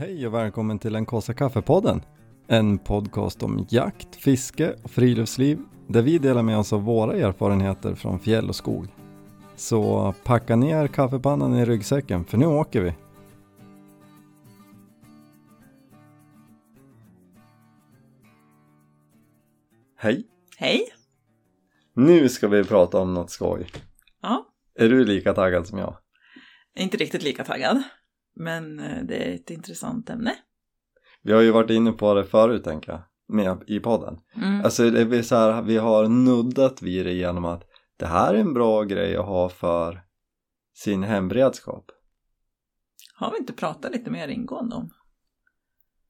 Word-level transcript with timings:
Hej 0.00 0.26
och 0.26 0.34
välkommen 0.34 0.78
till 0.78 0.92
den 0.92 1.06
kaffe 1.06 1.34
kaffepodden. 1.34 2.02
En 2.46 2.78
podcast 2.78 3.42
om 3.42 3.66
jakt, 3.70 4.16
fiske 4.16 4.74
och 4.82 4.90
friluftsliv 4.90 5.58
där 5.88 6.02
vi 6.02 6.18
delar 6.18 6.42
med 6.42 6.58
oss 6.58 6.72
av 6.72 6.82
våra 6.82 7.16
erfarenheter 7.16 7.94
från 7.94 8.18
fjäll 8.18 8.48
och 8.48 8.56
skog. 8.56 8.86
Så 9.56 10.14
packa 10.24 10.56
ner 10.56 10.86
kaffepannan 10.86 11.54
i 11.54 11.64
ryggsäcken 11.64 12.24
för 12.24 12.38
nu 12.38 12.46
åker 12.46 12.80
vi. 12.80 12.94
Hej! 19.96 20.24
Hej! 20.56 20.80
Nu 21.94 22.28
ska 22.28 22.48
vi 22.48 22.64
prata 22.64 22.98
om 22.98 23.14
något 23.14 23.30
skoj. 23.30 23.66
Ja, 24.22 24.46
Är 24.74 24.88
du 24.88 25.04
lika 25.04 25.32
taggad 25.32 25.66
som 25.66 25.78
jag? 25.78 25.96
inte 26.74 26.96
riktigt 26.96 27.22
lika 27.22 27.44
taggad. 27.44 27.82
Men 28.36 28.80
eh, 28.80 29.04
det 29.04 29.16
är 29.16 29.34
ett 29.34 29.50
intressant 29.50 30.10
ämne. 30.10 30.34
Vi 31.22 31.32
har 31.32 31.40
ju 31.40 31.50
varit 31.50 31.70
inne 31.70 31.92
på 31.92 32.14
det 32.14 32.24
förut 32.24 32.64
tänker 32.64 32.92
jag, 32.92 33.02
med 33.28 33.62
i 33.66 33.80
podden. 33.80 34.18
Mm. 34.36 34.64
Alltså 34.64 34.90
det 34.90 35.18
är 35.18 35.22
så 35.22 35.36
här, 35.36 35.62
vi 35.62 35.76
har 35.76 36.08
nuddat 36.08 36.82
vid 36.82 37.06
det 37.06 37.12
genom 37.12 37.44
att 37.44 37.62
det 37.98 38.06
här 38.06 38.34
är 38.34 38.38
en 38.38 38.54
bra 38.54 38.82
grej 38.82 39.16
att 39.16 39.26
ha 39.26 39.48
för 39.48 40.02
sin 40.74 41.02
hemberedskap. 41.02 41.84
Har 43.14 43.30
vi 43.30 43.38
inte 43.38 43.52
pratat 43.52 43.92
lite 43.92 44.10
mer 44.10 44.28
ingående 44.28 44.76
om? 44.76 44.90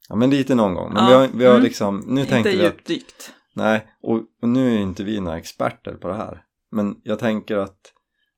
Ja 0.09 0.17
men 0.17 0.31
lite 0.31 0.55
någon 0.55 0.75
gång, 0.75 0.93
men 0.93 1.05
Ja, 1.05 1.09
vi 1.09 1.15
har, 1.15 1.29
vi 1.39 1.45
har 1.45 1.53
mm. 1.53 1.63
liksom, 1.63 2.05
nu 2.07 2.21
inte 2.21 2.33
tänkte 2.33 2.51
vi 2.51 2.67
att, 2.67 2.73
djupdykt. 2.73 3.33
nej, 3.55 3.87
och, 4.03 4.21
och 4.43 4.49
nu 4.49 4.75
är 4.75 4.79
inte 4.79 5.05
vi 5.05 5.21
några 5.21 5.39
experter 5.39 5.95
på 5.95 6.09
det 6.09 6.15
här. 6.15 6.45
Men 6.71 7.01
jag 7.05 7.19
tänker 7.19 7.57
att 7.57 7.93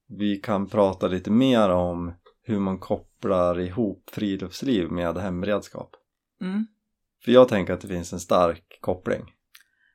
vi 0.08 0.36
kan 0.36 0.66
prata 0.68 1.08
lite 1.08 1.30
mer 1.30 1.68
om 1.68 2.12
hur 2.42 2.58
man 2.58 2.78
kopplar 2.78 3.11
ihop 3.60 4.10
friluftsliv 4.12 4.90
med 4.90 5.18
hemberedskap. 5.18 5.90
Mm. 6.40 6.66
För 7.24 7.32
jag 7.32 7.48
tänker 7.48 7.72
att 7.72 7.80
det 7.80 7.88
finns 7.88 8.12
en 8.12 8.20
stark 8.20 8.78
koppling. 8.80 9.22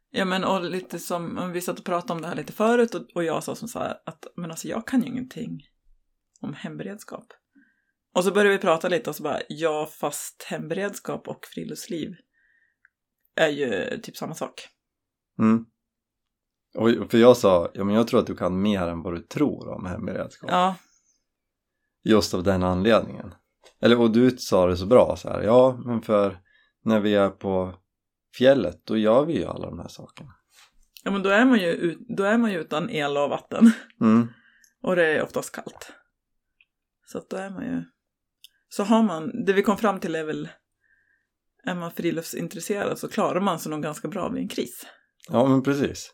Ja 0.10 0.26
men 0.26 0.44
och 0.44 0.62
lite 0.64 1.00
som, 1.00 1.38
om 1.38 1.52
vi 1.52 1.62
satt 1.62 1.80
och 1.80 1.86
pratade 1.86 2.14
om 2.14 2.22
det 2.22 2.28
här 2.28 2.36
lite 2.36 2.54
förut 2.54 2.96
och, 2.96 3.02
och 3.16 3.24
jag 3.24 3.44
sa 3.44 3.56
som 3.56 3.68
så 3.68 3.80
här 3.80 3.98
att 4.06 4.28
men 4.36 4.52
alltså 4.52 4.68
jag 4.68 4.88
kan 4.88 5.02
ju 5.02 5.08
ingenting 5.08 5.62
om 6.42 6.54
hemberedskap. 6.54 7.34
Och 8.14 8.24
så 8.24 8.32
började 8.32 8.50
vi 8.50 8.58
prata 8.58 8.90
lite 8.90 9.10
och 9.10 9.16
så 9.16 9.24
bara 9.24 9.40
ja 9.50 9.90
fast 9.92 10.44
hemberedskap 10.44 11.28
och 11.28 11.46
friluftsliv 11.46 12.16
är 13.36 13.50
ju 13.50 14.00
typ 14.02 14.18
samma 14.18 14.36
sak. 14.36 14.68
Mm. 15.40 15.66
Och 16.76 17.12
för 17.12 17.18
jag 17.18 17.38
sa, 17.38 17.72
ja 17.74 17.84
men 17.84 17.96
jag 17.96 18.08
tror 18.08 18.20
att 18.20 18.28
du 18.28 18.36
kan 18.36 18.62
mer 18.62 18.88
än 18.88 19.02
vad 19.02 19.14
du 19.14 19.22
tror 19.22 19.68
om 19.70 19.86
hemberedskap. 19.86 20.50
Ja, 20.52 20.76
Just 22.08 22.34
av 22.34 22.44
den 22.44 22.64
anledningen. 22.64 23.34
Eller 23.82 24.00
och 24.00 24.12
du 24.12 24.38
sa 24.38 24.68
det 24.68 24.78
så 24.78 24.86
bra 24.86 25.16
så 25.16 25.30
här, 25.30 25.42
ja 25.42 25.82
men 25.86 26.02
för 26.02 26.40
när 26.84 27.00
vi 27.00 27.16
är 27.16 27.30
på 27.30 27.74
fjället 28.38 28.82
då 28.86 28.98
gör 28.98 29.26
vi 29.26 29.38
ju 29.38 29.46
alla 29.46 29.70
de 29.70 29.80
här 29.80 29.88
sakerna. 29.88 30.36
ja 31.04 31.12
men 31.12 31.24
då 31.24 31.30
är 31.30 31.46
man 31.46 31.60
ju, 31.60 31.68
ut, 31.68 31.98
då 32.18 32.24
är 32.24 32.38
man 32.38 32.52
utan 32.52 32.90
el 32.90 33.18
och 33.18 33.30
vatten. 33.30 33.72
Mm. 34.02 34.28
Och 34.82 34.96
det 34.96 35.06
är 35.06 35.24
oftast 35.24 35.52
kallt. 35.52 35.94
Så 37.06 37.18
att 37.18 37.30
då 37.30 37.38
är 37.38 37.50
man 37.50 37.64
ju... 37.64 37.84
Så 38.70 38.84
har 38.84 39.04
man, 39.04 39.46
det 39.46 39.54
vi 39.54 39.64
kom 39.64 39.78
fram 39.78 40.00
till 40.00 40.16
är 40.16 40.24
väl, 40.24 40.50
är 41.64 41.76
man 41.76 41.92
friluftsintresserad 41.92 43.00
så 43.00 43.08
klarar 43.08 43.40
man 43.40 43.60
sig 43.60 43.70
nog 43.70 43.84
ganska 43.84 44.08
bra 44.08 44.30
vid 44.30 44.42
en 44.42 44.50
kris. 44.50 44.86
Ja 45.30 45.48
men 45.48 45.64
precis. 45.64 46.14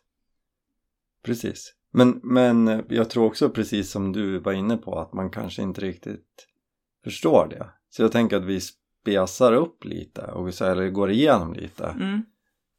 Precis. 1.23 1.73
Men, 1.93 2.19
men 2.23 2.83
jag 2.89 3.09
tror 3.09 3.25
också 3.25 3.49
precis 3.49 3.91
som 3.91 4.11
du 4.11 4.39
var 4.39 4.53
inne 4.53 4.77
på 4.77 4.99
att 4.99 5.13
man 5.13 5.29
kanske 5.29 5.61
inte 5.61 5.81
riktigt 5.81 6.47
förstår 7.03 7.47
det. 7.49 7.69
Så 7.89 8.01
jag 8.01 8.11
tänker 8.11 8.37
att 8.37 8.45
vi 8.45 8.61
spesar 8.61 9.53
upp 9.53 9.83
lite 9.85 10.21
och 10.21 10.53
så, 10.53 10.65
eller 10.65 10.89
går 10.89 11.11
igenom 11.11 11.53
lite 11.53 11.85
Mm. 11.85 12.25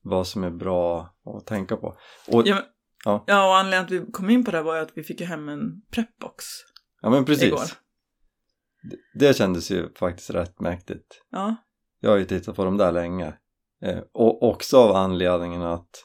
vad 0.03 0.27
som 0.27 0.45
är 0.45 0.51
bra 0.51 1.15
att 1.37 1.47
tänka 1.47 1.77
på. 1.77 1.87
Och, 2.29 2.43
Ja, 2.47 2.55
men, 2.55 2.65
Ja. 3.05 3.25
ja. 3.27 3.49
och 3.49 3.57
anledningen 3.57 3.87
till 3.89 4.01
att 4.03 4.09
vi 4.09 4.13
kom 4.13 4.31
in 4.31 4.45
på 4.45 4.51
det 4.51 4.63
var 4.63 4.77
ju 4.77 4.83
att 4.83 4.93
vi 4.95 5.03
fick 5.03 5.21
hem 5.21 5.49
en 5.49 5.83
prepbox 5.91 6.45
ja 7.03 7.11
men 7.11 7.25
precis. 7.25 7.45
igår. 7.45 7.61
Det- 8.91 9.27
Det 9.27 9.37
kändes 9.37 9.71
ju 9.71 9.93
faktiskt 9.95 10.31
rätt 10.31 10.61
mäktigt. 10.61 11.23
Ja, 11.31 11.57
Jag 12.01 12.11
har 12.11 12.17
ju 12.17 12.25
tittat 12.25 12.57
på 12.57 12.65
dem 12.65 12.77
där 12.77 12.93
länge. 12.93 13.35
Eh, 13.83 13.99
och 14.13 14.43
också 14.43 14.77
av 14.79 14.97
anledningen 14.97 15.63
att 15.63 16.05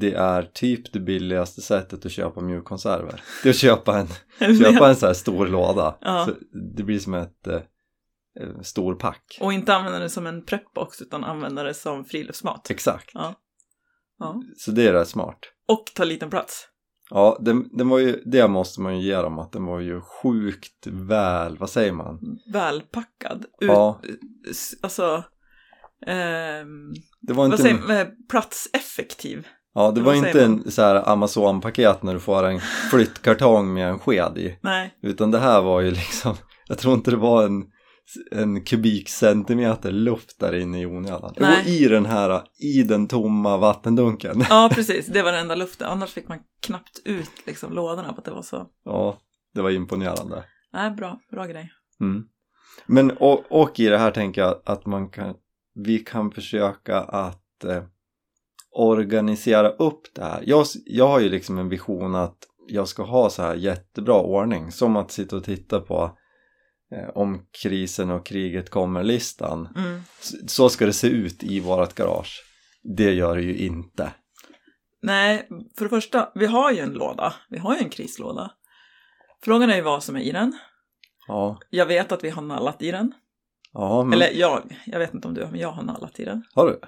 det 0.00 0.14
är 0.14 0.42
typ 0.42 0.92
det 0.92 1.00
billigaste 1.00 1.62
sättet 1.62 2.06
att 2.06 2.12
köpa 2.12 2.40
mjukkonserver. 2.40 3.22
Det 3.42 3.48
är 3.48 3.50
att 3.50 3.56
köpa 3.56 3.98
en, 3.98 4.08
köpa 4.58 4.88
en 4.88 4.96
så 4.96 5.06
här 5.06 5.14
stor 5.14 5.46
låda. 5.46 5.98
Ja. 6.00 6.26
Så 6.26 6.34
det 6.76 6.82
blir 6.82 6.98
som 6.98 7.14
ett 7.14 7.46
eh, 7.46 7.54
eh, 8.40 8.60
stor 8.62 8.94
pack. 8.94 9.38
Och 9.40 9.52
inte 9.52 9.74
använda 9.74 9.98
det 9.98 10.10
som 10.10 10.26
en 10.26 10.44
prepbox 10.44 11.02
utan 11.02 11.24
använda 11.24 11.62
det 11.62 11.74
som 11.74 12.04
friluftsmat. 12.04 12.70
Exakt. 12.70 13.10
Ja. 13.14 13.34
ja. 14.18 14.42
Så 14.56 14.70
det 14.70 14.88
är 14.88 14.92
rätt 14.92 15.08
smart. 15.08 15.38
Och 15.68 15.84
ta 15.94 16.04
liten 16.04 16.30
plats. 16.30 16.68
Ja, 17.10 17.38
den, 17.40 17.68
den 17.76 17.88
var 17.88 17.98
ju, 17.98 18.22
det 18.26 18.48
måste 18.48 18.80
man 18.80 18.98
ju 18.98 19.06
ge 19.06 19.16
dem 19.16 19.38
att 19.38 19.52
den 19.52 19.64
var 19.64 19.80
ju 19.80 20.00
sjukt 20.00 20.86
väl, 20.86 21.58
vad 21.58 21.70
säger 21.70 21.92
man? 21.92 22.38
Välpackad. 22.52 23.44
Ut, 23.60 23.68
Ja. 23.68 24.00
Alltså, 24.82 25.24
ehm, 26.06 26.92
Det 27.20 27.32
var 27.32 27.34
vad 27.34 27.46
inte, 27.46 27.62
säger 27.62 27.74
man? 27.74 27.90
Eh, 27.90 28.06
Platseffektiv. 28.30 29.46
Ja, 29.74 29.90
det 29.90 30.00
var 30.00 30.14
inte 30.14 30.44
en 30.44 30.70
så 30.70 30.82
här 30.82 31.08
Amazon-paket 31.08 32.02
när 32.02 32.14
du 32.14 32.20
får 32.20 32.44
en 32.44 32.60
flyttkartong 32.90 33.74
med 33.74 33.88
en 33.88 33.98
sked 33.98 34.38
i. 34.38 34.58
Nej, 34.60 34.94
Utan 35.02 35.30
det 35.30 35.38
här 35.38 35.62
var 35.62 35.80
ju 35.80 35.90
liksom, 35.90 36.34
jag 36.68 36.78
tror 36.78 36.94
inte 36.94 37.10
det 37.10 37.16
var 37.16 37.44
en, 37.44 37.64
en 38.30 38.64
kubikcentimeter 38.64 39.90
luft 39.90 40.40
där 40.40 40.54
inne 40.54 40.80
i 40.80 40.86
onödan. 40.86 41.34
Nej. 41.38 41.82
i 41.82 41.88
den 41.88 42.06
här, 42.06 42.42
i 42.58 42.82
den 42.82 43.08
tomma 43.08 43.56
vattendunken. 43.56 44.44
Ja, 44.48 44.70
precis. 44.74 45.06
Det 45.06 45.22
var 45.22 45.32
den 45.32 45.40
enda 45.40 45.54
luften. 45.54 45.88
Annars 45.88 46.10
fick 46.10 46.28
man 46.28 46.38
knappt 46.60 47.02
ut 47.04 47.46
liksom, 47.46 47.72
lådorna 47.72 48.12
för 48.12 48.18
att 48.18 48.24
det 48.24 48.30
var 48.30 48.42
så... 48.42 48.66
Ja, 48.84 49.18
det 49.54 49.62
var 49.62 49.70
imponerande. 49.70 50.44
Nej, 50.72 50.90
bra. 50.90 51.20
Bra 51.30 51.46
grej. 51.46 51.72
Mm. 52.00 52.24
Men 52.86 53.10
och, 53.10 53.44
och 53.48 53.80
i 53.80 53.86
det 53.86 53.98
här 53.98 54.10
tänker 54.10 54.40
jag 54.40 54.62
att 54.64 54.86
man 54.86 55.08
kan, 55.08 55.34
vi 55.74 55.98
kan 55.98 56.30
försöka 56.30 57.00
att 57.00 57.64
eh, 57.64 57.82
organisera 58.72 59.68
upp 59.68 60.02
det 60.14 60.24
här. 60.24 60.42
Jag, 60.46 60.66
jag 60.84 61.08
har 61.08 61.20
ju 61.20 61.28
liksom 61.28 61.58
en 61.58 61.68
vision 61.68 62.14
att 62.14 62.36
jag 62.68 62.88
ska 62.88 63.02
ha 63.02 63.30
så 63.30 63.42
här 63.42 63.54
jättebra 63.54 64.20
ordning 64.20 64.72
som 64.72 64.96
att 64.96 65.10
sitta 65.10 65.36
och 65.36 65.44
titta 65.44 65.80
på 65.80 66.18
eh, 66.94 67.08
om 67.14 67.46
krisen 67.62 68.10
och 68.10 68.26
kriget 68.26 68.70
kommer-listan. 68.70 69.68
Mm. 69.76 70.02
Så, 70.20 70.36
så 70.46 70.68
ska 70.68 70.86
det 70.86 70.92
se 70.92 71.08
ut 71.08 71.42
i 71.42 71.60
vårat 71.60 71.94
garage. 71.94 72.42
Det 72.96 73.12
gör 73.12 73.36
det 73.36 73.42
ju 73.42 73.56
inte. 73.56 74.12
Nej, 75.02 75.48
för 75.78 75.84
det 75.84 75.88
första, 75.88 76.32
vi 76.34 76.46
har 76.46 76.72
ju 76.72 76.78
en 76.78 76.92
låda. 76.92 77.34
Vi 77.48 77.58
har 77.58 77.74
ju 77.74 77.80
en 77.80 77.90
krislåda. 77.90 78.50
Frågan 79.44 79.70
är 79.70 79.76
ju 79.76 79.82
vad 79.82 80.02
som 80.02 80.16
är 80.16 80.20
i 80.20 80.32
den. 80.32 80.58
Ja, 81.28 81.58
Jag 81.70 81.86
vet 81.86 82.12
att 82.12 82.24
vi 82.24 82.30
har 82.30 82.42
nallat 82.42 82.82
i 82.82 82.90
den. 82.90 83.12
ja 83.72 84.04
men 84.04 84.12
Eller 84.12 84.30
jag, 84.32 84.78
jag 84.86 84.98
vet 84.98 85.14
inte 85.14 85.28
om 85.28 85.34
du 85.34 85.42
har, 85.44 85.50
men 85.50 85.60
jag 85.60 85.72
har 85.72 85.82
nallat 85.82 86.20
i 86.20 86.24
den. 86.24 86.44
har 86.54 86.66
du? 86.66 86.80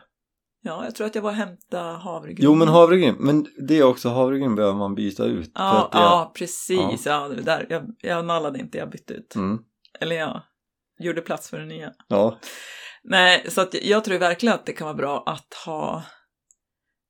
Ja, 0.67 0.85
jag 0.85 0.95
tror 0.95 1.07
att 1.07 1.15
jag 1.15 1.23
var 1.23 1.31
och 1.31 1.37
hämtade 1.37 1.99
havregryn. 1.99 2.45
Jo 2.45 2.55
men 2.55 2.69
havregryn, 2.69 3.17
men 3.19 3.47
det 3.69 3.79
är 3.79 3.83
också 3.83 4.09
havregryn 4.09 4.55
behöver 4.55 4.79
man 4.79 4.95
byta 4.95 5.25
ut. 5.25 5.51
Ja, 5.55 5.89
det, 5.93 5.99
ja 5.99 6.33
precis. 6.35 7.07
Ja. 7.07 7.29
det 7.29 7.43
där. 7.43 7.67
Jag, 7.69 7.95
jag 8.01 8.25
nallade 8.25 8.59
inte, 8.59 8.79
jag 8.79 8.91
bytte 8.91 9.15
ut. 9.15 9.35
Mm, 9.35 9.59
Eller 10.01 10.17
jag 10.17 10.41
gjorde 10.99 11.21
plats 11.21 11.51
för 11.51 11.59
det 11.59 11.67
nya. 11.67 11.93
ja, 12.09 12.39
Nej, 13.03 13.47
så 13.49 13.61
att 13.61 13.75
jag 13.75 14.05
tror 14.05 14.19
verkligen 14.19 14.55
att 14.55 14.67
det 14.67 14.73
kan 14.73 14.85
vara 14.85 14.97
bra 14.97 15.23
att 15.27 15.55
ha 15.67 16.03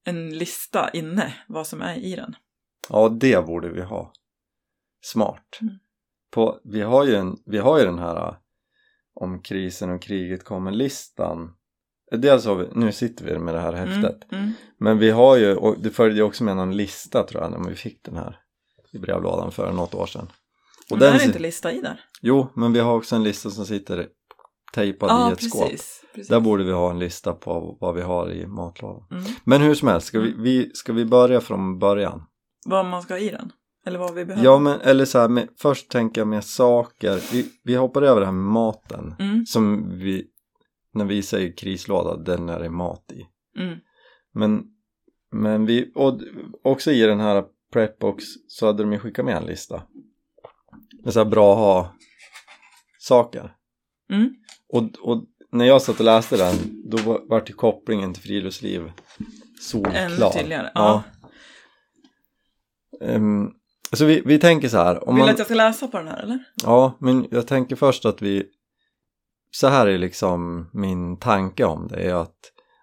en 0.04 0.38
lista 0.38 0.90
inne, 0.90 1.34
vad 1.48 1.66
som 1.66 1.82
är 1.82 1.96
i 1.96 2.16
den. 2.16 2.36
Ja, 2.88 3.08
det 3.08 3.46
borde 3.46 3.68
vi 3.68 3.82
ha. 3.82 4.12
Smart. 5.00 5.58
Mm. 5.60 5.74
På, 6.30 6.60
vi, 6.64 6.80
har 6.80 7.04
ju 7.04 7.14
en, 7.14 7.36
vi 7.46 7.58
har 7.58 7.78
ju 7.78 7.84
den 7.84 7.98
här 7.98 8.16
äh, 8.16 8.36
om 9.14 9.42
krisen 9.42 9.90
och 9.90 10.02
kriget 10.02 10.44
kommer-listan. 10.44 11.54
Dels 12.16 12.46
har 12.46 12.54
vi, 12.54 12.66
nu 12.74 12.92
sitter 12.92 13.24
vi 13.24 13.38
med 13.38 13.54
det 13.54 13.60
här 13.60 13.72
häftet. 13.72 14.32
Mm, 14.32 14.44
mm. 14.44 14.52
Men 14.78 14.98
vi 14.98 15.10
har 15.10 15.36
ju, 15.36 15.56
och 15.56 15.76
det 15.82 15.90
följde 15.90 16.16
ju 16.16 16.22
också 16.22 16.44
med 16.44 16.56
någon 16.56 16.76
lista 16.76 17.22
tror 17.22 17.42
jag 17.42 17.50
när 17.50 17.68
vi 17.68 17.74
fick 17.74 18.04
den 18.04 18.16
här 18.16 18.38
i 18.92 18.98
brevlådan 18.98 19.52
för 19.52 19.72
något 19.72 19.94
år 19.94 20.06
sedan. 20.06 20.28
Och 20.90 20.98
Men 20.98 21.00
den, 21.00 21.20
är 21.20 21.24
inte 21.24 21.38
lista 21.38 21.72
i 21.72 21.80
där. 21.80 22.00
Jo, 22.22 22.46
men 22.54 22.72
vi 22.72 22.80
har 22.80 22.94
också 22.94 23.16
en 23.16 23.22
lista 23.22 23.50
som 23.50 23.66
sitter 23.66 24.06
tejpad 24.74 25.10
Ja, 25.10 25.30
i 25.30 25.32
ett 25.32 25.42
skåp. 25.50 25.62
precis. 25.62 26.04
precis. 26.14 26.28
Där 26.28 26.40
borde 26.40 26.64
vi 26.64 26.72
ha 26.72 26.90
en 26.90 26.98
lista 26.98 27.32
på 27.32 27.76
vad 27.80 27.94
vi 27.94 28.02
har 28.02 28.32
i 28.32 28.46
matlådan. 28.46 29.06
Mm. 29.10 29.24
Men 29.44 29.62
hur 29.62 29.74
som 29.74 29.88
helst, 29.88 30.06
ska 30.06 30.20
vi, 30.20 30.34
vi, 30.38 30.70
ska 30.74 30.92
vi 30.92 31.04
börja 31.04 31.40
från 31.40 31.78
början? 31.78 32.22
Vad 32.66 32.86
man 32.86 33.02
ska 33.02 33.14
ha 33.14 33.18
i 33.18 33.30
den. 33.30 33.52
Eller 33.86 33.98
vad 33.98 34.14
vi 34.14 34.24
behöver. 34.24 34.44
Ja 34.44 34.58
men 34.58 34.80
eller 34.80 35.04
så 35.04 35.18
här, 35.18 35.28
med, 35.28 35.48
först 35.58 35.90
tänker 35.90 36.20
jag 36.20 36.28
med 36.28 36.44
saker, 36.44 37.20
vi, 37.32 37.46
vi 37.64 37.74
hoppar 37.74 38.02
över 38.02 38.20
det 38.20 38.26
här 38.26 38.32
med 38.32 38.52
maten 38.52 39.14
Mm, 39.18 39.46
som 39.46 39.90
vi, 39.98 40.26
när 40.94 41.04
vi 41.04 41.22
säger 41.22 41.56
krislåda, 41.56 42.16
den 42.16 42.48
är 42.48 42.60
det 42.60 42.70
mat 42.70 43.12
i. 43.12 43.26
mm, 43.60 43.78
Men, 44.32 44.64
men 45.32 45.66
vi, 45.66 45.92
och 45.94 46.20
också 46.62 46.90
i 46.92 47.00
den 47.00 47.20
här 47.20 47.44
prepbox 47.72 48.24
så 48.48 48.66
hade 48.66 48.82
de 48.82 48.92
ju 48.92 48.98
skickat 48.98 49.24
med 49.24 49.36
en 49.36 49.46
lista 49.46 49.82
med 51.04 51.12
så 51.12 51.20
här 51.20 51.30
bra 51.30 51.54
ha 51.54 51.94
saker. 52.98 53.54
mm. 54.10 54.34
Och, 54.68 54.82
och 55.00 55.24
när 55.52 55.64
jag 55.64 55.82
satt 55.82 55.98
och 55.98 56.04
läste 56.04 56.36
den, 56.36 56.54
då 56.90 56.96
var- 56.96 57.22
vart 57.28 57.50
ju 57.50 57.54
kopplingen 57.54 58.14
till 58.14 58.22
friluftsliv 58.22 58.92
solklar. 59.60 59.94
Ännu 59.94 60.16
tydligare. 60.38 60.70
Ja. 60.74 61.02
Ehm, 63.00 63.50
så 63.92 64.04
vi, 64.04 64.22
vi 64.26 64.38
tänker 64.38 64.68
så 64.68 64.76
här, 64.76 65.08
om 65.08 65.14
Vill 65.14 65.20
du 65.22 65.26
man, 65.26 65.32
att 65.32 65.38
jag 65.38 65.46
ska 65.46 65.54
läsa 65.54 65.88
på 65.88 65.98
den 65.98 66.08
här 66.08 66.22
eller? 66.22 66.38
ja, 66.62 66.96
men 67.00 67.26
jag 67.30 67.46
tänker 67.46 67.76
först 67.76 68.04
att 68.04 68.22
vi, 68.22 68.46
så 69.54 69.68
här 69.68 69.86
är 69.86 69.98
liksom 69.98 70.70
min 70.72 71.18
tanke 71.18 71.64
om 71.64 71.88
det, 71.88 71.96
är 71.96 72.14
att 72.14 72.38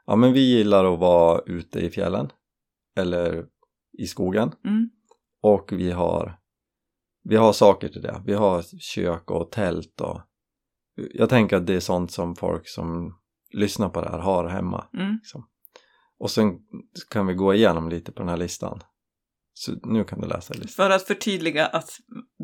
ja, 0.05 0.15
men 0.15 0.33
vi 0.33 0.39
gillar 0.39 0.93
att 0.93 0.99
vara 0.99 1.41
ute 1.45 1.79
i 1.79 1.89
fjällen 1.89 2.29
eller 2.97 3.45
i 3.97 4.07
skogen 4.07 4.51
Mm. 4.65 4.89
och 5.41 5.71
vi 5.71 5.91
har, 5.91 6.39
vi 7.23 7.35
har 7.35 7.53
saker 7.53 7.89
till 7.89 8.01
det. 8.01 8.21
Vi 8.25 8.33
har 8.33 8.61
kök 8.79 9.31
och 9.31 9.51
tält 9.51 10.01
och 10.01 10.21
jag 11.13 11.29
tänker 11.29 11.57
att 11.57 11.67
det 11.67 11.73
är 11.73 11.79
sånt 11.79 12.11
som 12.11 12.35
folk 12.35 12.67
som 12.67 13.17
lyssnar 13.53 13.89
på 13.89 14.01
det 14.01 14.09
här 14.09 14.19
har 14.19 14.47
hemma. 14.47 14.87
Mm. 14.93 15.13
Liksom. 15.13 15.47
Och 16.19 16.31
sen 16.31 16.59
kan 17.09 17.27
vi 17.27 17.33
gå 17.33 17.53
igenom 17.53 17.89
lite 17.89 18.11
på 18.11 18.19
den 18.19 18.29
här 18.29 18.37
listan. 18.37 18.81
Så 19.53 19.71
nu 19.83 20.03
kan 20.03 20.21
du 20.21 20.27
läsa 20.27 20.53
listan. 20.53 20.85
För 20.85 20.89
att 20.89 21.03
förtydliga 21.03 21.65
att, 21.65 21.89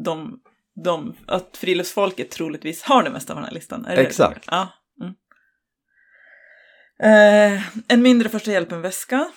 de, 0.06 0.40
de, 0.84 1.16
att 1.26 1.58
friluftsfolket 1.58 2.32
troligtvis 2.32 2.84
har 2.84 3.04
det 3.04 3.10
mesta 3.10 3.34
av 3.34 3.38
den 3.38 3.46
här 3.46 3.54
listan. 3.54 3.86
Är 3.86 3.96
det? 3.96 4.02
Exakt. 4.02 4.46
Ja. 4.52 4.70
Mm. 5.02 5.14
Eh, 7.00 7.64
en 7.88 8.02
mindre 8.02 8.30
första 8.30 8.52
hjälpen-väska. 8.52 9.28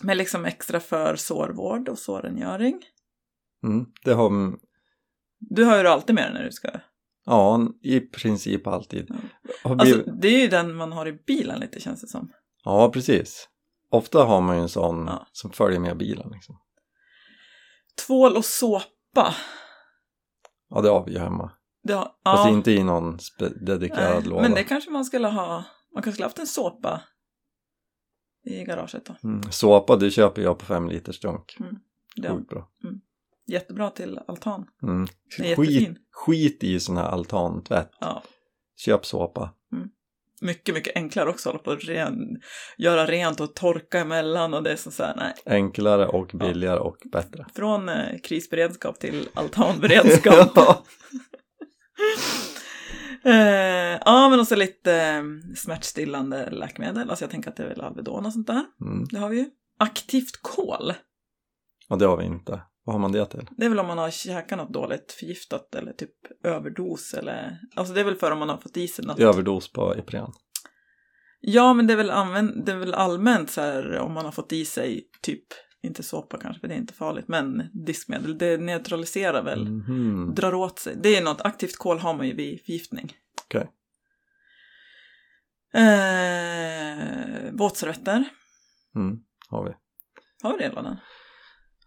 Med 0.00 0.16
liksom 0.16 0.44
extra 0.44 0.80
för 0.80 1.16
sårvård 1.16 1.88
och 1.88 1.98
sårrengöring. 1.98 2.82
Mm. 3.64 3.86
Det 4.04 4.12
har, 4.12 4.54
Du 5.38 5.64
har 5.64 5.78
ju 5.78 5.86
alltid 5.88 6.14
med 6.14 6.24
dig 6.24 6.32
när 6.34 6.44
du 6.44 6.52
ska... 6.52 6.70
ja, 7.26 7.68
i 7.82 8.00
princip 8.00 8.66
alltid. 8.66 9.06
Blivit, 9.06 9.64
Alltså, 9.64 10.10
det 10.10 10.28
är 10.28 10.40
ju 10.40 10.48
den 10.48 10.74
man 10.74 10.92
har 10.92 11.06
i 11.08 11.12
bilen 11.12 11.60
lite 11.60 11.80
känns 11.80 12.00
det 12.00 12.08
som. 12.08 12.32
Ja, 12.64 12.90
precis. 12.90 13.48
Ofta 13.90 14.24
har 14.24 14.40
man 14.40 14.56
ju 14.56 14.62
en 14.62 14.68
sån 14.68 15.06
Ja. 15.06 15.26
som 15.32 15.50
följer 15.52 15.80
med 15.80 15.96
bilen. 15.96 16.30
Liksom. 16.32 16.58
Tvål 18.06 18.36
och 18.36 18.44
såpa. 18.44 19.34
Ja, 20.74 20.80
det 20.80 20.88
har 20.88 21.04
vi 21.04 21.12
ju 21.12 21.18
hemma. 21.18 21.50
Det 21.82 21.92
har, 21.92 22.04
Fast 22.04 22.44
ja, 22.44 22.48
inte 22.48 22.72
i 22.72 22.82
någon 22.84 23.18
dedikerad 23.60 24.14
nej, 24.14 24.28
låda. 24.28 24.42
men 24.42 24.54
det 24.54 24.64
kanske 24.64 24.90
man 24.90 25.04
skulle 25.04 25.28
ha. 25.28 25.64
Man 25.94 26.02
kanske 26.02 26.12
skulle 26.12 26.26
haft 26.26 26.38
en 26.38 26.46
såpa 26.46 27.00
i 28.44 28.64
garaget 28.64 29.06
då. 29.06 29.16
mm. 29.28 29.42
Såpa, 29.50 29.96
det 29.96 30.10
köper 30.10 30.42
jag 30.42 30.58
på 30.58 30.64
fem 30.64 30.88
liters 30.88 31.20
dunk. 31.20 31.56
Det 32.16 32.28
är 32.28 32.32
Sjukt 32.36 32.48
bra. 32.48 32.68
jättebra 33.46 33.90
till 33.90 34.20
altan. 34.26 34.66
Mm. 34.82 35.06
Skit, 35.56 35.98
skit 36.10 36.64
i 36.64 36.80
sån 36.80 36.96
här 36.96 37.04
altantvätt. 37.04 37.90
Ja. 38.00 38.22
Köp 38.76 39.06
såpa. 39.06 39.50
Mycket, 40.44 40.74
mycket 40.74 40.96
enklare 40.96 41.30
också 41.30 41.48
att 41.48 41.52
hålla 41.52 41.64
på 41.64 41.70
och 41.70 41.84
ren, 41.84 42.40
göra 42.78 43.06
rent 43.06 43.40
och 43.40 43.54
torka 43.54 44.00
emellan 44.00 44.54
och 44.54 44.62
det 44.62 44.72
är 44.72 44.76
så, 44.76 44.90
så 44.90 45.04
här, 45.04 45.14
nej. 45.16 45.34
Enklare 45.46 46.06
och 46.06 46.26
billigare 46.26 46.78
och 46.78 46.96
bättre. 47.12 47.46
Från 47.54 47.88
eh, 47.88 48.18
krisberedskap 48.22 48.98
till 48.98 49.28
altanberedskap. 49.34 50.52
ja. 50.54 50.84
eh, 53.30 53.98
ja, 54.04 54.28
men 54.28 54.40
också 54.40 54.56
lite 54.56 54.94
eh, 54.94 55.22
smärtstillande 55.56 56.50
läkemedel. 56.50 57.10
Alltså 57.10 57.24
jag 57.24 57.30
tänker 57.30 57.50
att 57.50 57.56
det 57.56 57.62
är 57.62 57.68
väl 57.68 57.80
Alvedon 57.80 58.26
och 58.26 58.32
sånt 58.32 58.46
där. 58.46 58.64
Mm. 58.80 59.04
Det 59.10 59.18
har 59.18 59.28
vi 59.28 59.36
ju. 59.36 59.46
Aktivt 59.78 60.42
kol. 60.42 60.92
ja, 61.88 61.96
det 61.96 62.06
har 62.06 62.16
vi 62.16 62.24
inte. 62.24 62.60
Vad 62.84 62.94
har 62.94 63.00
man 63.00 63.12
det 63.12 63.26
till? 63.26 63.48
Det 63.56 63.64
är 63.64 63.68
väl 63.68 63.78
om 63.80 63.86
man 63.86 63.98
har 63.98 64.10
käkat 64.10 64.58
något 64.58 64.72
dåligt 64.72 65.12
förgiftat 65.12 65.74
eller 65.74 65.92
typ 65.92 66.10
överdos 66.44 67.14
eller... 67.14 67.58
Alltså 67.74 67.94
det 67.94 68.00
är 68.00 68.04
väl 68.04 68.16
för 68.16 68.30
om 68.30 68.38
man 68.38 68.48
har 68.48 68.56
fått 68.58 68.76
i 68.76 68.88
sig 68.88 69.04
något. 69.04 69.18
Överdos 69.20 69.72
på 69.72 69.96
Ipren. 69.98 70.32
Ja, 71.40 71.74
men 71.74 71.86
det 71.86 71.92
är 71.92 71.96
väl, 71.96 72.10
använd, 72.10 72.64
det 72.66 72.72
är 72.72 72.76
väl 72.76 72.94
allmänt 72.94 73.50
så 73.50 73.60
här 73.60 73.98
om 73.98 74.12
man 74.12 74.24
har 74.24 74.32
fått 74.32 74.52
i 74.52 74.64
sig 74.64 75.08
typ, 75.22 75.44
inte 75.82 76.02
såpa 76.02 76.38
kanske 76.38 76.60
för 76.60 76.68
det 76.68 76.74
är 76.74 76.78
inte 76.78 76.94
farligt, 76.94 77.28
men 77.28 77.62
diskmedel. 77.86 78.38
Det 78.38 78.56
neutraliserar 78.56 79.42
väl, 79.42 79.64
Mhm. 79.70 80.34
drar 80.34 80.54
åt 80.54 80.78
sig. 80.78 80.96
Det 81.02 81.16
är 81.16 81.24
något, 81.24 81.40
aktivt 81.40 81.76
kol 81.78 81.98
har 81.98 82.14
man 82.14 82.26
ju 82.28 82.34
vid 82.34 82.60
förgiftning. 82.64 83.12
Okej. 83.44 83.70
Eh, 85.74 87.52
våtservetter, 87.52 88.24
Mm. 88.96 89.18
Har 89.48 89.64
vi. 89.64 89.70
har 90.42 90.52
vi 90.58 90.64
det 90.64 90.72
lådan? 90.74 90.96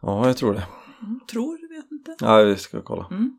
Ja, 0.01 0.27
jag 0.27 0.37
tror 0.37 0.53
det. 0.53 0.63
Mm, 1.01 1.19
tror, 1.31 1.75
vet 1.75 1.91
inte. 1.91 2.15
Ja, 2.19 2.37
vi 2.43 2.57
ska 2.57 2.81
kolla. 2.81 3.07
Mm. 3.11 3.37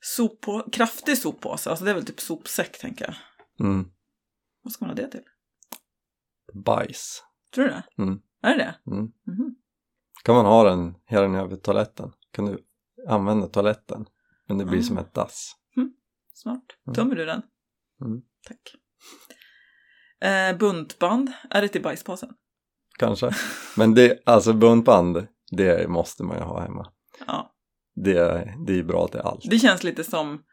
Soppå, 0.00 0.68
kraftig 0.72 1.18
soppåse, 1.18 1.70
alltså 1.70 1.84
det 1.84 1.90
är 1.90 1.94
väl 1.94 2.06
typ 2.06 2.20
sopsäck 2.20 2.78
tänker 2.78 3.04
jag. 3.04 3.14
Mm. 3.66 3.90
Vad 4.62 4.72
ska 4.72 4.84
man 4.84 4.96
ha 4.96 5.02
det 5.02 5.10
till? 5.10 5.22
Bajs. 6.52 7.22
Tror 7.54 7.64
du 7.64 7.70
det? 7.70 7.82
Mm. 8.02 8.20
Är 8.42 8.50
det 8.58 8.58
det? 8.84 8.90
Mm. 8.92 9.12
Mhm. 9.26 9.54
Kan 10.24 10.34
man 10.34 10.46
ha 10.46 10.64
den 10.64 10.94
hela 11.06 11.22
den 11.22 11.34
över 11.34 11.56
toaletten? 11.56 12.12
Kan 12.30 12.44
du 12.46 12.58
använda 13.08 13.46
toaletten? 13.46 14.06
Men 14.48 14.58
det 14.58 14.64
blir 14.64 14.78
Ah. 14.78 14.82
som 14.82 14.98
ett 14.98 15.14
dass. 15.14 15.52
Smart. 16.34 16.64
Mm. 16.86 16.94
Tömmer 16.94 17.14
du 17.16 17.24
den? 17.24 17.42
Mm. 18.00 18.20
Tack. 18.46 18.74
Eh, 20.20 20.56
buntband, 20.58 21.32
är 21.50 21.62
det 21.62 21.68
till 21.68 21.82
bajspåsen? 21.82 22.34
Kanske. 22.98 23.30
Men 23.76 23.94
det, 23.94 24.22
alltså 24.26 24.52
buntband, 24.52 25.26
det 25.50 25.90
måste 25.90 26.22
man 26.22 26.36
ju 26.36 26.42
ha 26.42 26.60
hemma. 26.60 26.92
Ja. 27.26 27.54
Det, 27.94 28.54
det 28.66 28.78
är 28.78 28.82
bra 28.82 29.08
till 29.08 29.20
allt. 29.20 29.50
Det 29.50 29.58
känns 29.58 29.84
lite 29.84 30.04
som... 30.04 30.44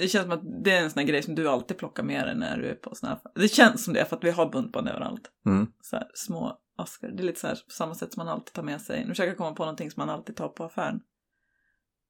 Det 0.00 0.08
känns 0.08 0.22
som 0.24 0.32
att 0.32 0.64
det 0.64 0.70
är 0.70 0.82
en 0.82 0.90
sån 0.90 1.00
här 1.00 1.06
grej 1.06 1.22
som 1.22 1.34
du 1.34 1.48
alltid 1.48 1.78
plockar 1.78 2.02
med 2.02 2.26
dig 2.26 2.36
när 2.36 2.58
du 2.58 2.68
är 2.68 2.74
på 2.74 2.94
såna 2.94 3.12
här... 3.12 3.20
Det 3.34 3.48
känns 3.48 3.84
som 3.84 3.94
det 3.94 4.04
för 4.04 4.16
att 4.16 4.24
vi 4.24 4.30
har 4.30 4.50
buntband 4.50 4.88
överallt. 4.88 5.30
Mm. 5.46 5.66
Så 5.82 5.96
här, 5.96 6.06
små 6.14 6.58
askar. 6.76 7.08
Det 7.08 7.22
är 7.22 7.26
lite 7.26 7.40
så 7.40 7.46
här 7.46 7.54
på 7.54 7.70
samma 7.70 7.94
sätt 7.94 8.12
som 8.12 8.24
man 8.24 8.34
alltid 8.34 8.52
tar 8.52 8.62
med 8.62 8.80
sig. 8.80 9.00
Nu 9.00 9.08
försöker 9.08 9.28
jag 9.28 9.38
komma 9.38 9.52
på 9.52 9.62
någonting 9.62 9.90
som 9.90 10.00
man 10.00 10.10
alltid 10.10 10.36
tar 10.36 10.48
på 10.48 10.64
affären. 10.64 11.00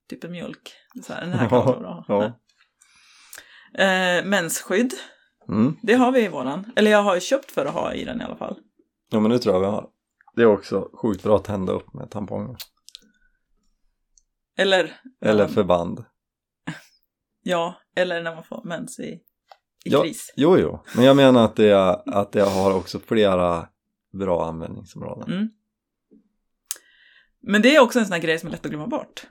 Typ 0.08 0.24
en 0.24 0.32
mjölk. 0.32 0.72
Så 1.02 1.12
här, 1.12 1.20
den 1.20 1.32
här 1.32 1.48
kan 1.48 1.66
vara 1.66 1.80
bra. 1.80 2.04
Ja. 2.08 2.24
Eh, 3.84 4.24
mensskydd. 4.24 4.92
Mm. 5.48 5.76
Det 5.82 5.94
har 5.94 6.12
vi 6.12 6.24
i 6.24 6.28
våran. 6.28 6.72
Eller 6.76 6.90
jag 6.90 7.02
har 7.02 7.20
köpt 7.20 7.50
för 7.50 7.66
att 7.66 7.74
ha 7.74 7.94
i 7.94 8.04
den 8.04 8.20
i 8.20 8.24
alla 8.24 8.36
fall. 8.36 8.58
Ja 9.10 9.20
men 9.20 9.30
det 9.30 9.38
tror 9.38 9.54
jag 9.54 9.60
vi 9.60 9.66
har. 9.66 9.88
Det 10.36 10.42
är 10.42 10.46
också 10.46 10.90
sjukt 11.02 11.22
bra 11.22 11.36
att 11.36 11.44
tända 11.44 11.72
upp 11.72 11.94
med 11.94 12.10
tamponger. 12.10 12.56
Eller... 14.58 15.00
Eller 15.20 15.42
ja, 15.42 15.48
förband. 15.48 16.04
Ja, 17.44 17.74
eller 17.96 18.22
när 18.22 18.34
man 18.34 18.44
får 18.44 18.60
mens 18.64 18.98
i, 19.00 19.02
i 19.04 19.20
Ja. 19.84 20.02
kris. 20.02 20.32
Jo, 20.36 20.58
jo. 20.58 20.82
Men 20.96 21.04
jag 21.04 21.16
menar 21.16 21.44
att 21.44 21.56
det, 21.56 21.72
att 22.06 22.32
det 22.32 22.42
har 22.42 22.74
också 22.76 22.98
flera 22.98 23.68
bra 24.12 24.44
användningsområden. 24.48 25.32
Mm. 25.32 25.48
Men 27.40 27.62
det 27.62 27.76
är 27.76 27.80
också 27.80 27.98
en 27.98 28.04
sån 28.06 28.12
här 28.12 28.20
grej 28.20 28.38
som 28.38 28.46
är 28.46 28.50
lätt 28.50 28.64
att 28.66 28.70
glömma 28.70 28.86
bort. 28.86 29.26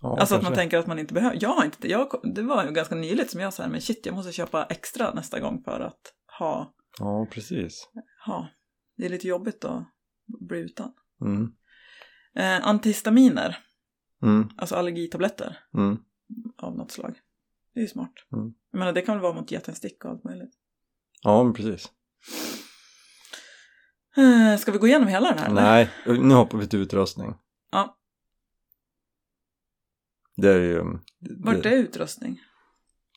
Ja, 0.00 0.16
alltså 0.20 0.34
att 0.34 0.42
man 0.42 0.48
kanske. 0.50 0.60
tänker 0.62 0.78
att 0.78 0.86
man 0.86 0.98
inte 0.98 1.14
behöver. 1.14 1.38
Jag 1.40 1.48
har 1.48 1.64
inte 1.64 1.78
det. 1.80 1.88
Jag, 1.88 2.20
det 2.34 2.42
var 2.42 2.64
ju 2.64 2.70
ganska 2.70 2.94
nyligt 2.94 3.30
som 3.30 3.40
jag 3.40 3.52
sa, 3.54 3.68
men 3.68 3.80
shit, 3.80 4.06
jag 4.06 4.14
måste 4.14 4.32
köpa 4.32 4.64
extra 4.64 5.14
nästa 5.14 5.40
gång 5.40 5.62
för 5.64 5.80
att 5.80 6.00
ha, 6.38 6.74
Ja, 6.98 7.26
precis. 7.30 7.88
ha. 8.26 8.48
Det 8.96 9.04
är 9.04 9.08
lite 9.08 9.28
jobbigt 9.28 9.64
att 9.64 9.84
bli 10.26 10.58
utan. 10.58 10.92
Mm. 11.20 11.52
Eh, 12.34 12.66
antihistaminer, 12.68 13.58
Mm. 14.22 14.48
alltså 14.56 14.74
allergitabletter 14.76 15.58
Mm. 15.74 15.98
av 16.56 16.76
något 16.76 16.90
slag. 16.90 17.18
Det 17.74 17.80
är 17.80 17.82
ju 17.82 17.88
smart. 17.88 18.12
Mm. 18.32 18.54
Jag 18.70 18.78
menar, 18.78 18.92
det 18.92 19.02
kan 19.02 19.14
väl 19.14 19.22
vara 19.22 19.32
mot 19.34 19.50
getinstick 19.50 20.04
och 20.04 20.10
allt 20.10 20.24
möjligt. 20.24 20.52
Ja, 21.22 21.42
men 21.44 21.52
precis. 21.54 21.92
Eh, 24.16 24.56
ska 24.58 24.72
vi 24.72 24.78
gå 24.78 24.86
igenom 24.86 25.08
hela 25.08 25.28
den 25.30 25.38
här? 25.38 25.46
eller? 25.46 25.62
Nej, 25.62 25.90
nu 26.06 26.34
hoppar 26.34 26.58
vi 26.58 26.66
till 26.66 26.78
utrustning. 26.82 27.34
Ja. 27.70 27.98
Det 30.36 30.48
är 30.48 30.60
ju... 30.60 30.82
Vart 31.44 31.62
det, 31.62 31.68
är 31.68 31.76
utrustning? 31.76 32.40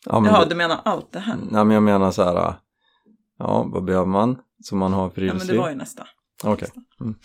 ja, 0.06 0.20
men 0.20 0.32
Jaha, 0.32 0.44
det, 0.44 0.50
du 0.50 0.56
menar 0.56 0.82
allt 0.86 1.12
det 1.12 1.20
här? 1.20 1.36
Nej, 1.36 1.66
men 1.66 1.72
jag 1.72 1.84
menar 1.84 2.12
så 2.12 2.24
här. 2.24 2.54
Ja, 3.38 3.64
vad 3.74 3.84
behöver 3.84 4.06
man? 4.06 4.42
Så 4.64 4.76
man 4.76 4.94
har 4.94 5.02
Ja, 5.02 5.06
men 5.06 5.16
friluftsliv? 5.16 5.56
det 5.56 5.62
var 5.62 5.70
ju 5.70 5.76
nästa. 5.76 6.08
Okej. 6.44 6.70
Mm. 7.02 7.16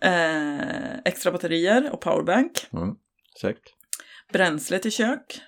Eh, 0.00 0.98
extra 1.04 1.32
batterier 1.32 1.92
och 1.92 2.00
powerbank. 2.00 2.66
Mm. 2.72 2.94
Check. 3.40 3.58
Bränsle 4.32 4.78
till 4.78 4.92
kök. 4.92 5.40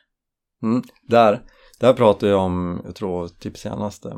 Mm. 0.62 0.82
Där, 1.02 1.42
där 1.80 1.92
pratade 1.92 2.32
jag 2.32 2.40
om, 2.40 2.82
jag 2.85 2.94
tror 2.94 3.28
typ 3.28 3.58
senaste, 3.58 4.16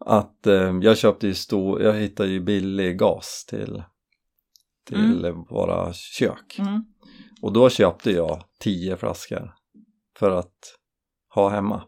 att 0.00 0.46
eh, 0.46 0.78
jag 0.82 0.98
köpte 0.98 1.26
ju 1.26 1.34
stor, 1.34 1.82
jag 1.82 1.94
hittade 1.94 2.28
ju 2.28 2.40
billig 2.40 2.98
gas 2.98 3.44
till, 3.48 3.82
till 4.84 5.24
eh, 5.24 5.34
våra 5.50 5.92
kök. 5.92 6.58
Mm. 6.58 6.84
Och 7.42 7.52
då 7.52 7.70
köpte 7.70 8.10
jag 8.10 8.44
tio 8.60 8.96
flaskor 8.96 9.54
för 10.18 10.30
att 10.30 10.78
ha 11.34 11.48
hemma. 11.48 11.82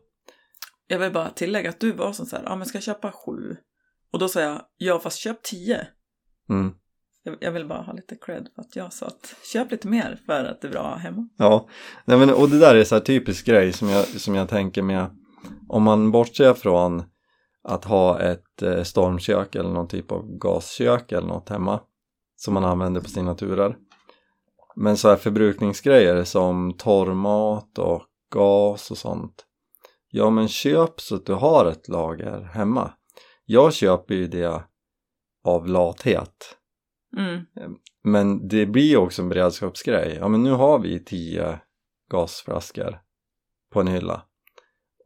Jag 0.90 0.98
vill 0.98 1.12
bara 1.12 1.30
tillägga 1.30 1.70
att 1.70 1.80
du 1.80 1.92
var 1.92 2.12
som 2.12 2.26
så 2.26 2.36
här, 2.36 2.42
ja 2.46 2.56
men 2.56 2.66
ska 2.66 2.76
jag 2.76 2.82
köpa 2.82 3.12
sju? 3.12 3.56
Och 4.12 4.18
då 4.18 4.28
sa 4.28 4.40
jag, 4.40 4.62
ja 4.76 4.98
fast 4.98 5.18
köp 5.18 5.42
tio. 5.42 5.86
Mm. 6.50 6.74
Jag, 7.22 7.36
jag 7.40 7.52
vill 7.52 7.66
bara 7.66 7.82
ha 7.82 7.92
lite 7.92 8.16
cred 8.16 8.48
för 8.54 8.62
att 8.62 8.76
jag 8.76 8.92
sa 8.92 9.06
att 9.06 9.34
köp 9.52 9.70
lite 9.70 9.88
mer 9.88 10.20
för 10.26 10.44
att 10.44 10.60
det 10.60 10.68
är 10.68 10.72
bra 10.72 10.94
hemma. 10.94 11.28
Ja, 11.36 11.68
Nej, 12.04 12.18
men, 12.18 12.30
och 12.30 12.48
det 12.48 12.58
där 12.58 12.74
är 12.74 12.84
så 12.84 12.94
här 12.94 13.02
typisk 13.02 13.46
grej 13.46 13.72
som 13.72 13.88
jag, 13.88 14.06
som 14.06 14.34
jag 14.34 14.48
tänker 14.48 14.82
med 14.82 15.06
om 15.68 15.82
man 15.82 16.10
bortser 16.10 16.54
från 16.54 17.02
att 17.62 17.84
ha 17.84 18.20
ett 18.20 18.62
eh, 18.62 18.82
stormkök 18.82 19.54
eller 19.54 19.70
någon 19.70 19.88
typ 19.88 20.12
av 20.12 20.38
gaskök 20.38 21.12
eller 21.12 21.28
något 21.28 21.48
hemma 21.48 21.80
som 22.36 22.54
man 22.54 22.64
använder 22.64 23.00
på 23.00 23.08
sina 23.08 23.34
turer. 23.34 23.76
Men 24.76 24.96
så 24.96 25.08
här 25.08 25.16
förbrukningsgrejer 25.16 26.24
som 26.24 26.74
torrmat 26.78 27.78
och 27.78 28.02
gas 28.32 28.90
och 28.90 28.98
sånt. 28.98 29.44
Ja 30.10 30.30
men 30.30 30.48
köp 30.48 31.00
så 31.00 31.14
att 31.14 31.26
du 31.26 31.34
har 31.34 31.66
ett 31.66 31.88
lager 31.88 32.40
hemma. 32.40 32.92
Jag 33.44 33.74
köper 33.74 34.14
ju 34.14 34.26
det 34.26 34.62
av 35.44 35.66
lathet. 35.66 36.56
Mm. 37.16 37.44
Men 38.04 38.48
det 38.48 38.66
blir 38.66 38.96
också 38.96 39.22
en 39.22 39.28
beredskapsgrej. 39.28 40.16
Ja 40.20 40.28
men 40.28 40.42
nu 40.42 40.50
har 40.50 40.78
vi 40.78 41.04
tio 41.04 41.60
gasflaskor 42.10 43.00
på 43.72 43.80
en 43.80 43.86
hylla. 43.86 44.22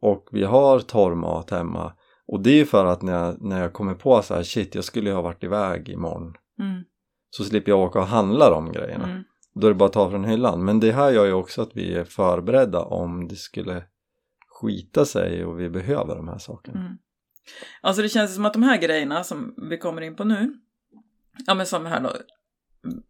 Och 0.01 0.27
vi 0.31 0.43
har 0.43 0.79
torrmat 0.79 1.49
hemma. 1.49 1.93
Och 2.27 2.41
det 2.41 2.49
är 2.49 2.55
ju 2.55 2.65
för 2.65 2.85
att 2.85 3.01
när 3.01 3.13
jag, 3.13 3.41
när 3.41 3.61
jag 3.61 3.73
kommer 3.73 3.95
på 3.95 4.21
så 4.21 4.33
här 4.33 4.43
shit 4.43 4.75
jag 4.75 4.83
skulle 4.83 5.09
ju 5.09 5.15
ha 5.15 5.21
varit 5.21 5.43
iväg 5.43 5.89
imorgon. 5.89 6.33
Mm. 6.59 6.83
Så 7.29 7.43
slipper 7.43 7.71
jag 7.71 7.79
åka 7.79 7.99
och 7.99 8.07
handla 8.07 8.49
de 8.49 8.71
grejerna. 8.71 9.09
Mm. 9.09 9.23
Då 9.55 9.67
är 9.67 9.71
det 9.71 9.75
bara 9.75 9.85
att 9.85 9.93
ta 9.93 10.09
från 10.09 10.23
hyllan. 10.23 10.65
Men 10.65 10.79
det 10.79 10.91
här 10.91 11.11
gör 11.11 11.25
ju 11.25 11.33
också 11.33 11.61
att 11.61 11.75
vi 11.75 11.93
är 11.93 12.03
förberedda 12.03 12.81
om 12.81 13.27
det 13.27 13.35
skulle 13.35 13.83
skita 14.53 15.05
sig 15.05 15.45
och 15.45 15.59
vi 15.59 15.69
behöver 15.69 16.15
de 16.15 16.27
här 16.27 16.37
sakerna. 16.37 16.79
Mm. 16.79 16.97
Alltså 17.81 18.01
det 18.01 18.09
känns 18.09 18.35
som 18.35 18.45
att 18.45 18.53
de 18.53 18.63
här 18.63 18.77
grejerna 18.77 19.23
som 19.23 19.55
vi 19.69 19.77
kommer 19.77 20.01
in 20.01 20.15
på 20.15 20.23
nu, 20.23 20.53
ja 21.45 21.53
men 21.55 21.65
som 21.65 21.85
här 21.85 22.01
då, 22.01 22.11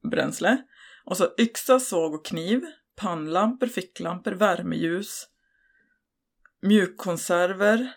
bränsle, 0.10 0.64
och 1.06 1.18
så 1.18 1.28
yxa, 1.40 1.80
såg 1.80 2.14
och 2.14 2.26
kniv, 2.26 2.62
pannlampor, 2.96 3.68
ficklampor, 3.68 4.32
värmeljus, 4.32 5.28
mjukkonserver 6.62 7.94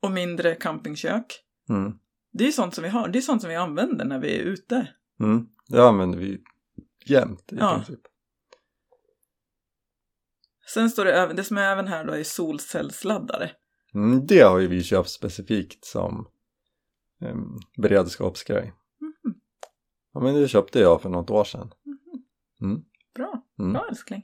och 0.00 0.10
mindre 0.10 0.54
campingkök. 0.54 1.26
Mm. 1.68 1.98
Det 2.32 2.46
är 2.46 2.52
sånt 2.52 2.74
som 2.74 2.84
vi 2.84 2.90
har, 2.90 3.08
det 3.08 3.18
är 3.18 3.20
sånt 3.20 3.40
som 3.42 3.50
vi 3.50 3.56
använder 3.56 4.04
när 4.04 4.18
vi 4.18 4.38
är 4.38 4.42
ute. 4.42 4.88
Mm. 5.20 5.46
Det 5.68 5.82
använder 5.88 6.18
vi 6.18 6.42
jämt 7.06 7.52
i 7.52 7.56
Ja. 7.56 7.74
princip. 7.74 8.00
Sen 10.66 10.90
står 10.90 11.04
det 11.04 11.12
även, 11.12 11.36
det 11.36 11.44
som 11.44 11.58
är 11.58 11.62
även 11.72 11.88
här 11.88 12.04
då 12.04 12.12
är 12.12 12.24
solcellsladdare. 12.24 13.50
Mm, 13.94 14.26
det 14.26 14.40
har 14.40 14.58
ju 14.58 14.66
vi 14.66 14.82
köpt 14.82 15.10
specifikt 15.10 15.84
som 15.84 16.28
um, 17.20 17.60
beredskapsgrej. 17.76 18.72
Mhm. 19.00 19.34
Ja 20.12 20.20
men 20.20 20.34
det 20.34 20.48
köpte 20.48 20.78
jag 20.80 21.02
för 21.02 21.08
något 21.08 21.30
år 21.30 21.44
sedan. 21.44 21.70
Bra, 23.14 23.42
Mm. 23.58 23.72
bra 23.72 23.86
älskling. 23.90 24.22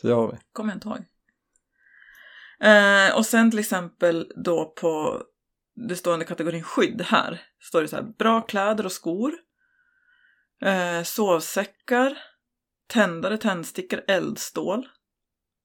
Så 0.00 0.06
det 0.06 0.12
har 0.14 0.32
vi. 0.32 0.38
Kommer 0.52 0.70
jag 0.70 0.76
inte 0.76 0.88
ihåg. 0.88 1.04
Eh, 2.60 3.16
och 3.16 3.26
sen 3.26 3.50
till 3.50 3.60
exempel 3.60 4.32
då 4.44 4.64
på 4.80 5.22
det 5.88 5.96
står 5.96 6.12
under 6.12 6.26
kategorin 6.26 6.62
skydd 6.62 7.02
här. 7.02 7.40
Står 7.60 7.82
det 7.82 7.88
så 7.88 7.96
här 7.96 8.02
bra 8.18 8.40
kläder 8.40 8.86
och 8.86 8.92
skor. 8.92 9.32
Eh, 10.62 11.02
sovsäckar. 11.02 12.18
Tändare, 12.86 13.38
tändstickor, 13.38 14.00
eldstål. 14.08 14.88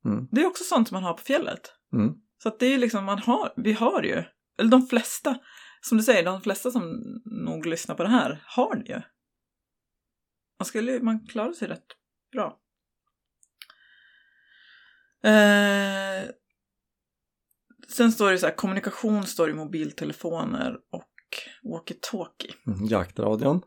Mm. 0.06 0.28
Det 0.32 0.42
är 0.42 0.46
också 0.46 0.64
sånt 0.64 0.88
som 0.88 0.96
man 0.96 1.04
har 1.04 1.14
på 1.14 1.24
fjället. 1.24 1.74
Mm. 1.94 2.14
Så 2.44 2.50
att 2.50 2.60
det 2.60 2.66
är 2.66 2.78
liksom, 2.78 3.06
man 3.06 3.20
har, 3.20 3.54
vi 3.58 3.74
har 3.74 4.04
ju, 4.04 4.24
eller 4.60 4.72
de 4.72 4.88
flesta, 4.88 5.38
som 5.82 5.98
du 5.98 6.04
säger, 6.04 6.26
de 6.26 6.42
flesta 6.42 6.72
som 6.72 7.04
nog 7.26 7.66
lyssnar 7.66 7.96
på 7.96 8.04
det 8.04 8.10
här 8.10 8.44
har 8.46 8.76
det 8.76 8.94
ju. 8.94 9.02
Man 10.60 10.66
skulle, 10.66 11.00
man 11.00 11.28
klarar 11.28 11.54
sig 11.54 11.68
rätt 11.68 11.88
bra. 12.32 12.60
Eh, 15.24 16.30
sen 17.88 18.12
står 18.12 18.32
det 18.32 18.38
så 18.38 18.46
här, 18.46 18.56
kommunikation 18.56 19.24
står 19.24 19.50
i 19.50 19.54
mobiltelefoner 19.54 20.78
och 20.92 21.14
walkie-talkie. 21.64 22.54
Mm. 22.68 22.86
Jaktradion. 22.86 23.62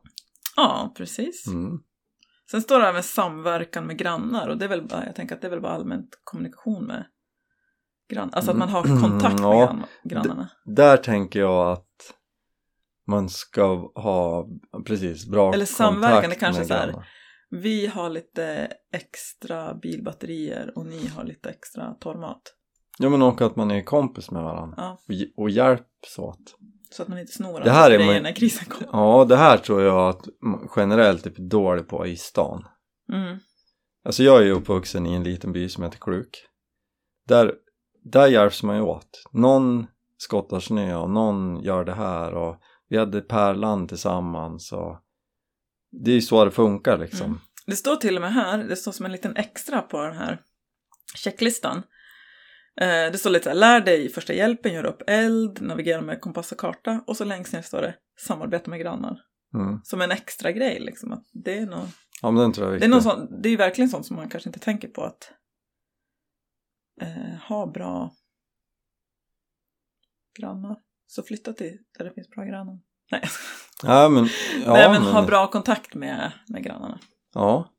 Ja, 0.56 0.94
precis. 0.96 1.46
Mm. 1.46 1.78
Sen 2.50 2.62
står 2.62 2.80
det 2.80 2.86
även 2.86 3.02
samverkan 3.02 3.86
med 3.86 3.98
grannar 3.98 4.48
och 4.48 4.58
det 4.58 4.64
är 4.64 4.68
väl 4.68 4.88
bara, 4.88 5.06
jag 5.06 5.14
tänker 5.14 5.34
att 5.34 5.40
det 5.40 5.46
är 5.46 5.50
väl 5.50 5.60
bara 5.60 5.72
allmänt 5.72 6.20
kommunikation 6.24 6.84
med 6.86 7.04
grannar. 8.10 8.32
Alltså 8.34 8.50
att 8.50 8.56
man 8.56 8.68
har 8.68 8.86
Mm, 8.86 9.00
kontakt 9.02 9.40
med 9.40 9.44
ja. 9.44 9.66
grann, 9.66 9.84
grannarna. 10.04 10.50
Där 10.64 10.96
tänker 10.96 11.40
jag 11.40 11.72
att 11.72 11.86
man 13.06 13.28
ska 13.28 13.90
ha 13.94 14.48
precis 14.86 15.26
bra 15.26 15.54
Eller 15.54 15.66
samverkan, 15.66 16.22
kontakt 16.22 16.40
det 16.40 16.46
kanske 16.46 16.62
med 16.62 16.70
är 16.70 16.92
så 16.92 16.96
här. 16.96 17.06
Vi 17.50 17.86
har 17.86 18.10
lite 18.10 18.72
extra 18.92 19.74
bilbatterier 19.74 20.72
och 20.76 20.86
ni 20.86 21.06
har 21.06 21.24
lite 21.24 21.50
extra 21.50 21.94
torrmat. 21.94 22.42
Ja 22.98 23.08
men 23.08 23.22
också 23.22 23.44
att 23.44 23.56
man 23.56 23.70
är 23.70 23.82
kompis 23.82 24.30
med 24.30 24.42
varandra 24.42 24.74
Ja, 24.76 24.98
och, 25.36 25.42
och 25.42 25.50
hjälps 25.50 26.18
åt. 26.18 26.56
Så 26.90 27.02
att 27.02 27.08
man 27.08 27.18
inte 27.18 27.32
snor 27.32 27.60
Det 27.60 27.70
här 27.70 27.90
är 27.90 27.96
grejer 27.98 28.14
man- 28.14 28.22
när 28.22 28.32
krisen 28.32 28.64
kommer. 28.68 28.88
Ja 28.92 29.24
det 29.24 29.36
här 29.36 29.58
tror 29.58 29.82
jag 29.82 30.08
att 30.08 30.24
generellt 30.76 31.26
är 31.26 31.48
dålig 31.48 31.88
på 31.88 32.06
i 32.06 32.16
stan. 32.16 32.64
Mm. 33.12 33.38
Alltså 34.04 34.22
jag 34.22 34.40
är 34.40 34.44
ju 34.44 34.52
uppvuxen 34.52 35.06
i 35.06 35.14
en 35.14 35.24
liten 35.24 35.52
by 35.52 35.68
som 35.68 35.84
heter 35.84 35.98
Kluk. 35.98 36.46
Där, 37.28 37.54
där 38.04 38.26
hjälps 38.26 38.62
man 38.62 38.76
ju 38.76 38.82
åt. 38.82 39.22
Någon 39.32 39.86
skottar 40.16 40.60
snö 40.60 40.94
och 40.96 41.10
någon 41.10 41.62
gör 41.62 41.84
det 41.84 41.94
här 41.94 42.34
och 42.34 42.56
vi 42.88 42.98
hade 42.98 43.20
pärlan 43.20 43.88
tillsammans 43.88 44.72
och 44.72 45.00
det 46.04 46.10
är 46.10 46.14
ju 46.14 46.22
så 46.22 46.44
det 46.44 46.50
funkar 46.50 46.98
liksom. 46.98 47.26
Mm. 47.26 47.40
Det 47.66 47.76
står 47.76 47.96
till 47.96 48.16
och 48.16 48.20
med 48.22 48.32
här, 48.32 48.58
det 48.58 48.76
står 48.76 48.92
som 48.92 49.06
en 49.06 49.12
liten 49.12 49.36
extra 49.36 49.82
på 49.82 50.02
den 50.02 50.16
här 50.16 50.40
checklistan. 51.14 51.82
Eh, 52.80 53.12
det 53.12 53.18
står 53.18 53.30
lite 53.30 53.42
så 53.44 53.48
här, 53.50 53.56
lär 53.56 53.80
dig 53.80 54.08
första 54.08 54.32
hjälpen, 54.32 54.72
gör 54.72 54.84
upp 54.86 55.02
eld, 55.06 55.60
navigera 55.62 56.00
med 56.00 56.20
kompass 56.20 56.52
och 56.52 56.58
karta 56.58 57.04
och 57.06 57.16
så 57.16 57.24
längst 57.24 57.52
ner 57.52 57.62
står 57.62 57.82
det 57.82 57.94
samarbeta 58.20 58.70
med 58.70 58.80
grannar. 58.80 59.20
Mm. 59.54 59.80
Som 59.84 60.00
en 60.00 60.10
extra 60.10 60.52
grej 60.52 60.80
liksom. 60.80 61.12
Att 61.12 61.24
det 61.32 61.58
är 61.58 61.66
nog, 61.66 61.80
Ja 62.22 62.30
men 62.30 62.42
den 62.42 62.52
tror 62.52 62.66
jag 62.66 62.76
är 62.76 62.80
det 62.80 62.86
är, 62.86 62.88
viktig. 62.98 63.10
någon 63.12 63.28
sån, 63.28 63.42
det 63.42 63.48
är 63.48 63.56
verkligen 63.56 63.88
sånt 63.90 64.06
som 64.06 64.16
man 64.16 64.28
kanske 64.28 64.48
inte 64.48 64.58
tänker 64.58 64.88
på 64.88 65.02
att 65.04 65.32
eh, 67.00 67.38
ha 67.48 67.66
bra 67.66 68.12
grannar. 70.38 70.76
Så 71.06 71.22
flytta 71.22 71.52
till 71.52 71.78
där 71.98 72.04
det 72.04 72.12
finns 72.14 72.28
bra 72.28 72.44
grannar. 72.44 72.78
Nej, 73.12 73.22
Ja 73.82 74.08
men, 74.08 74.24
ja, 74.64 74.72
Nej 74.72 74.88
men, 74.90 75.02
ha 75.02 75.26
bra 75.26 75.46
kontakt 75.50 75.94
med, 75.94 76.32
med 76.48 76.62
grannarna. 76.64 76.98
Ja, 77.34 77.70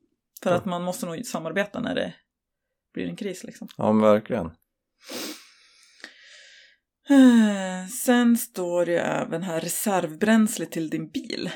För 0.43 0.50
Ja. 0.50 0.55
att 0.55 0.65
man 0.65 0.84
måste 0.84 1.05
nog 1.05 1.25
samarbeta 1.25 1.79
när 1.79 1.96
det 1.96 2.13
blir 2.93 3.05
en 3.10 3.15
kris 3.15 3.43
liksom. 3.43 3.67
ja 3.77 3.91
men 3.93 4.01
verkligen. 4.01 4.51
Sen 8.05 8.38
står 8.38 8.86
det 8.86 9.00
även 9.00 9.43
här 9.43 9.62
reservbränsle 9.62 10.65
till 10.65 10.89
din 10.89 11.10
bil. 11.10 11.50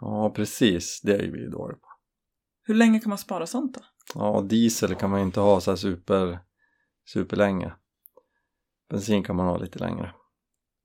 Ja 0.00 0.32
precis, 0.36 1.00
det 1.02 1.14
är 1.14 1.22
ju 1.22 1.32
vi 1.32 1.50
dåliga 1.50 1.76
på. 1.76 1.86
Hur 2.62 2.74
länge 2.74 3.00
kan 3.00 3.08
man 3.08 3.18
spara 3.18 3.46
sånt 3.46 3.74
då? 3.74 3.80
Ja, 4.14 4.40
diesel 4.40 4.94
kan 4.94 5.10
man 5.10 5.20
ju 5.20 5.26
inte 5.26 5.40
ha 5.40 5.60
så 5.60 5.70
här 5.70 5.76
super, 5.76 6.38
super 7.12 7.36
länge. 7.36 7.72
Bensin 8.90 9.22
kan 9.22 9.36
man 9.36 9.46
ha 9.46 9.56
lite 9.58 9.78
längre. 9.78 10.14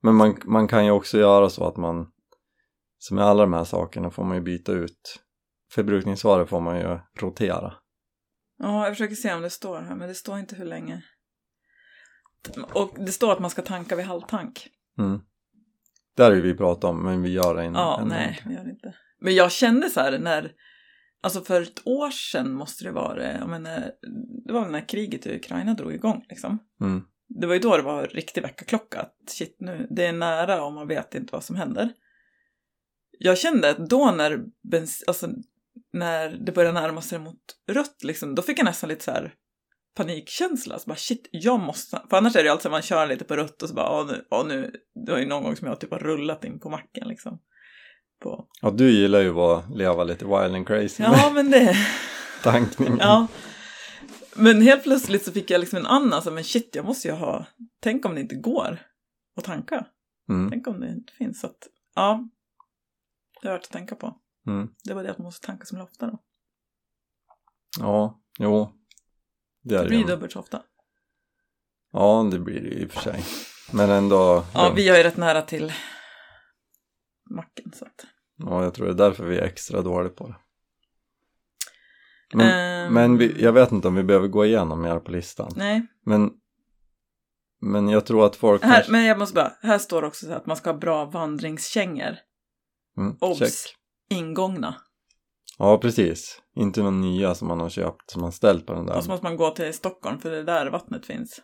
Men 0.02 0.14
man, 0.14 0.36
man 0.44 0.68
kan 0.68 0.84
ju 0.84 0.90
också 0.90 1.18
göra 1.18 1.50
så 1.50 1.64
att 1.64 1.76
man, 1.76 2.12
som 2.98 3.14
med 3.14 3.24
alla 3.24 3.42
de 3.42 3.52
här 3.52 3.64
sakerna 3.64 4.10
får 4.10 4.24
man 4.24 4.36
ju 4.36 4.42
byta 4.42 4.72
ut. 4.72 5.22
Förbrukningsvaror 5.72 6.46
får 6.46 6.60
man 6.60 6.78
ju 6.78 6.98
rotera. 7.20 7.74
Ja, 8.58 8.84
jag 8.84 8.92
försöker 8.92 9.14
se 9.14 9.34
om 9.34 9.42
det 9.42 9.50
står 9.50 9.80
här, 9.80 9.96
men 9.96 10.08
det 10.08 10.14
står 10.14 10.38
inte 10.38 10.56
hur 10.56 10.64
länge. 10.64 11.02
Och 12.72 12.94
det 12.98 13.12
står 13.12 13.32
att 13.32 13.40
man 13.40 13.50
ska 13.50 13.62
tanka 13.62 13.96
vid 13.96 14.06
halvtank. 14.06 14.68
Mm. 14.98 15.20
Där 16.16 16.30
har 16.30 16.36
vi 16.36 16.54
pratat 16.54 16.84
om, 16.84 17.04
men 17.04 17.22
vi 17.22 17.32
gör 17.32 17.54
det 17.54 17.62
en, 17.62 17.74
Ja, 17.74 18.00
en 18.00 18.08
nej, 18.08 18.42
vi 18.46 18.54
gör 18.54 18.64
det 18.64 18.70
inte. 18.70 18.94
Men 19.20 19.34
jag 19.34 19.52
kände 19.52 19.90
så 19.90 20.00
här 20.00 20.18
när, 20.18 20.52
alltså 21.22 21.40
för 21.40 21.62
ett 21.62 21.86
år 21.86 22.10
sedan 22.10 22.52
måste 22.52 22.84
det 22.84 22.92
vara, 22.92 23.32
jag 23.32 23.48
menar, 23.48 23.90
det 24.46 24.52
var 24.52 24.62
väl 24.62 24.72
när 24.72 24.88
kriget 24.88 25.26
i 25.26 25.36
Ukraina 25.36 25.74
drog 25.74 25.94
igång 25.94 26.24
liksom. 26.28 26.58
Mm. 26.80 27.02
Det 27.28 27.46
var 27.46 27.54
ju 27.54 27.60
då 27.60 27.76
det 27.76 27.82
var 27.82 28.06
riktig 28.06 28.42
väckarklocka. 28.42 29.00
Att 29.00 29.30
shit, 29.30 29.56
nu, 29.60 29.86
det 29.90 30.06
är 30.06 30.12
nära 30.12 30.64
och 30.64 30.72
man 30.72 30.88
vet 30.88 31.14
inte 31.14 31.32
vad 31.32 31.44
som 31.44 31.56
händer. 31.56 31.92
Jag 33.18 33.38
kände 33.38 33.70
att 33.70 33.88
då 33.88 34.10
när, 34.10 34.44
bens, 34.70 35.04
alltså, 35.06 35.28
när 35.92 36.30
det 36.30 36.52
började 36.52 36.80
närma 36.80 37.02
sig 37.02 37.18
mot 37.18 37.40
rött, 37.68 38.04
liksom, 38.04 38.34
då 38.34 38.42
fick 38.42 38.58
jag 38.58 38.64
nästan 38.64 38.88
lite 38.88 39.04
så 39.04 39.10
här 39.10 39.34
panikkänsla. 39.96 40.78
Så 40.78 40.88
bara 40.88 40.96
shit, 40.96 41.28
jag 41.30 41.60
måste... 41.60 42.02
För 42.10 42.16
annars 42.16 42.36
är 42.36 42.40
det 42.40 42.44
ju 42.44 42.50
alltid 42.50 42.62
så 42.62 42.68
att 42.68 42.72
man 42.72 42.82
kör 42.82 43.06
lite 43.06 43.24
på 43.24 43.36
rött 43.36 43.62
och 43.62 43.68
så 43.68 43.74
bara, 43.74 44.00
åh 44.00 44.06
nu, 44.06 44.24
åh 44.30 44.46
nu. 44.46 44.72
Det 45.06 45.12
var 45.12 45.18
ju 45.18 45.26
någon 45.26 45.42
gång 45.42 45.56
som 45.56 45.68
jag 45.68 45.80
typ 45.80 45.90
har 45.90 45.98
rullat 45.98 46.44
in 46.44 46.60
på 46.60 46.70
macken 46.70 47.08
liksom. 47.08 47.38
På... 48.22 48.48
Ja, 48.60 48.70
du 48.70 48.90
gillar 48.90 49.20
ju 49.20 49.40
att 49.40 49.76
leva 49.76 50.04
lite 50.04 50.24
wild 50.24 50.54
and 50.54 50.66
crazy 50.66 51.02
Ja, 51.02 51.30
men 51.34 51.50
det... 51.50 51.76
tankning. 52.42 52.96
Ja. 53.00 53.26
Men 54.36 54.62
helt 54.62 54.82
plötsligt 54.82 55.24
så 55.24 55.32
fick 55.32 55.50
jag 55.50 55.60
liksom 55.60 55.78
en 55.78 55.86
annan, 55.86 56.22
så 56.22 56.30
men 56.30 56.44
shit, 56.44 56.74
jag 56.74 56.84
måste 56.84 57.08
ju 57.08 57.14
ha... 57.14 57.46
Tänk 57.80 58.06
om 58.06 58.14
det 58.14 58.20
inte 58.20 58.34
går 58.34 58.78
att 59.36 59.44
tanka. 59.44 59.86
Mm. 60.28 60.50
Tänk 60.50 60.66
om 60.66 60.80
det 60.80 60.88
inte 60.88 61.12
finns. 61.12 61.40
Så 61.40 61.46
att, 61.46 61.68
ja, 61.94 62.28
det 63.42 63.48
är 63.48 63.52
värt 63.52 63.64
att 63.64 63.70
tänka 63.70 63.94
på. 63.94 64.16
Mm. 64.46 64.68
Det 64.84 64.94
var 64.94 65.02
det 65.02 65.10
att 65.10 65.18
man 65.18 65.24
måste 65.24 65.46
tanka 65.46 65.64
som 65.64 65.80
ofta 65.80 66.06
då. 66.06 66.18
Ja, 67.78 68.20
jo. 68.38 68.72
Det 69.68 69.78
Det 69.78 69.88
blir 69.88 69.98
ju. 69.98 70.04
dubbelt 70.04 70.32
så 70.32 70.38
ofta. 70.38 70.62
Ja, 71.92 72.28
det 72.32 72.38
blir 72.38 72.60
det 72.60 72.68
ju 72.68 72.74
i 72.82 72.86
och 72.86 72.90
för 72.92 73.00
sig. 73.00 73.24
Men 73.72 73.90
ändå. 73.90 74.44
Ja, 74.54 74.72
vi 74.76 74.88
har 74.88 74.96
ju 74.96 75.02
rätt 75.02 75.16
nära 75.16 75.42
till 75.42 75.72
macken 77.30 77.72
så 77.74 77.84
att. 77.84 78.06
Ja, 78.36 78.62
jag 78.62 78.74
tror 78.74 78.86
det 78.86 78.92
är 78.92 79.08
därför 79.08 79.24
vi 79.24 79.38
är 79.38 79.42
extra 79.42 79.82
dåliga 79.82 80.12
på 80.12 80.26
det. 80.28 80.34
Men, 82.34 82.46
Ehm, 82.46 82.94
men 82.94 83.18
vi, 83.18 83.42
jag 83.42 83.52
vet 83.52 83.72
inte 83.72 83.88
om 83.88 83.94
vi 83.94 84.02
behöver 84.02 84.28
gå 84.28 84.44
igenom 84.44 84.82
mer 84.82 84.98
på 84.98 85.10
listan. 85.10 85.52
Nej, 85.56 85.86
Men, 86.04 86.30
men 87.60 87.88
jag 87.88 88.06
tror 88.06 88.26
att 88.26 88.36
folk 88.36 88.62
här, 88.62 88.74
kanske... 88.74 88.92
men 88.92 89.04
jag 89.04 89.18
måste 89.18 89.34
bara, 89.34 89.52
här 89.62 89.78
står 89.78 90.02
också 90.04 90.32
att 90.32 90.46
man 90.46 90.56
ska 90.56 90.70
ha 90.70 90.78
bra 90.78 91.04
vandringskängor. 91.04 92.16
Mm, 92.98 93.16
Obs! 93.20 93.64
Ingångna. 94.10 94.74
Ja, 95.58 95.78
precis. 95.78 96.42
Inte 96.56 96.80
några 96.80 96.96
nya 96.96 97.34
som 97.34 97.48
man 97.48 97.60
har 97.60 97.68
köpt, 97.68 98.10
som 98.10 98.22
man 98.22 98.32
ställt 98.32 98.66
på 98.66 98.72
den 98.72 98.86
där. 98.86 98.96
Och 98.96 99.04
så 99.04 99.10
måste 99.10 99.26
man 99.26 99.36
gå 99.36 99.50
till 99.50 99.74
Stockholm 99.74 100.18
för 100.18 100.30
det 100.30 100.38
är 100.38 100.44
där 100.44 100.70
vattnet 100.70 101.06
finns. 101.06 101.40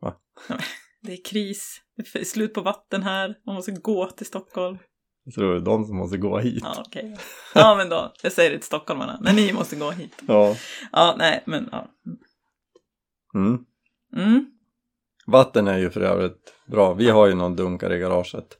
Va? 0.00 0.14
Det 1.02 1.12
är 1.12 1.24
kris, 1.24 1.80
det 1.96 2.20
är 2.20 2.24
slut 2.24 2.54
på 2.54 2.60
vatten 2.60 3.02
här, 3.02 3.38
man 3.46 3.54
måste 3.54 3.72
gå 3.72 4.10
till 4.10 4.26
Stockholm. 4.26 4.78
Jag 5.24 5.34
tror 5.34 5.52
det 5.52 5.60
är 5.60 5.64
de 5.64 5.84
som 5.84 5.96
måste 5.96 6.16
gå 6.16 6.38
hit. 6.38 6.62
Ja, 6.62 6.84
okej. 6.86 7.16
Ja, 7.54 7.74
men 7.76 7.88
då, 7.88 8.12
jag 8.22 8.32
säger 8.32 8.50
det 8.50 8.56
till 8.56 8.66
stockholmarna, 8.66 9.18
men 9.22 9.36
ni 9.36 9.52
måste 9.52 9.76
gå 9.76 9.90
hit. 9.90 10.22
Ja. 10.28 10.56
Ja, 10.92 11.14
nej, 11.18 11.42
men 11.46 11.68
ja. 11.72 11.88
Mm. 13.34 13.64
Mm. 14.16 14.46
Vatten 15.26 15.68
är 15.68 15.78
ju 15.78 15.90
för 15.90 16.00
övrigt 16.00 16.54
bra. 16.66 16.94
Vi 16.94 17.10
har 17.10 17.26
ju 17.26 17.34
någon 17.34 17.56
dunkar 17.56 17.92
i 17.92 17.98
garaget. 17.98 18.58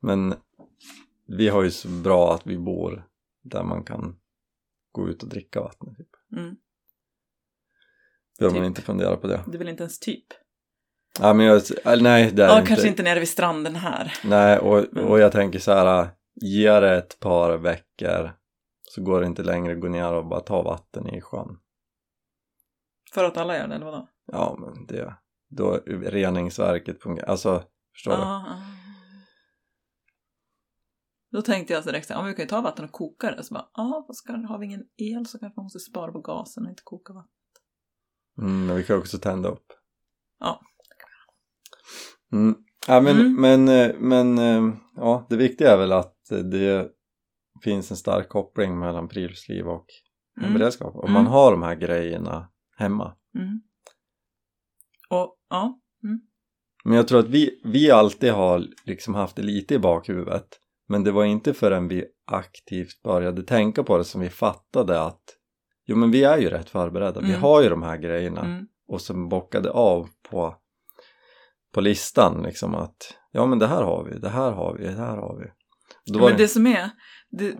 Men 0.00 0.34
vi 1.26 1.48
har 1.48 1.62
ju 1.62 1.70
så 1.70 1.88
bra 1.88 2.34
att 2.34 2.46
vi 2.46 2.58
bor 2.58 3.07
där 3.50 3.62
man 3.62 3.84
kan 3.84 4.16
gå 4.92 5.08
ut 5.08 5.22
och 5.22 5.28
dricka 5.28 5.60
vatten. 5.60 5.94
Typ. 5.96 6.08
Mm. 6.36 6.56
Behöver 8.38 8.56
man 8.56 8.64
Typ. 8.64 8.68
inte 8.70 8.82
fundera 8.82 9.16
på 9.16 9.26
det. 9.26 9.40
Det 9.46 9.54
är 9.56 9.58
väl 9.58 9.68
inte 9.68 9.82
ens 9.82 9.98
typ? 9.98 10.24
Ja, 11.20 11.34
men 11.34 11.46
jag, 11.46 11.62
nej, 12.02 12.32
det 12.32 12.44
är 12.44 12.48
Ja, 12.48 12.58
inte. 12.58 12.68
kanske 12.68 12.88
inte 12.88 13.02
nere 13.02 13.18
vid 13.18 13.28
stranden 13.28 13.76
här. 13.76 14.12
Nej, 14.24 14.58
och, 14.58 14.84
Men- 14.92 15.04
och 15.04 15.18
jag 15.20 15.32
tänker 15.32 15.58
så 15.58 15.72
här, 15.72 16.08
ge 16.34 16.80
det 16.80 16.96
ett 16.96 17.20
par 17.20 17.56
veckor 17.58 18.32
så 18.82 19.02
går 19.02 19.20
det 19.20 19.26
inte 19.26 19.42
längre 19.42 19.72
att 19.74 19.80
gå 19.80 19.88
ner 19.88 20.12
och 20.12 20.26
bara 20.26 20.40
ta 20.40 20.62
vatten 20.62 21.08
i 21.08 21.20
sjön. 21.20 21.58
För 23.14 23.24
att 23.24 23.36
alla 23.36 23.56
gör 23.58 23.68
det, 23.68 23.74
eller 23.74 23.84
vadå? 23.84 24.08
Ja, 24.32 24.56
men 24.60 24.86
det, 24.86 25.14
då 25.48 25.80
reningsverket 25.86 27.02
fungerar, 27.02 27.26
alltså, 27.28 27.62
förstår 27.94 28.12
du? 28.12 28.18
Ja, 28.18 28.44
ja. 28.48 28.62
Då 31.30 31.42
tänkte 31.42 31.72
jag 31.72 31.84
så 31.84 31.90
direkt, 31.90 32.06
så 32.06 32.14
här, 32.14 32.26
vi 32.26 32.34
kan 32.34 32.42
ju 32.42 32.48
ta 32.48 32.60
vatten 32.60 32.84
och 32.84 32.92
koka 32.92 33.30
det. 33.30 33.42
Så 33.44 33.54
bara, 33.54 33.68
ja, 33.74 34.06
har 34.48 34.58
vi 34.58 34.66
ingen 34.66 34.84
el 34.96 35.26
så 35.26 35.38
kanske 35.38 35.58
man 35.60 35.64
måste 35.64 35.78
spara 35.78 36.12
på 36.12 36.20
gasen 36.20 36.64
och 36.64 36.70
inte 36.70 36.82
koka 36.84 37.12
vatten. 37.12 37.30
Mm, 38.38 38.66
men 38.66 38.76
vi 38.76 38.84
kan 38.84 38.98
också 38.98 39.18
tända 39.18 39.48
upp. 39.48 39.66
Ja. 40.38 40.60
Mm. 42.32 42.54
Ja, 42.86 43.00
men, 43.00 43.16
Mm. 43.20 43.40
men, 43.40 43.68
eh, 43.68 43.96
men 43.98 44.38
eh, 44.38 44.74
ja, 44.96 45.26
det 45.30 45.36
viktiga 45.36 45.72
är 45.72 45.78
väl 45.78 45.92
att 45.92 46.16
det 46.50 46.90
finns 47.64 47.90
en 47.90 47.96
stark 47.96 48.28
koppling 48.28 48.78
mellan 48.78 49.08
friluftsliv 49.08 49.68
och 49.68 49.86
Mm. 50.40 50.54
beredskap. 50.54 50.94
Om 50.94 51.00
Mm. 51.10 51.12
man 51.12 51.26
har 51.26 51.50
de 51.50 51.62
här 51.62 51.74
grejerna 51.74 52.48
hemma. 52.76 53.16
Mm. 53.34 53.60
Och 55.10 55.38
ja, 55.48 55.80
Men 56.84 56.96
jag 56.96 57.08
tror 57.08 57.18
att 57.18 57.28
vi, 57.28 57.60
vi 57.64 57.90
alltid 57.90 58.32
har 58.32 58.66
liksom 58.84 59.14
haft 59.14 59.36
det 59.36 59.42
lite 59.42 59.74
i 59.74 59.78
bakhuvudet. 59.78 60.48
Men 60.88 61.04
det 61.04 61.12
var 61.12 61.24
inte 61.24 61.54
förrän 61.54 61.88
vi 61.88 62.04
aktivt 62.26 63.02
började 63.02 63.42
tänka 63.42 63.82
på 63.82 63.98
det 63.98 64.04
som 64.04 64.20
vi 64.20 64.30
fattade 64.30 65.02
att 65.02 65.22
jo 65.86 65.96
men 65.96 66.10
vi 66.10 66.24
är 66.24 66.38
ju 66.38 66.50
rätt 66.50 66.70
förberedda. 66.70 67.20
Vi 67.20 67.28
Mm. 67.28 67.40
har 67.40 67.62
ju 67.62 67.68
de 67.68 67.82
här 67.82 67.96
grejerna. 67.96 68.40
mm. 68.40 68.66
och 68.88 69.00
som 69.00 69.28
bockade 69.28 69.70
av 69.70 70.08
på, 70.30 70.56
på 71.74 71.80
listan 71.80 72.42
liksom 72.42 72.74
att 72.74 73.14
ja 73.30 73.46
men 73.46 73.58
det 73.58 73.66
här 73.66 73.82
har 73.82 74.04
vi, 74.04 74.18
det 74.18 74.28
här 74.28 74.52
har 74.52 74.74
vi, 74.78 74.84
det 74.84 74.90
här 74.92 75.16
har 75.16 75.36
vi. 75.38 75.46
Var 76.18 76.28
men 76.28 76.36
det, 76.36 76.42
det 76.44 76.48
som 76.48 76.66
är, 76.66 76.90
det, 77.30 77.56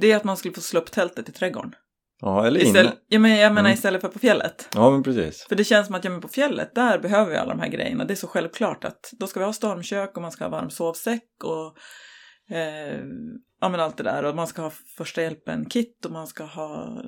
det 0.00 0.12
är 0.12 0.16
att 0.16 0.24
man 0.24 0.36
skulle 0.36 0.54
få 0.54 0.60
slå 0.60 0.80
upp 0.80 0.90
tältet 0.92 1.28
i 1.28 1.32
trädgården. 1.32 1.74
Ja 2.20 2.46
eller 2.46 2.60
Istället, 2.60 2.92
inne. 2.92 3.00
ja, 3.08 3.18
men 3.18 3.30
jag 3.30 3.50
menar 3.52 3.60
Mm. 3.68 3.72
istället 3.74 4.00
för 4.00 4.08
på 4.08 4.18
fjället. 4.18 4.68
Ja 4.74 4.90
men 4.90 5.02
precis. 5.02 5.46
För 5.48 5.56
det 5.56 5.64
känns 5.64 5.86
som 5.86 5.94
att 5.96 6.04
ja, 6.04 6.10
men 6.10 6.20
på 6.20 6.28
fjället, 6.28 6.74
där 6.74 6.98
behöver 6.98 7.30
vi 7.30 7.36
alla 7.36 7.54
de 7.54 7.60
här 7.60 7.68
grejerna. 7.68 8.04
Det 8.04 8.14
är 8.14 8.16
så 8.16 8.26
självklart 8.26 8.84
att 8.84 9.12
då 9.18 9.26
ska 9.26 9.40
vi 9.40 9.46
ha 9.46 9.52
stormkök 9.52 10.16
och 10.16 10.22
man 10.22 10.32
ska 10.32 10.44
ha 10.44 10.50
varm 10.50 10.70
sovsäck 10.70 11.28
och 11.44 11.76
eh, 12.56 13.00
ja, 13.60 13.68
men 13.68 13.80
allt 13.80 13.96
det 13.96 14.02
där. 14.02 14.24
Och 14.24 14.36
man 14.36 14.46
ska 14.46 14.62
ha 14.62 14.70
första 14.96 15.22
hjälpen-kit 15.22 16.04
och 16.04 16.12
man 16.12 16.26
ska 16.26 16.44
ha 16.44 17.02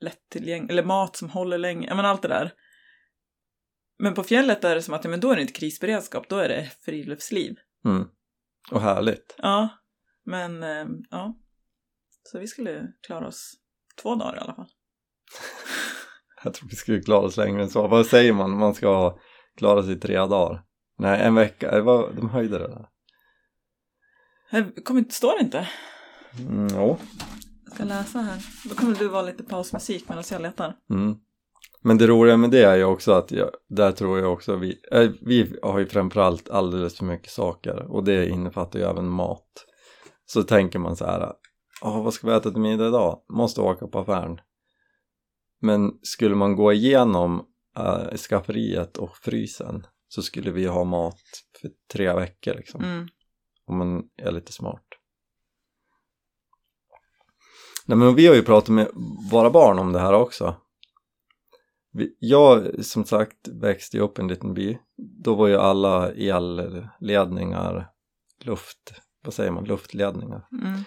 lättillgänglig, 0.00 0.70
eller 0.70 0.84
mat 0.84 1.16
som 1.16 1.30
håller 1.30 1.58
länge. 1.58 1.88
Ja, 1.88 1.94
men 1.94 2.04
allt 2.04 2.22
det 2.22 2.28
där. 2.28 2.52
Men 3.98 4.14
på 4.14 4.22
fjället 4.22 4.64
är 4.64 4.74
det 4.74 4.82
som 4.82 4.94
att 4.94 5.04
ja, 5.04 5.10
men 5.10 5.20
då 5.20 5.30
är 5.30 5.36
det 5.36 5.40
inte 5.42 5.52
krisberedskap, 5.52 6.28
då 6.28 6.36
är 6.36 6.48
det 6.48 6.70
friluftsliv. 6.84 7.56
Mm. 7.84 8.04
Och 8.70 8.80
härligt. 8.80 9.34
Ja, 9.38 9.68
men 10.24 10.62
eh, 10.62 10.86
ja. 11.10 11.36
Så 12.22 12.38
vi 12.38 12.46
skulle 12.46 12.92
klara 13.06 13.26
oss 13.26 13.54
två 14.02 14.14
dagar 14.14 14.36
i 14.36 14.38
alla 14.38 14.54
fall. 14.54 14.68
Jag 16.44 16.54
tror 16.54 16.68
vi 16.68 16.76
skulle 16.76 17.00
klara 17.00 17.20
oss 17.20 17.36
längre 17.36 17.62
än 17.62 17.70
så. 17.70 17.88
Vad 17.88 18.06
säger 18.06 18.32
man? 18.32 18.58
Man 18.58 18.74
ska 18.74 19.18
klara 19.56 19.82
sig 19.82 19.92
i 19.92 19.96
tre 19.96 20.16
dagar. 20.16 20.62
Nej, 20.98 21.20
en 21.22 21.34
vecka. 21.34 21.70
Det 21.70 21.80
var, 21.80 22.12
de 22.12 22.30
höjde 22.30 22.58
det 22.58 22.68
där. 22.68 22.88
Jag 24.50 24.84
kommer 24.84 25.00
inte, 25.00 25.14
står 25.14 25.38
det 25.38 25.44
inte. 25.44 25.68
Mm, 26.38 26.68
jo. 26.70 26.96
Jag 27.64 27.74
ska 27.74 27.84
läsa 27.84 28.18
här. 28.18 28.44
Då 28.64 28.74
kommer 28.74 28.96
du 28.96 29.08
vara 29.08 29.22
lite 29.22 29.42
pausmusik 29.42 30.08
medan 30.08 30.24
jag 30.30 30.42
letar. 30.42 30.76
Mm. 30.90 31.16
Men 31.82 31.98
det 31.98 32.06
roliga 32.06 32.36
med 32.36 32.50
det 32.50 32.62
är 32.62 32.76
ju 32.76 32.84
också 32.84 33.12
att 33.12 33.30
jag, 33.30 33.50
där 33.68 33.92
tror 33.92 34.18
jag 34.18 34.32
också 34.32 34.56
vi, 34.56 34.80
äh, 34.92 35.10
vi 35.20 35.58
har 35.62 35.78
ju 35.78 35.86
framförallt 35.86 36.50
alldeles 36.50 36.96
för 36.96 37.04
mycket 37.04 37.30
saker 37.30 37.92
och 37.92 38.04
det 38.04 38.28
innefattar 38.28 38.78
ju 38.78 38.84
även 38.84 39.08
mat. 39.08 39.66
Så 40.26 40.42
tänker 40.42 40.78
man 40.78 40.96
så 40.96 41.04
här, 41.04 41.32
"Åh, 41.82 42.02
vad 42.02 42.14
ska 42.14 42.26
vi 42.26 42.32
äta 42.32 42.50
till 42.50 42.60
middag 42.60 42.88
idag? 42.88 43.22
Måste 43.28 43.60
åka 43.60 43.86
på 43.86 43.98
affären. 43.98 44.40
Men 45.60 45.92
skulle 46.02 46.34
man 46.34 46.56
gå 46.56 46.72
igenom 46.72 47.46
äh, 47.76 48.16
skafferiet 48.16 48.96
och 48.96 49.16
frysen 49.16 49.86
så 50.08 50.22
skulle 50.22 50.50
vi 50.50 50.66
ha 50.66 50.84
mat 50.84 51.20
för 51.60 51.70
tre 51.92 52.14
veckor 52.14 52.54
liksom. 52.54 52.84
Mm. 52.84 53.08
Om 53.66 53.78
man 53.78 54.02
är 54.16 54.32
lite 54.32 54.52
smart. 54.52 54.84
Nej 57.86 57.98
men 57.98 58.14
vi 58.14 58.26
har 58.26 58.34
ju 58.34 58.42
pratat 58.42 58.68
med 58.68 58.88
våra 59.30 59.50
barn 59.50 59.78
om 59.78 59.92
det 59.92 60.00
här 60.00 60.12
också. 60.12 60.56
Vi, 61.92 62.16
jag 62.18 62.84
som 62.84 63.04
sagt 63.04 63.48
växte 63.48 63.98
upp 63.98 64.18
i 64.18 64.22
en 64.22 64.28
liten 64.28 64.54
by. 64.54 64.78
Då 64.96 65.34
var 65.34 65.48
ju 65.48 65.56
alla 65.56 66.12
elledningar, 66.12 67.90
luft, 68.44 68.92
vad 69.24 69.34
säger 69.34 69.50
man, 69.50 69.64
luftledningar. 69.64 70.46
Mm. 70.52 70.84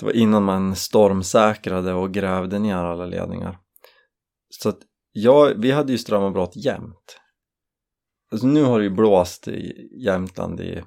Det 0.00 0.06
var 0.06 0.12
innan 0.12 0.42
man 0.42 0.76
stormsäkrade 0.76 1.92
och 1.92 2.14
grävde 2.14 2.58
ner 2.58 2.76
alla 2.76 3.06
ledningar. 3.06 3.58
Så 4.48 4.68
att 4.68 4.78
jag, 5.12 5.54
vi 5.56 5.70
hade 5.70 5.92
ju 5.92 5.98
strömavbrott 5.98 6.56
jämt. 6.56 7.20
Alltså 8.32 8.46
nu 8.46 8.62
har 8.62 8.78
det 8.78 8.84
ju 8.84 8.90
blåst 8.90 9.48
i 9.48 9.88
Jämtland 10.04 10.60
i 10.60 10.82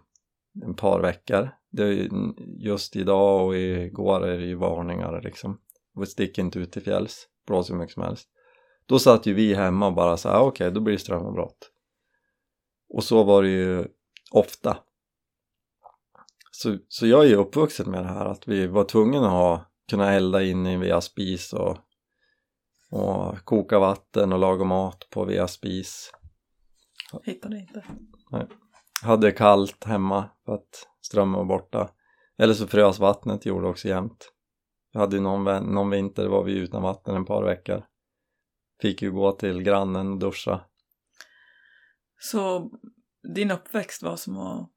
en 0.64 0.76
par 0.76 1.02
veckor. 1.02 1.50
Det 1.72 1.84
är 1.84 1.88
ju 1.88 2.10
just 2.58 2.96
idag 2.96 3.46
och 3.46 3.56
igår 3.56 4.28
är 4.28 4.38
det 4.38 4.46
ju 4.46 4.56
varningar 4.56 5.22
liksom. 5.22 5.60
Och 5.96 6.08
stick 6.08 6.38
inte 6.38 6.60
ut 6.60 6.72
till 6.72 6.82
fjälls, 6.82 7.28
blåser 7.48 7.74
hur 7.74 7.80
mycket 7.80 7.94
som 7.94 8.04
helst. 8.04 8.30
Då 8.86 9.00
satt 9.00 9.26
ju 9.26 9.34
vi 9.34 9.54
hemma 9.54 9.88
och 9.88 9.94
bara 9.94 10.18
så 10.18 10.30
här, 10.30 10.36
ah, 10.36 10.42
okej 10.42 10.72
då 10.72 10.80
blir 10.80 10.94
det 10.94 11.00
strömavbrott. 11.00 11.72
Och 12.90 13.04
så 13.04 13.24
var 13.24 13.44
det 13.44 13.50
ju 13.50 13.88
ofta. 14.32 14.78
Så, 16.56 16.78
så 16.88 17.08
jag 17.08 17.26
är 17.26 17.30
ju 17.30 17.36
uppvuxen 17.36 17.92
med 17.92 18.04
det 18.04 18.10
här 18.10 18.26
att 18.26 18.48
vi 18.48 18.68
var 18.68 18.84
tvungna 18.84 19.26
att 19.26 19.32
ha, 19.32 19.66
kunna 19.90 20.14
elda 20.14 20.44
inne 20.44 20.78
via 20.78 21.02
spis 21.02 21.54
och, 21.54 21.78
och 22.92 23.38
koka 23.46 23.80
vatten 23.80 24.34
och 24.34 24.40
laga 24.40 24.64
mat 24.64 25.08
på 25.10 25.26
via 25.26 25.48
spis. 25.48 26.12
Hittade 27.24 27.58
inte. 27.58 27.84
Hade 29.04 29.32
kallt 29.32 29.84
hemma 29.84 30.30
för 30.46 30.54
att 30.54 30.88
strömmen 31.02 31.38
var 31.38 31.46
borta. 31.46 31.90
Eller 32.38 32.54
så 32.54 32.68
frös 32.68 33.00
vattnet, 33.00 33.46
gjorde 33.46 33.68
också 33.68 33.88
jämt. 33.88 34.32
Vi 34.94 35.00
hade 35.00 35.16
ju 35.16 35.22
någon, 35.22 35.74
någon 35.74 35.90
vinter 35.90 36.28
var 36.28 36.44
vi 36.44 36.54
utan 36.54 36.82
vatten 36.82 37.16
en 37.16 37.26
par 37.26 37.44
veckor. 37.44 37.86
Fick 38.82 39.02
ju 39.02 39.12
gå 39.12 39.32
till 39.32 39.64
grannen 39.64 40.12
och 40.12 40.20
duscha. 40.20 40.62
Så 42.20 42.72
din 43.34 43.52
uppväxt 43.52 44.04
var 44.04 44.16
som 44.16 44.38
att 44.38 44.70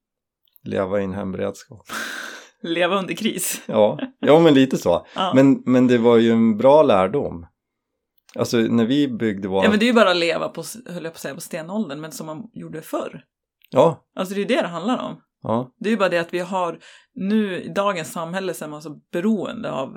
Leva 0.67 1.01
i 1.01 1.05
en 1.05 1.15
hemberedskap. 1.15 1.87
leva 2.63 2.99
under 2.99 3.15
kris. 3.15 3.63
Ja, 3.67 3.99
ja 4.21 4.41
men 4.41 4.55
lite 4.55 4.79
så. 4.79 5.07
Ja. 5.15 5.33
Men, 5.35 5.63
men 5.67 5.87
det 5.87 5.99
var 5.99 6.17
ju 6.17 6.31
en 6.33 6.57
bra 6.59 6.83
lärdom. 6.83 7.47
Alltså 8.39 8.57
när 8.57 8.85
vi 8.87 9.09
byggde 9.09 9.49
våra... 9.49 9.65
ja, 9.65 9.71
men 9.71 9.79
det 9.79 9.85
är 9.85 9.89
ju 9.89 9.93
bara 9.93 10.11
att 10.11 10.17
leva 10.17 10.49
på, 10.49 10.63
höll 10.87 11.05
jag 11.05 11.13
på 11.13 11.17
att 11.17 11.21
säga, 11.21 11.35
på 11.35 11.41
stenåldern, 11.41 12.01
men 12.01 12.13
som 12.13 12.27
man 12.27 12.43
gjorde 12.53 12.83
förr. 12.83 13.23
ja, 13.71 14.05
Alltså 14.17 14.35
det 14.35 14.39
är 14.41 14.43
ju 14.43 14.49
det 14.57 14.63
det 14.63 14.69
handlar 14.69 14.99
om. 15.03 15.21
Ja, 15.43 15.75
Det 15.81 15.89
är 15.89 15.91
ju 15.91 15.97
bara 15.97 16.09
det 16.09 16.19
att 16.19 16.35
vi 16.35 16.39
har 16.39 16.79
nu 17.15 17.61
i 17.63 17.69
dagens 17.69 18.13
samhälle 18.13 18.55
så 18.55 18.65
är 18.65 18.69
man 18.69 18.83
så 18.83 19.01
beroende 19.13 19.71
av 19.73 19.97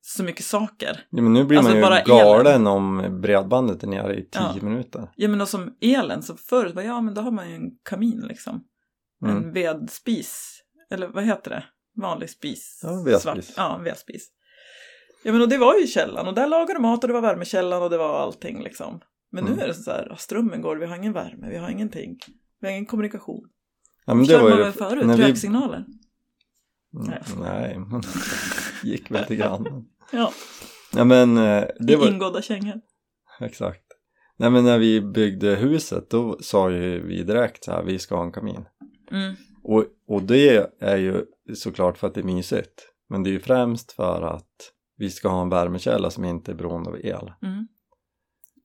så 0.00 0.22
mycket 0.24 0.44
saker. 0.44 1.00
ja 1.10 1.22
men 1.22 1.32
nu 1.32 1.44
blir 1.44 1.58
Alltså, 1.58 1.72
man 1.72 1.76
ju 1.76 1.82
bara 1.88 2.00
galen 2.02 2.46
elen. 2.46 2.66
om 2.66 3.18
bredbandet 3.22 3.82
är 3.82 3.86
nere 3.86 4.14
i 4.16 4.22
tio 4.22 4.42
Ja. 4.56 4.62
minuter. 4.62 5.10
Ja 5.16 5.28
men 5.28 5.40
och 5.40 5.48
som 5.48 5.74
elen, 5.80 6.22
så 6.22 6.36
förut 6.36 6.74
var 6.74 6.82
ja 6.82 7.00
men 7.00 7.14
då 7.14 7.20
har 7.20 7.30
man 7.30 7.48
ju 7.50 7.54
en 7.56 7.70
kamin 7.88 8.20
liksom. 8.28 8.64
Mm. 9.24 9.36
En 9.36 9.52
vedspis. 9.52 10.62
Eller 10.90 11.08
vad 11.08 11.24
heter 11.24 11.50
det? 11.50 11.64
Vanlig 12.02 12.30
spis. 12.30 12.80
Ja, 12.82 13.02
vedspis. 13.06 13.22
Svart. 13.46 13.54
Ja, 13.56 13.80
vedspis. 13.84 14.28
Ja 15.24 15.32
men 15.32 15.40
och 15.42 15.48
det 15.48 15.58
var 15.58 15.74
ju 15.78 15.86
källan 15.86 16.28
och 16.28 16.34
där 16.34 16.46
lagade 16.46 16.80
mat 16.80 17.04
och 17.04 17.08
det 17.08 17.14
var 17.14 17.20
värmekällan 17.20 17.82
och 17.82 17.90
det 17.90 17.98
var 17.98 18.18
allting 18.20 18.62
liksom. 18.62 19.00
Men 19.32 19.44
Mm. 19.44 19.56
nu 19.56 19.62
är 19.62 19.66
det 19.68 19.74
så 19.74 19.90
här, 19.90 20.14
strömmen 20.18 20.62
går, 20.62 20.76
vi 20.76 20.86
har 20.86 20.96
ingen 20.96 21.12
värme, 21.12 21.48
vi 21.50 21.56
har 21.56 21.70
ingenting. 21.70 22.18
Vi 22.60 22.66
har 22.66 22.72
ingen 22.72 22.86
kommunikation. 22.86 23.48
Ja, 24.06 24.14
men 24.14 24.26
det 24.26 24.36
var 24.38 24.48
man 24.48 24.58
ju 24.58 24.64
väl 24.64 24.72
förut, 24.72 25.06
när 25.06 25.16
vi- 25.16 25.22
röksignaler. 25.24 25.76
Mm, 26.94 27.06
Nej. 27.08 27.22
Nej, 27.40 27.78
men 27.78 28.02
gick 28.82 29.10
väl 29.10 29.24
till 29.24 29.36
grannen. 29.36 29.84
Ja, 30.12 30.32
Ja 30.92 31.04
men 31.04 31.36
eh, 31.38 31.64
det 31.80 31.92
i 31.92 31.96
var 31.96 32.08
ingådda 32.08 32.42
kängor. 32.42 32.80
exakt. 33.40 33.82
Nej 34.38 34.50
men 34.50 34.64
när 34.64 34.78
vi 34.78 35.00
byggde 35.00 35.54
huset 35.54 36.10
då 36.10 36.38
sa 36.40 36.70
ju 36.70 37.06
vi 37.06 37.22
direkt 37.22 37.64
så 37.64 37.72
här, 37.72 37.82
vi 37.82 37.98
ska 37.98 38.16
ha 38.16 38.24
en 38.24 38.32
kamin. 38.32 38.64
Mm. 39.10 39.34
Och, 39.62 39.84
och 40.08 40.22
det 40.22 40.70
är 40.80 40.96
ju 40.96 41.24
såklart 41.54 41.98
för 41.98 42.06
att 42.06 42.14
det 42.14 42.20
är 42.20 42.24
mysigt. 42.24 42.88
Men 43.08 43.22
det 43.22 43.30
är 43.30 43.32
ju 43.32 43.40
främst 43.40 43.92
för 43.92 44.22
att 44.22 44.72
vi 44.96 45.10
ska 45.10 45.28
ha 45.28 45.42
en 45.42 45.48
värmekälla 45.48 46.10
som 46.10 46.24
inte 46.24 46.52
är 46.52 46.54
beroende 46.54 46.90
av 46.90 46.96
el. 46.96 47.32
Mm. 47.42 47.68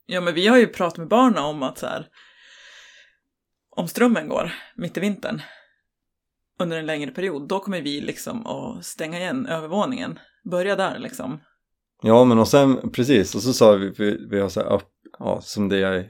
Ja, 0.05 0.21
men 0.21 0.33
vi 0.33 0.47
har 0.47 0.57
ju 0.57 0.67
pratat 0.67 0.97
med 0.97 1.07
barnen 1.07 1.43
om 1.43 1.63
att 1.63 1.77
så 1.77 1.85
här, 1.85 2.07
om 3.69 3.87
strömmen 3.87 4.29
går 4.29 4.53
mitt 4.75 4.97
i 4.97 4.99
vintern 4.99 5.41
under 6.59 6.77
en 6.77 6.85
längre 6.85 7.11
period, 7.11 7.47
då 7.47 7.59
kommer 7.59 7.81
vi 7.81 8.01
liksom 8.01 8.47
att 8.47 8.85
stänga 8.85 9.19
igen 9.19 9.45
övervåningen. 9.45 10.19
Börja 10.43 10.75
där 10.75 10.99
liksom. 10.99 11.39
Ja 12.01 12.25
men 12.25 12.39
och 12.39 12.47
sen 12.47 12.91
precis 12.91 13.35
och 13.35 13.41
så 13.41 13.53
sa 13.53 13.71
vi, 13.71 13.89
vi, 13.97 14.27
vi 14.29 14.39
har 14.39 14.49
så 14.49 14.59
här 14.59 14.73
upp, 14.73 14.89
ja, 15.19 15.41
som 15.41 15.69
det 15.69 15.77
är. 15.77 16.09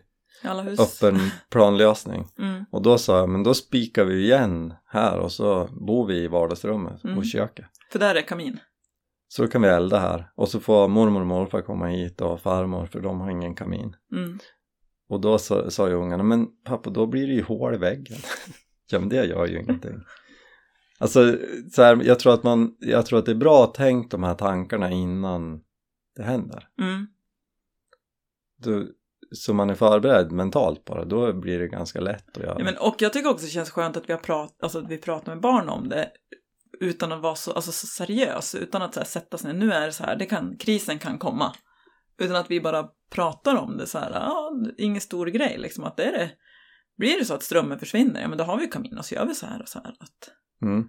Öppen 0.80 1.20
planlösning. 1.50 2.28
Mm. 2.38 2.66
Och 2.72 2.82
då 2.82 2.98
sa 2.98 3.18
jag, 3.18 3.30
men 3.30 3.44
då 3.44 3.54
spikar 3.54 4.06
vi 4.06 4.24
igen 4.24 4.74
här 4.86 5.20
och 5.20 5.32
så 5.32 5.70
bor 5.72 6.08
vi 6.08 6.16
i 6.24 6.28
vardagsrummet 6.28 7.04
Mm. 7.04 7.18
och 7.18 7.26
köket. 7.26 7.66
För 7.92 8.00
där 8.00 8.16
är 8.16 8.22
kamin. 8.22 8.60
Så 9.28 9.48
kan 9.48 9.62
vi 9.62 9.68
elda 9.68 10.00
här 10.00 10.32
och 10.36 10.50
så 10.50 10.60
får 10.60 10.88
mormor 10.88 11.22
och 11.22 11.28
morfar 11.28 11.62
komma 11.62 11.88
hit 11.88 12.22
och 12.22 12.42
farmor 12.42 12.86
för 12.86 13.02
de 13.02 13.20
har 13.22 13.30
ingen 13.30 13.56
kamin. 13.56 13.96
Mm. 14.12 14.40
Och 15.10 15.22
då 15.22 15.38
sa, 15.38 15.70
sa 15.70 15.88
ju 15.90 15.94
ungarna, 15.94 16.24
men 16.24 16.48
pappa 16.66 16.90
då 16.90 17.06
blir 17.06 17.28
det 17.28 17.34
ju 17.34 17.44
hål 17.44 17.74
i 17.76 17.78
väggen. 17.78 18.18
ja 18.92 19.00
men 19.00 19.10
det 19.10 19.26
gör 19.26 19.48
ju 19.48 19.60
ingenting. 19.62 19.96
Alltså 21.00 21.38
så 21.72 21.84
här, 21.84 22.02
jag 22.04 22.20
tror 22.20 22.34
att 22.34 22.44
man, 22.44 22.76
jag 22.80 23.06
tror 23.06 23.20
att 23.20 23.26
det 23.26 23.32
är 23.32 23.36
bra 23.36 23.64
att 23.64 23.74
tänka 23.74 24.18
de 24.18 24.24
här 24.24 24.34
tankarna 24.34 24.92
innan 24.92 25.62
det 26.16 26.24
händer. 26.24 26.68
Mm. 26.82 27.08
Så 29.32 29.54
man 29.54 29.70
är 29.70 29.76
förberedd 29.76 30.32
mentalt 30.32 30.86
bara, 30.86 31.06
då 31.06 31.34
blir 31.34 31.60
det 31.60 31.68
ganska 31.68 32.00
lätt 32.02 32.38
att 32.38 32.44
göra. 32.44 32.56
Ja, 32.58 32.66
men, 32.66 32.78
och 32.78 32.96
jag 33.00 33.14
tycker 33.14 33.30
också 33.30 33.46
det 33.46 33.52
känns 33.52 33.70
skönt 33.70 33.98
att 33.98 34.10
vi, 34.10 34.14
har 34.14 34.20
prat, 34.20 34.58
alltså, 34.62 34.80
att 34.80 34.90
vi 34.90 34.98
pratar 34.98 35.32
med 35.36 35.42
barn 35.42 35.70
om 35.70 35.90
det 35.90 36.12
utan 36.80 37.12
att 37.12 37.22
vara 37.22 37.36
så, 37.36 37.52
alltså, 37.52 37.72
så 37.72 37.88
seriös, 37.88 38.56
utan 38.56 38.82
att 38.82 38.96
här, 38.96 39.04
sätta 39.04 39.38
sig 39.38 39.54
ner, 39.54 39.60
nu 39.60 39.72
är 39.74 39.86
det 39.86 39.92
så 39.92 40.04
här, 40.04 40.16
det 40.16 40.26
kan, 40.26 40.58
krisen 40.58 41.00
kan 41.00 41.18
komma. 41.18 41.56
Utan 42.18 42.36
att 42.36 42.52
vi 42.52 42.62
bara 42.62 42.88
pratar 43.10 43.56
om 43.56 43.78
det 43.78 43.88
så 43.88 43.98
här, 43.98 44.12
ja, 44.12 44.52
ingen 44.78 45.02
stor 45.02 45.26
grej 45.28 45.58
liksom, 45.58 45.84
att 45.84 45.98
det 45.98 46.04
är 46.04 46.12
det. 46.12 46.32
Blir 46.98 47.20
det 47.20 47.26
så 47.26 47.34
att 47.34 47.44
strömmen 47.44 47.80
försvinner, 47.80 48.22
ja 48.22 48.28
men 48.28 48.38
då 48.38 48.44
har 48.44 48.58
vi 48.58 48.68
kamin 48.68 48.98
och 48.98 49.06
så 49.06 49.16
gör 49.16 49.26
vi 49.26 49.36
så 49.36 49.46
här 49.46 49.62
och 49.62 49.70
så 49.70 49.80
här. 49.80 49.96
Att, 50.00 50.32
Mm. 50.62 50.80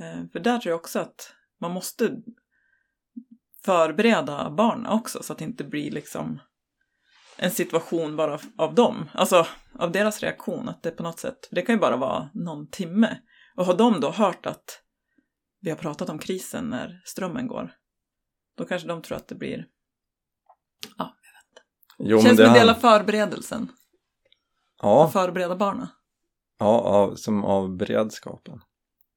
eh, 0.00 0.30
för 0.32 0.40
där 0.40 0.58
tror 0.58 0.70
jag 0.70 0.80
också 0.80 0.98
att 0.98 1.34
man 1.60 1.70
måste 1.70 2.10
förbereda 3.64 4.50
barnen 4.50 4.86
också 4.86 5.22
så 5.22 5.32
att 5.32 5.38
det 5.38 5.44
inte 5.44 5.64
blir 5.64 5.90
liksom 5.90 6.40
en 7.36 7.50
situation 7.50 8.16
bara 8.16 8.38
av 8.58 8.74
dem, 8.74 9.10
alltså 9.14 9.46
av 9.78 9.92
deras 9.92 10.20
reaktion, 10.22 10.68
att 10.68 10.82
det 10.82 10.90
på 10.90 11.02
något 11.02 11.18
sätt, 11.18 11.48
det 11.50 11.62
kan 11.62 11.74
ju 11.74 11.80
bara 11.80 11.96
vara 11.96 12.30
någon 12.34 12.70
timme. 12.70 13.18
Och 13.56 13.64
har 13.66 13.74
de 13.76 14.00
då 14.00 14.10
hört 14.10 14.46
att 14.46 14.80
vi 15.60 15.70
har 15.70 15.76
pratat 15.76 16.08
om 16.08 16.18
krisen 16.18 16.64
när 16.64 17.02
strömmen 17.04 17.46
går, 17.46 17.72
då 18.56 18.64
kanske 18.64 18.88
de 18.88 19.02
tror 19.02 19.16
att 19.16 19.28
det 19.28 19.34
blir, 19.34 19.66
Jo, 21.98 22.20
känns 22.20 22.36
som 22.36 22.46
en 22.46 22.52
del 22.54 22.68
av 22.70 22.74
förberedelsen, 22.74 23.68
Ja, 24.82 25.04
att 25.06 25.12
förbereda 25.12 25.56
barnen. 25.56 25.86
ja 26.58 26.80
av, 26.80 27.14
som 27.14 27.44
av 27.44 27.76
beredskapen. 27.76 28.60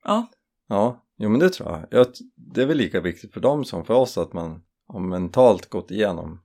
Ja, 0.04 0.28
Ja, 0.70 1.06
jo 1.18 1.30
men 1.30 1.40
det 1.40 1.50
tror 1.50 1.70
jag. 1.72 1.88
jag. 1.92 2.08
Det 2.36 2.62
är 2.62 2.66
väl 2.66 2.78
lika 2.78 3.02
viktigt 3.02 3.34
för 3.34 3.40
dem 3.42 3.66
som 3.66 3.86
för 3.86 3.94
oss 3.94 4.18
att 4.18 4.34
man 4.34 4.64
har 4.88 5.00
mentalt 5.00 5.70
gått 5.70 5.92
igenom 5.92 6.44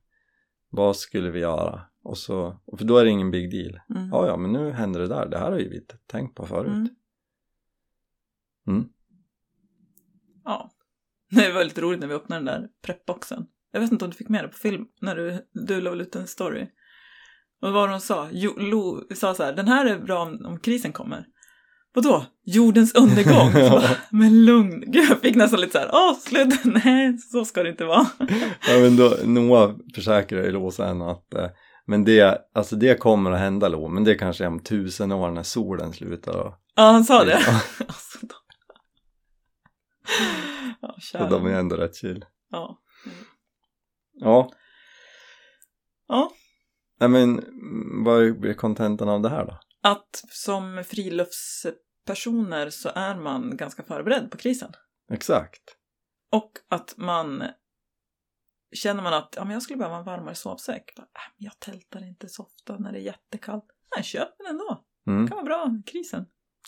vad 0.72 0.96
skulle 0.96 1.30
vi 1.30 1.40
göra? 1.40 1.80
Och 2.02 2.18
så, 2.18 2.60
för 2.78 2.84
då 2.84 2.96
är 2.98 3.04
det 3.04 3.10
ingen 3.10 3.30
big 3.30 3.50
deal. 3.50 3.80
mm. 3.90 4.08
Ja, 4.08 4.26
ja, 4.26 4.36
men 4.36 4.52
nu 4.52 4.70
händer 4.70 5.00
det 5.00 5.08
där. 5.08 5.26
Det 5.28 5.38
här 5.38 5.50
har 5.50 5.58
ju 5.58 5.68
vi 5.68 5.86
tänkt 6.06 6.34
på 6.34 6.46
förut. 6.46 6.68
Mm. 6.68 6.88
Mm. 8.66 8.88
Ja. 10.44 10.70
Det 11.30 11.52
var 11.52 11.64
lite 11.64 11.80
roligt 11.80 12.00
när 12.00 12.06
vi 12.06 12.14
öppnade 12.14 12.44
den 12.44 12.62
där 12.62 12.68
preppboxen. 12.82 13.46
Jag 13.70 13.80
vet 13.80 13.92
inte 13.92 14.04
om 14.04 14.10
du 14.10 14.16
fick 14.16 14.28
med 14.28 14.44
det 14.44 14.48
på 14.48 14.58
film 14.58 14.86
när 15.00 15.16
du, 15.16 15.48
du 15.52 15.80
la 15.80 15.90
ut 15.94 16.16
en 16.16 16.26
story. 16.26 16.68
Och 17.60 17.72
vad 17.72 17.90
hon 17.90 18.00
sa? 18.00 18.28
Jo, 18.32 18.54
Lo 18.58 19.02
sa 19.14 19.34
så 19.34 19.42
här, 19.42 19.52
den 19.52 19.68
här 19.68 19.86
är 19.86 19.98
bra 19.98 20.22
om, 20.22 20.46
om 20.46 20.60
krisen 20.60 20.92
kommer. 20.92 21.26
Vadå? 21.94 22.24
Jordens 22.44 22.94
undergång? 22.94 23.52
Bara, 23.70 23.90
Men 24.10 24.44
lugn. 24.44 24.84
Gud, 24.86 25.10
jag 25.10 25.20
fick 25.20 25.36
nästan 25.36 25.60
lite 25.60 25.72
så 25.72 25.78
här, 25.78 25.90
åh, 25.92 26.18
sluta, 26.18 26.56
nej, 26.84 27.18
så 27.18 27.44
ska 27.44 27.62
det 27.62 27.68
inte 27.68 27.84
vara. 27.84 28.06
Ja, 28.68 28.78
men 28.80 28.96
då, 28.96 29.16
Noah 29.24 29.74
försäkrar 29.94 30.44
ju 30.44 30.50
Lo 30.50 30.70
sen 30.70 31.02
att 31.02 31.34
eh, 31.34 31.46
men 31.86 32.04
det, 32.04 32.38
alltså 32.54 32.76
det 32.76 33.00
kommer 33.00 33.32
att 33.32 33.38
hända 33.40 33.68
Lo, 33.68 33.88
men 33.88 34.04
det 34.04 34.14
kanske 34.14 34.44
är 34.44 34.48
om 34.48 34.60
tusen 34.60 35.12
år 35.12 35.30
när 35.30 35.42
solen 35.42 35.92
slutar 35.92 36.36
och, 36.36 36.54
Ja, 36.74 36.82
han 36.82 37.04
sa 37.04 37.24
det. 37.24 37.42
Ja. 37.46 37.60
Alltså, 37.86 38.18
då. 38.22 38.34
Ja, 40.80 40.96
så 41.00 41.18
de 41.18 41.46
är 41.46 41.50
ändå 41.54 41.76
rätt 41.76 41.96
chill. 41.96 42.24
Ja. 42.50 42.78
Ja. 44.12 44.50
Ja. 46.08 46.30
Nej 47.00 47.08
men 47.08 47.44
vad 48.04 48.40
blir 48.40 48.54
kontentan 48.54 49.08
av 49.08 49.22
det 49.22 49.28
här 49.28 49.44
då? 49.44 49.58
Att 49.82 50.24
som 50.28 50.84
friluftspersoner 50.86 52.70
så 52.70 52.88
är 52.94 53.14
man 53.14 53.56
ganska 53.56 53.82
förberedd 53.82 54.30
på 54.30 54.36
krisen. 54.36 54.72
Exakt. 55.12 55.62
Och 56.30 56.52
att 56.68 56.94
man 56.96 57.44
känner 58.74 59.02
man 59.02 59.14
att 59.14 59.34
ja, 59.36 59.44
men 59.44 59.52
jag 59.52 59.62
skulle 59.62 59.76
behöva 59.78 59.96
en 59.96 60.04
varmare 60.04 60.34
sovsäck. 60.34 60.92
Bara, 60.96 61.02
äh, 61.02 61.32
jag 61.36 61.58
tältar 61.60 62.04
inte 62.08 62.28
så 62.28 62.42
ofta 62.42 62.78
när 62.78 62.92
det 62.92 62.98
är 62.98 63.02
jättekallt. 63.02 63.64
Nej, 63.96 64.04
köp 64.04 64.28
den 64.38 64.46
ändå. 64.46 64.84
Mm. 65.06 65.22
Det 65.24 65.28
kan 65.28 65.36
vara 65.36 65.44
bra 65.44 65.70
i 65.78 65.90
krisen. 65.90 66.26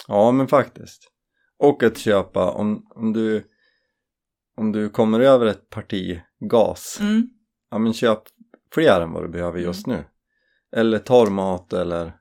Ja 0.08 0.32
men 0.32 0.48
faktiskt. 0.48 1.10
Och 1.58 1.82
att 1.82 1.98
köpa 1.98 2.50
om, 2.50 2.86
om 2.94 3.12
du 3.12 3.50
om 4.56 4.72
du 4.72 4.90
kommer 4.90 5.20
över 5.20 5.46
ett 5.46 5.70
parti 5.70 6.20
gas, 6.40 6.98
Mm. 7.00 7.28
ja 7.70 7.78
men 7.78 7.92
köp 7.92 8.22
fler 8.74 9.00
än 9.00 9.12
vad 9.12 9.22
du 9.24 9.28
behöver 9.28 9.58
just 9.58 9.86
nu. 9.86 10.04
Eller 10.76 10.98
torr 10.98 11.30
mat 11.30 11.72
eller 11.72 12.16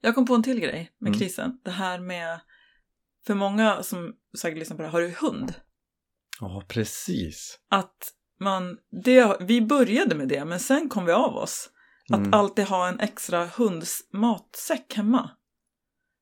Jag 0.00 0.14
kom 0.14 0.26
på 0.26 0.34
en 0.34 0.42
till 0.42 0.60
grej 0.60 0.90
med 0.98 1.08
Mm. 1.08 1.20
krisen. 1.20 1.60
Det 1.64 1.70
här 1.70 1.98
med, 2.00 2.40
för 3.26 3.34
många 3.34 3.82
som 3.82 4.12
säkert 4.38 4.58
lyssnar 4.58 4.76
på 4.76 4.82
det 4.82 4.88
här, 4.88 4.92
har 4.92 5.00
du 5.00 5.14
hund? 5.20 5.54
Ja 6.40 6.62
precis. 6.68 7.58
Att 7.70 8.12
man, 8.40 8.78
det, 9.04 9.36
vi 9.40 9.60
började 9.62 10.14
med 10.14 10.28
det, 10.28 10.44
men 10.44 10.60
sen 10.60 10.88
kom 10.88 11.04
vi 11.04 11.12
av 11.12 11.36
oss. 11.36 11.70
Att 12.12 12.18
Mm. 12.18 12.34
alltid 12.34 12.64
ha 12.64 12.88
en 12.88 13.00
extra 13.00 13.46
hundsmatsäck 13.46 14.94
hemma. 14.94 15.30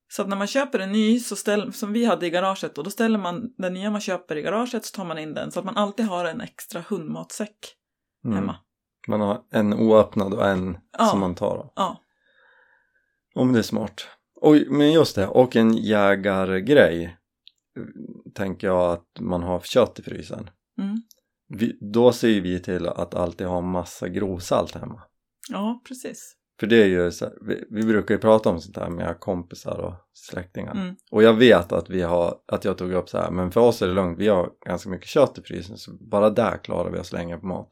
Så 0.08 0.22
att 0.22 0.28
när 0.28 0.36
man 0.36 0.46
köper 0.46 0.78
en 0.78 0.92
ny, 0.92 1.20
så 1.20 1.36
ställ, 1.36 1.72
som 1.72 1.92
vi 1.92 2.04
hade 2.04 2.26
i 2.26 2.30
garaget, 2.30 2.78
och 2.78 2.84
då 2.84 2.90
ställer 2.90 3.18
man 3.18 3.54
den 3.58 3.74
nya 3.74 3.90
man 3.90 4.00
köper 4.00 4.36
i 4.36 4.42
garaget 4.42 4.84
så 4.84 4.96
tar 4.96 5.04
man 5.04 5.18
in 5.18 5.34
den. 5.34 5.52
Så 5.52 5.58
att 5.58 5.64
man 5.64 5.76
alltid 5.76 6.06
har 6.06 6.24
en 6.24 6.40
extra 6.40 6.80
hundmatsäck 6.88 7.56
Mm. 8.24 8.36
hemma. 8.36 8.56
Man 9.08 9.20
har 9.20 9.40
en 9.50 9.72
oöppnad 9.74 10.34
och 10.34 10.48
en 10.48 10.78
Ja. 10.98 11.06
som 11.06 11.20
man 11.20 11.34
tar 11.34 11.56
av. 11.56 11.72
Ja. 11.76 12.00
Om 13.34 13.52
det 13.52 13.58
är 13.58 13.62
smart. 13.62 14.06
Och, 14.40 14.56
men 14.68 14.92
just 14.92 15.16
det, 15.16 15.26
och 15.26 15.56
en 15.56 15.76
jägargrej 15.76 17.16
tänker 18.34 18.66
jag 18.66 18.92
att 18.92 19.20
man 19.20 19.42
har 19.42 19.60
kött 19.60 19.98
i 19.98 20.02
frysen. 20.02 20.50
Mm. 20.78 20.96
Vi, 21.48 21.78
då 21.92 22.12
ser 22.12 22.40
vi 22.40 22.60
till 22.60 22.88
att 22.88 23.14
alltid 23.14 23.46
ha 23.46 23.60
massa 23.60 24.08
grovsalt 24.08 24.74
hemma. 24.74 25.02
Ja, 25.50 25.82
precis. 25.88 26.36
För 26.60 26.66
det 26.66 26.82
är 26.82 26.86
ju 26.86 27.10
så 27.10 27.30
vi, 27.46 27.64
vi 27.70 27.82
brukar 27.82 28.14
ju 28.14 28.20
prata 28.20 28.50
om 28.50 28.60
sånt 28.60 28.76
här 28.76 28.90
med 28.90 29.20
kompisar 29.20 29.78
och 29.78 29.94
släktingar. 30.12 30.72
Mm. 30.72 30.96
Och 31.10 31.22
jag 31.22 31.34
vet 31.34 31.72
att 31.72 31.90
vi 31.90 32.02
har, 32.02 32.34
att 32.46 32.64
jag 32.64 32.78
tog 32.78 32.92
upp 32.92 33.08
så 33.08 33.18
här, 33.18 33.30
men 33.30 33.50
för 33.50 33.60
oss 33.60 33.82
är 33.82 33.88
det 33.88 33.94
lugnt, 33.94 34.18
vi 34.18 34.28
har 34.28 34.50
ganska 34.66 34.90
mycket 34.90 35.08
kött 35.08 35.38
i 35.38 35.42
frysen 35.42 35.76
så 35.76 35.92
bara 36.10 36.30
där 36.30 36.56
klarar 36.56 36.90
vi 36.90 36.98
oss 36.98 37.12
länge 37.12 37.36
på 37.36 37.46
mat. 37.46 37.68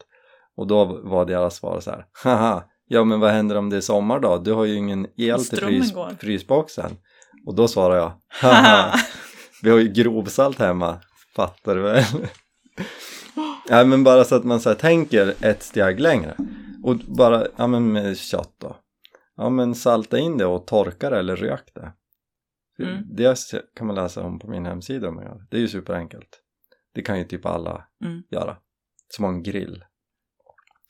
Och 0.56 0.66
då 0.66 0.84
var 0.84 1.26
deras 1.26 1.56
svar 1.56 1.80
så 1.80 1.90
här, 1.90 2.06
haha, 2.24 2.64
ja 2.92 3.04
men 3.04 3.20
vad 3.20 3.30
händer 3.30 3.56
om 3.56 3.70
det 3.70 3.76
är 3.76 3.80
sommar 3.80 4.20
då? 4.20 4.38
Du 4.38 4.52
har 4.52 4.64
ju 4.64 4.74
ingen 4.74 5.06
el 5.16 5.44
till 5.44 5.58
frys, 5.58 5.92
frysboxen. 6.20 6.96
Och 7.46 7.54
då 7.54 7.68
svarar 7.68 7.96
jag 7.96 8.12
Haha, 8.28 8.98
vi 9.62 9.70
har 9.70 9.78
ju 9.78 9.88
grovsalt 9.88 10.58
hemma, 10.58 11.00
fattar 11.36 11.74
du 11.76 11.82
väl? 11.82 12.04
Nej 13.70 13.86
men 13.86 14.04
bara 14.04 14.24
så 14.24 14.34
att 14.34 14.44
man 14.44 14.60
så 14.60 14.68
här, 14.68 14.76
tänker 14.76 15.34
ett 15.44 15.62
steg 15.62 16.00
längre 16.00 16.36
och 16.84 16.96
bara, 16.96 17.46
ja 17.56 17.66
men 17.66 17.92
med 17.92 18.18
kött 18.18 18.54
då 18.58 18.76
ja 19.36 19.50
men 19.50 19.74
salta 19.74 20.18
in 20.18 20.38
det 20.38 20.46
och 20.46 20.66
torka 20.66 21.10
det 21.10 21.18
eller 21.18 21.36
rök 21.36 21.70
det 21.74 21.92
Mm. 22.78 23.02
det 23.16 23.38
kan 23.76 23.86
man 23.86 23.96
läsa 23.96 24.22
om 24.22 24.38
på 24.38 24.50
min 24.50 24.66
hemsida 24.66 25.08
om 25.08 25.14
man 25.14 25.24
gör. 25.24 25.46
det 25.50 25.56
är 25.56 25.60
ju 25.60 25.68
superenkelt 25.68 26.28
det 26.94 27.02
kan 27.02 27.18
ju 27.18 27.24
typ 27.24 27.46
alla 27.46 27.84
Mm. 28.04 28.22
göra 28.30 28.56
som 29.08 29.24
har 29.24 29.32
en 29.32 29.42
grill 29.42 29.84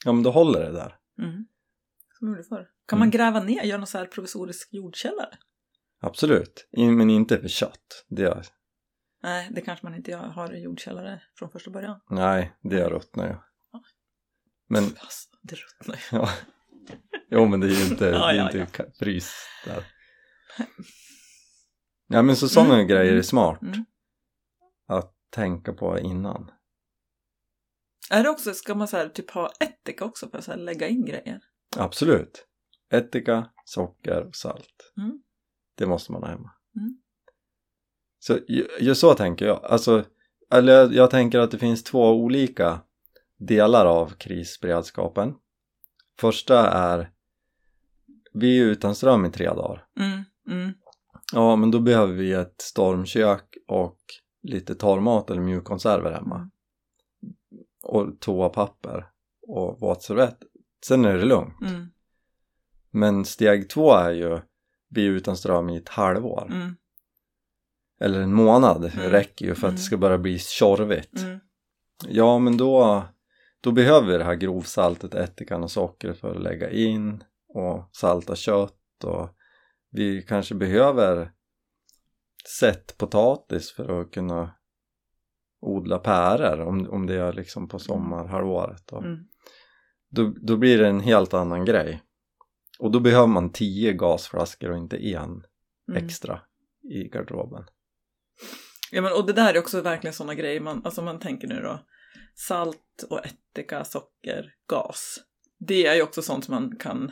ja 0.05 0.13
men 0.13 0.23
då 0.23 0.31
håller 0.31 0.59
det 0.63 0.71
där 0.71 0.95
Mm. 1.21 1.45
Som 2.23 2.29
jag 2.29 2.37
gjorde 2.37 2.47
förr. 2.49 2.69
Kan 2.87 2.97
Mm. 2.97 2.99
man 2.99 3.11
gräva 3.11 3.39
ner, 3.43 3.63
göra 3.63 3.77
någon 3.77 3.87
så 3.87 3.97
här 3.97 4.05
provisorisk 4.05 4.73
jordkällare? 4.73 5.37
absolut, 6.01 6.67
In, 6.71 6.97
men 6.97 7.09
inte 7.09 7.39
för 7.41 7.47
kött 7.47 8.05
det 8.09 8.23
är, 8.23 8.45
Nej, 9.23 9.49
det 9.51 9.61
kanske 9.61 9.85
man 9.85 9.95
inte 9.95 10.11
gör, 10.11 10.19
har 10.27 10.53
jordkällare 10.53 11.21
från 11.35 11.49
första 11.49 11.71
början. 11.71 11.99
nej 12.09 12.53
det 12.61 12.89
ruttnar 12.89 13.27
ju 13.27 13.35
men 14.69 14.83
det 15.41 15.55
ruttnar 15.55 15.95
ju. 15.95 16.01
ja 16.17 16.29
jo 17.29 17.45
men 17.45 17.59
det 17.59 17.67
är 17.67 17.71
ju 17.71 17.83
inte, 17.91 18.05
Ja, 18.05 18.11
det 18.27 18.33
är 18.33 18.33
ja, 18.33 18.45
inte 18.61 18.83
ja. 18.83 18.85
frys 18.99 19.33
där 19.65 19.83
ja 22.07 22.21
men 22.21 22.35
så 22.35 22.49
sådana 22.49 22.73
Mm, 22.75 22.87
grejer 22.87 23.05
är 23.05 23.11
mm, 23.11 23.23
smart 23.23 23.61
mm. 23.61 23.85
att 24.87 25.15
tänka 25.29 25.73
på 25.73 25.99
innan 25.99 26.51
Är 28.11 28.23
det 28.23 28.29
också, 28.29 28.53
ska 28.53 28.75
man 28.75 28.87
så 28.87 28.97
här, 28.97 29.09
typ 29.09 29.31
ha 29.31 29.51
ättika 29.59 30.05
också 30.05 30.29
för 30.29 30.37
att 30.37 30.43
så 30.43 30.51
här, 30.51 30.57
lägga 30.57 30.87
in 30.87 31.05
grejer? 31.05 31.41
Absolut. 31.77 32.47
Ättika, 32.93 33.49
socker 33.65 34.21
och 34.27 34.35
salt. 34.35 34.93
Mm. 34.97 35.21
Det 35.75 35.85
måste 35.85 36.11
man 36.11 36.23
ha 36.23 36.29
hemma. 36.29 36.51
Mm. 36.75 36.97
Så 38.19 38.37
ju- 38.47 38.67
just 38.79 39.01
så 39.01 39.13
tänker 39.13 39.45
jag. 39.45 39.63
Alltså, 39.65 40.03
eller 40.51 40.73
jag, 40.73 40.93
jag 40.93 41.09
tänker 41.11 41.39
att 41.39 41.51
det 41.51 41.57
finns 41.57 41.83
två 41.83 42.09
olika 42.11 42.79
delar 43.37 43.85
av 43.85 44.09
krisberedskapen. 44.09 45.35
Första 46.19 46.69
är 46.69 47.11
vi 48.33 48.59
är 48.59 48.63
utan 48.63 48.95
ström 48.95 49.25
i 49.25 49.31
tre 49.31 49.45
dagar. 49.45 49.85
Mm, 49.99 50.23
mm, 50.49 50.73
Ja, 51.33 51.55
men 51.55 51.71
då 51.71 51.79
behöver 51.79 52.13
vi 52.13 52.33
ett 52.33 52.61
stormkök 52.61 53.57
och 53.67 53.99
lite 54.43 54.75
torrmat 54.75 55.29
eller 55.29 55.41
mjukkonserver 55.41 56.11
hemma. 56.11 56.35
Mm. 56.35 56.49
Och 57.83 58.19
toapapper 58.19 59.09
och 59.47 59.79
våtservett. 59.79 60.37
Sen 60.87 61.05
är 61.05 61.17
det 61.17 61.25
lugnt. 61.25 61.61
mm, 61.61 61.87
Men 62.91 63.25
steg 63.25 63.69
två 63.69 63.93
är 63.93 64.11
ju 64.11 64.33
är 64.95 65.09
utan 65.09 65.37
ström 65.37 65.69
i 65.69 65.77
ett 65.77 65.89
halvår. 65.89 66.47
mm, 66.51 66.75
Eller 68.01 68.21
en 68.21 68.33
månad 68.33 68.91
Mm. 68.93 69.09
räcker 69.09 69.45
ju 69.45 69.55
för 69.55 69.67
att 69.67 69.71
Mm. 69.71 69.75
det 69.75 69.81
ska 69.81 69.97
börja 69.97 70.17
bli 70.17 70.39
tjorvigt. 70.39 71.19
mm, 71.21 71.39
Ja 72.07 72.39
men 72.39 72.57
då, 72.57 73.03
då 73.61 73.71
behöver 73.71 74.07
vi 74.07 74.17
det 74.17 74.23
här 74.23 74.35
grovsaltet, 74.35 75.15
ättikan 75.15 75.63
och 75.63 75.71
socker 75.71 76.13
för 76.13 76.35
att 76.35 76.41
lägga 76.41 76.69
in 76.71 77.23
och 77.47 77.89
salta 77.91 78.35
kött 78.35 79.03
och 79.03 79.29
vi 79.91 80.21
kanske 80.21 80.55
behöver 80.55 81.31
sett 82.59 82.97
potatis 82.97 83.71
för 83.71 84.01
att 84.01 84.11
kunna 84.11 84.51
odla 85.61 85.97
päror 85.99 86.61
om, 86.61 86.89
om 86.89 87.05
det 87.07 87.15
är 87.15 87.33
liksom 87.33 87.67
på 87.67 87.79
sommarhalvåret. 87.79 88.87
Då. 88.87 88.97
mm. 88.97 89.27
Då, 90.15 90.33
då 90.41 90.57
blir 90.57 90.77
det 90.77 90.87
en 90.87 90.99
helt 90.99 91.33
annan 91.33 91.65
grej. 91.65 92.03
Och 92.79 92.91
då 92.91 92.99
behöver 92.99 93.27
man 93.27 93.51
tio 93.51 93.93
gasflaskor 93.93 94.71
och 94.71 94.77
inte 94.77 94.97
en 94.97 95.43
mm. 95.91 96.05
extra 96.05 96.41
i 96.83 97.03
garderoben. 97.03 97.65
Ja, 98.91 99.01
men, 99.01 99.13
och 99.13 99.25
det 99.25 99.33
där 99.33 99.53
är 99.53 99.59
också 99.59 99.81
verkligen 99.81 100.13
sådana 100.13 100.35
grejer, 100.35 100.61
man, 100.61 100.81
alltså 100.85 101.01
man 101.01 101.19
tänker 101.19 101.47
nu 101.47 101.61
då, 101.61 101.79
salt 102.35 103.05
och 103.09 103.25
ättika, 103.25 103.85
socker, 103.85 104.53
gas. 104.69 105.19
Det 105.59 105.85
är 105.85 105.95
ju 105.95 106.01
också 106.01 106.21
sånt 106.21 106.45
som 106.45 106.55
man 106.55 106.75
kan 106.77 107.11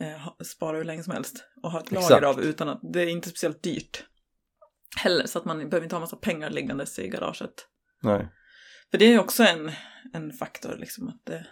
eh, 0.00 0.28
spara 0.44 0.76
hur 0.76 0.84
länge 0.84 1.02
som 1.02 1.12
helst 1.12 1.44
och 1.62 1.70
ha 1.70 1.80
ett 1.80 1.90
lager 1.90 2.06
Exakt. 2.06 2.26
av 2.26 2.40
utan 2.40 2.68
att, 2.68 2.80
det 2.92 3.02
är 3.02 3.06
inte 3.06 3.28
speciellt 3.28 3.62
dyrt. 3.62 4.04
Heller, 4.96 5.26
så 5.26 5.38
att 5.38 5.44
man 5.44 5.58
behöver 5.58 5.82
inte 5.82 5.94
ha 5.94 6.00
massa 6.00 6.16
pengar 6.16 6.50
liggandes 6.50 6.98
i 6.98 7.08
garaget. 7.08 7.68
Nej. 8.02 8.28
För 8.90 8.98
det 8.98 9.04
är 9.04 9.10
ju 9.10 9.18
också 9.18 9.42
en, 9.42 9.72
en 10.12 10.32
faktor 10.32 10.76
liksom 10.78 11.08
att 11.08 11.20
det, 11.24 11.46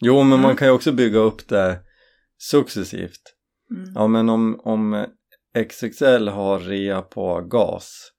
Jo 0.00 0.18
men 0.22 0.28
man 0.28 0.44
Mm. 0.44 0.56
kan 0.56 0.68
ju 0.68 0.74
också 0.74 0.92
bygga 0.92 1.18
upp 1.18 1.48
det 1.48 1.80
successivt. 2.38 3.22
mm, 3.70 3.92
Ja 3.94 4.06
men 4.06 4.28
om, 4.28 4.60
om 4.64 5.06
XXL 5.68 6.28
har 6.28 6.58
rea 6.58 7.02
på 7.02 7.40
gas 7.40 8.12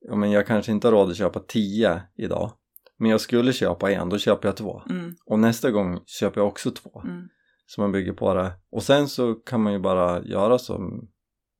Ja 0.00 0.16
men 0.16 0.30
jag 0.30 0.46
kanske 0.46 0.72
inte 0.72 0.86
har 0.86 0.92
råd 0.92 1.10
att 1.10 1.16
köpa 1.16 1.40
10 1.40 2.02
idag 2.16 2.52
Men 2.98 3.10
jag 3.10 3.20
skulle 3.20 3.52
köpa 3.52 3.90
en, 3.92 4.08
då 4.08 4.18
köper 4.18 4.48
jag 4.48 4.56
två. 4.56 4.82
Mm, 4.90 5.14
Och 5.26 5.38
nästa 5.38 5.70
gång 5.70 6.00
köper 6.06 6.40
jag 6.40 6.48
också 6.48 6.70
två. 6.70 7.02
Mm, 7.04 7.28
Så 7.66 7.80
man 7.80 7.92
bygger 7.92 8.12
på 8.12 8.34
det. 8.34 8.52
Och 8.70 8.82
sen 8.82 9.08
så 9.08 9.34
kan 9.34 9.62
man 9.62 9.72
ju 9.72 9.78
bara 9.78 10.22
göra 10.24 10.58
som 10.58 11.08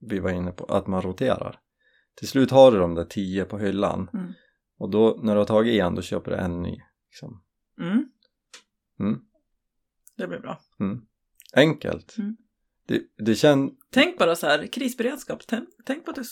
vi 0.01 0.19
var 0.19 0.31
inne 0.31 0.51
på, 0.53 0.65
att 0.65 0.87
man 0.87 1.03
roterar. 1.03 1.59
Till 2.15 2.29
slut 2.29 2.51
har 2.51 2.73
du 2.73 2.79
de 2.79 2.95
där 2.95 3.05
10 3.05 3.45
på 3.45 3.59
hyllan. 3.59 4.11
Mm, 4.15 4.33
Och 4.79 4.91
då 4.91 5.21
när 5.23 5.35
du 5.35 5.39
har 5.39 5.47
tagit 5.47 5.81
en 5.83 5.95
då 5.95 6.03
köper 6.03 6.31
du 6.31 6.37
en 6.37 6.63
ny 6.63 6.79
liksom. 7.11 7.43
Det 10.21 10.29
blir 10.29 10.39
bra. 10.39 10.61
Mm. 10.81 11.01
Enkelt 11.53 12.19
Mm. 12.19 12.37
Det, 12.87 13.03
det 13.17 13.35
känns 13.35 13.73
Tänk 13.91 14.19
bara 14.19 14.37
så 14.37 14.47
här, 14.47 14.67
krisberedskap. 14.67 15.43
Tänk, 15.47 15.69
tänk 15.85 16.05
på 16.05 16.11
att 16.11 16.17
du, 16.17 16.25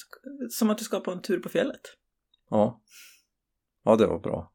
som 0.51 0.71
att 0.71 0.79
du 0.79 0.85
ska 0.85 1.01
på 1.01 1.11
en 1.11 1.23
tur 1.23 1.41
på 1.41 1.49
fjället. 1.49 1.81
Ja. 2.51 2.83
Ja, 3.85 3.97
det 3.97 4.07
var 4.07 4.19
bra. 4.19 4.53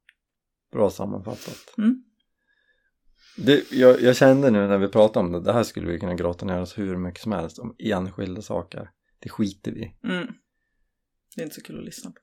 Bra 0.71 0.89
sammanfattat. 0.89 1.77
Mm. 1.77 2.03
Det, 3.37 3.71
jag, 3.71 4.01
jag 4.01 4.15
kände 4.15 4.51
nu 4.51 4.67
när 4.67 4.77
vi 4.77 4.87
pratade 4.87 5.25
om 5.25 5.31
det, 5.31 5.39
det 5.39 5.53
här 5.53 5.63
skulle 5.63 5.87
vi 5.87 5.99
kunna 5.99 6.15
grotta 6.15 6.45
ner 6.45 6.61
oss 6.61 6.77
hur 6.77 6.97
mycket 6.97 7.21
som 7.21 7.31
helst 7.31 7.59
om 7.59 7.75
enskilda 7.79 8.41
saker. 8.41 8.89
Det 9.19 9.29
skiter 9.29 9.71
vi. 9.71 9.95
Mm. 10.03 10.27
Det 11.35 11.41
är 11.41 11.43
inte 11.43 11.55
så 11.55 11.61
kul 11.61 11.79
att 11.79 11.85
lyssna 11.85 12.11
på. 12.11 12.17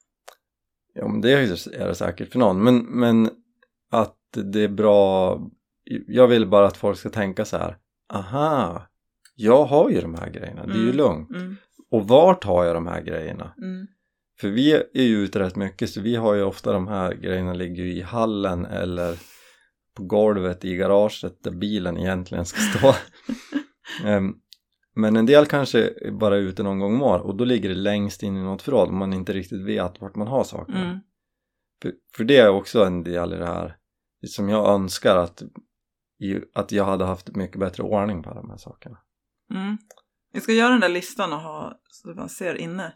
Ja, 0.94 1.08
men 1.08 1.20
det 1.20 1.32
är 1.32 1.86
det 1.86 1.94
säkert 1.94 2.32
för 2.32 2.38
någon. 2.38 2.64
Men, 2.64 2.76
men 2.76 3.30
att 3.90 4.18
det 4.32 4.60
är 4.60 4.68
bra. 4.68 5.34
Jag 6.06 6.26
vill 6.28 6.46
bara 6.46 6.66
att 6.66 6.76
folk 6.76 6.98
ska 6.98 7.08
tänka 7.10 7.44
så 7.44 7.56
här. 7.56 7.76
Aha, 8.12 8.82
jag 9.34 9.64
har 9.64 9.90
ju 9.90 10.00
de 10.00 10.14
här 10.14 10.30
grejerna. 10.30 10.66
Det 10.66 10.72
är 10.72 10.76
ju 10.76 10.82
Mm. 10.82 10.96
lugnt. 10.96 11.30
Mm, 11.30 11.56
Och 11.90 12.08
vart 12.08 12.44
har 12.44 12.64
jag 12.64 12.76
de 12.76 12.86
här 12.86 13.00
grejerna? 13.02 13.54
mm, 13.62 13.86
För 14.40 14.48
vi 14.48 14.72
är 14.74 15.02
ju 15.02 15.16
ute 15.16 15.38
rätt 15.38 15.56
mycket 15.56 15.90
så 15.90 16.00
vi 16.00 16.16
har 16.16 16.34
ju 16.34 16.42
ofta 16.42 16.72
de 16.72 16.86
här 16.88 17.14
grejerna 17.14 17.52
ligger 17.54 17.82
ju 17.84 17.92
i 17.92 18.02
hallen 18.02 18.64
eller 18.64 19.18
på 19.96 20.02
golvet 20.04 20.64
i 20.64 20.76
garaget 20.76 21.42
där 21.42 21.50
bilen 21.50 21.98
egentligen 21.98 22.44
ska 22.46 22.60
stå. 22.60 22.94
Ehm, 24.08 24.34
Men 24.94 25.16
en 25.16 25.26
del 25.26 25.46
kanske 25.46 25.92
bara 26.20 26.36
är 26.36 26.40
ute 26.40 26.62
någon 26.62 26.78
gång 26.78 26.94
om 26.94 27.02
året 27.02 27.22
och 27.24 27.36
då 27.36 27.44
ligger 27.44 27.68
det 27.68 27.74
längst 27.74 28.22
in 28.22 28.36
i 28.36 28.42
något 28.42 28.62
förråd 28.62 28.88
om 28.88 28.98
man 28.98 29.12
inte 29.12 29.32
riktigt 29.32 29.66
vet 29.66 30.00
vart 30.00 30.16
man 30.16 30.26
har 30.26 30.44
sakerna. 30.44 30.84
mm, 30.84 30.98
För, 31.82 31.92
för 32.16 32.24
det 32.24 32.36
är 32.36 32.48
också 32.50 32.84
en 32.84 33.02
del 33.04 33.32
i 33.32 33.36
det 33.36 33.46
här 33.46 33.76
som 34.26 34.48
jag 34.48 34.68
önskar 34.74 35.16
att, 35.16 35.42
att 36.54 36.72
jag 36.72 36.84
hade 36.84 37.04
haft 37.04 37.36
mycket 37.36 37.60
bättre 37.60 37.82
ordning 37.82 38.22
på 38.22 38.34
de 38.34 38.50
här 38.50 38.56
sakerna. 38.56 38.98
mm. 39.54 39.78
Vi 40.32 40.40
ska 40.40 40.52
göra 40.52 40.70
den 40.70 40.80
där 40.80 40.88
listan 40.88 41.32
och 41.32 41.40
ha 41.40 41.80
så 41.88 42.08
man 42.08 42.28
ser 42.28 42.54
inne 42.54 42.92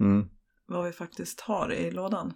Mm. 0.00 0.28
vad 0.66 0.84
vi 0.84 0.92
faktiskt 0.92 1.40
har 1.40 1.72
i 1.72 1.90
lådan. 1.90 2.32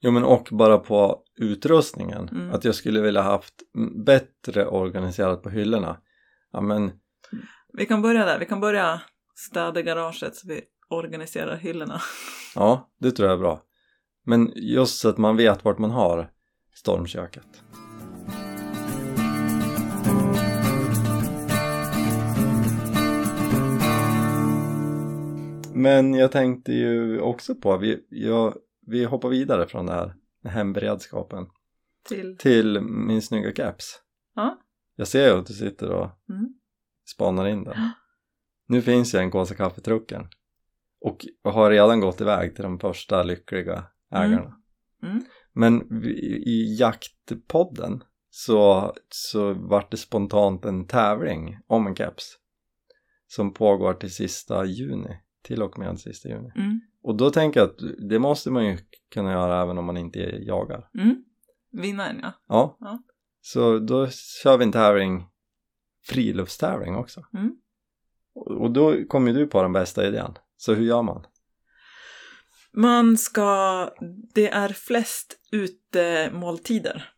Jo 0.00 0.10
men 0.10 0.24
och 0.24 0.48
bara 0.50 0.78
på 0.78 1.22
utrustningen. 1.36 2.28
Mm. 2.28 2.50
Att 2.50 2.64
jag 2.64 2.74
skulle 2.74 3.00
vilja 3.00 3.22
haft 3.22 3.54
bättre 4.04 4.66
organiserat 4.66 5.42
på 5.42 5.50
hyllorna. 5.50 6.00
Ja 6.52 6.60
men 6.60 6.92
Vi 7.72 7.86
kan 7.86 8.02
börja 8.02 8.24
där. 8.24 8.38
Vi 8.38 8.46
kan 8.46 8.60
börja 8.60 9.00
städa 9.34 9.82
garaget 9.82 10.36
så 10.36 10.48
vi 10.48 10.60
organiserar 10.88 11.56
hyllorna. 11.56 12.00
ja, 12.54 12.90
det 12.98 13.10
tror 13.10 13.28
jag 13.28 13.34
är 13.36 13.40
bra. 13.40 13.62
Men 14.24 14.52
just 14.56 14.98
så 15.00 15.08
att 15.08 15.18
man 15.18 15.36
vet 15.36 15.64
vart 15.64 15.78
man 15.78 15.90
har 15.90 16.30
stormköket. 16.74 17.62
Men 25.74 26.14
jag 26.14 26.32
tänkte 26.32 26.72
ju 26.72 27.20
också 27.20 27.54
på, 27.54 27.76
vi, 27.76 28.06
jag, 28.08 28.54
vi 28.86 29.04
hoppar 29.04 29.28
vidare 29.28 29.66
från 29.66 29.86
det 29.86 29.92
här 29.92 30.14
med 30.42 30.52
hemberedskapen 30.52 31.46
Till... 32.08 32.36
till 32.38 32.80
min 32.80 33.22
snygga 33.22 33.52
caps. 33.52 34.00
Ja. 34.34 34.58
Jag 34.96 35.08
ser 35.08 35.26
ju 35.32 35.38
att 35.38 35.46
du 35.46 35.52
sitter 35.54 35.90
och 35.90 36.08
Mm. 36.28 36.54
spanar 37.14 37.46
in 37.48 37.64
den. 37.64 37.76
Nu 38.68 38.82
finns 38.82 39.14
ju 39.14 39.18
en 39.18 39.30
Kåsa 39.30 39.54
kaffetrucken 39.54 40.28
och 41.00 41.26
har 41.44 41.70
redan 41.70 42.00
gått 42.00 42.20
iväg 42.20 42.54
till 42.54 42.62
de 42.64 42.78
första 42.78 43.22
lyckliga 43.22 43.84
ägarna. 44.10 44.56
Mm. 45.02 45.24
Men 45.52 46.00
vi- 46.00 46.42
i 46.46 46.76
jaktpodden 46.80 48.04
så, 48.30 48.92
så 49.08 49.52
vart 49.52 49.90
det 49.90 49.96
spontant 49.96 50.64
en 50.64 50.86
tävling 50.86 51.58
om 51.66 51.86
en 51.86 51.94
keps. 51.96 52.38
som 53.26 53.54
pågår 53.54 53.94
till 53.94 54.14
sista 54.14 54.64
juni. 54.64 55.20
Till 55.42 55.62
och 55.62 55.78
med 55.78 56.00
sista 56.00 56.28
juni. 56.28 56.52
Mm. 56.56 56.80
Och 57.02 57.16
då 57.16 57.30
tänker 57.30 57.60
jag 57.60 57.68
att 57.68 57.78
det 58.08 58.18
måste 58.18 58.50
man 58.50 58.66
ju 58.66 58.78
kunna 59.10 59.32
göra 59.32 59.62
även 59.62 59.78
om 59.78 59.84
man 59.84 59.96
inte 59.96 60.18
jagar. 60.20 60.88
Mm. 60.94 61.24
Vinnaren 61.72 62.20
ja. 62.22 62.32
Ja. 62.48 62.76
Ja. 62.80 63.02
Så 63.40 63.78
då 63.78 64.08
kör 64.42 64.58
vi 64.58 64.64
en 64.64 64.72
tävling, 64.72 65.26
friluftstävling 66.06 66.96
också. 66.96 67.24
Mm. 67.34 67.56
Och 68.34 68.70
då 68.70 69.04
kommer 69.08 69.32
du 69.32 69.46
på 69.46 69.62
den 69.62 69.72
bästa 69.72 70.06
idén. 70.06 70.34
Så 70.56 70.74
hur 70.74 70.84
gör 70.84 71.02
man? 71.02 71.26
Man 72.72 73.18
ska, 73.18 73.90
det 74.34 74.48
är 74.48 74.68
flest 74.68 75.40
utemåltider 75.50 77.12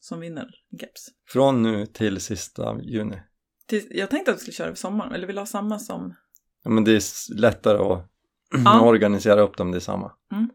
som 0.00 0.20
vinner 0.20 0.54
en 0.72 0.78
keps. 0.78 1.08
Från 1.28 1.62
nu 1.62 1.86
till 1.86 2.20
sista 2.20 2.80
juni. 2.82 3.20
Till, 3.66 3.86
jag 3.90 4.10
tänkte 4.10 4.30
att 4.30 4.36
vi 4.36 4.40
skulle 4.40 4.54
köra 4.54 4.66
över 4.66 4.76
sommaren, 4.76 5.12
eller 5.12 5.26
vill 5.26 5.38
ha 5.38 5.46
samma 5.46 5.78
som... 5.78 6.14
Ja, 6.62 6.70
men 6.70 6.84
det 6.84 6.92
är 6.92 7.34
lättare 7.40 7.78
att 7.78 8.06
Ja. 8.64 8.80
organisera 8.80 9.40
upp 9.40 9.56
dem, 9.56 9.70
det 9.70 9.78
är 9.78 9.80
samma. 9.80 10.12
Mm. 10.32 10.50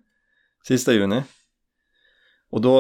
Sista 0.68 0.94
juni. 0.94 1.24
Och 2.50 2.62
då 2.62 2.80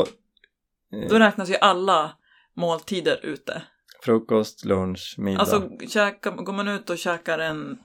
eh, 0.91 1.09
Då 1.09 1.19
räknas 1.19 1.49
ju 1.49 1.55
alla 1.55 2.17
måltider 2.53 3.25
ute. 3.25 3.61
frukost, 4.03 4.65
lunch, 4.65 5.15
middag. 5.17 5.39
Alltså 5.39 5.69
käka, 5.87 6.29
går 6.31 6.53
man 6.53 6.67
ut 6.67 6.89
och 6.89 6.97
käkar 6.97 7.39
en, 7.39 7.79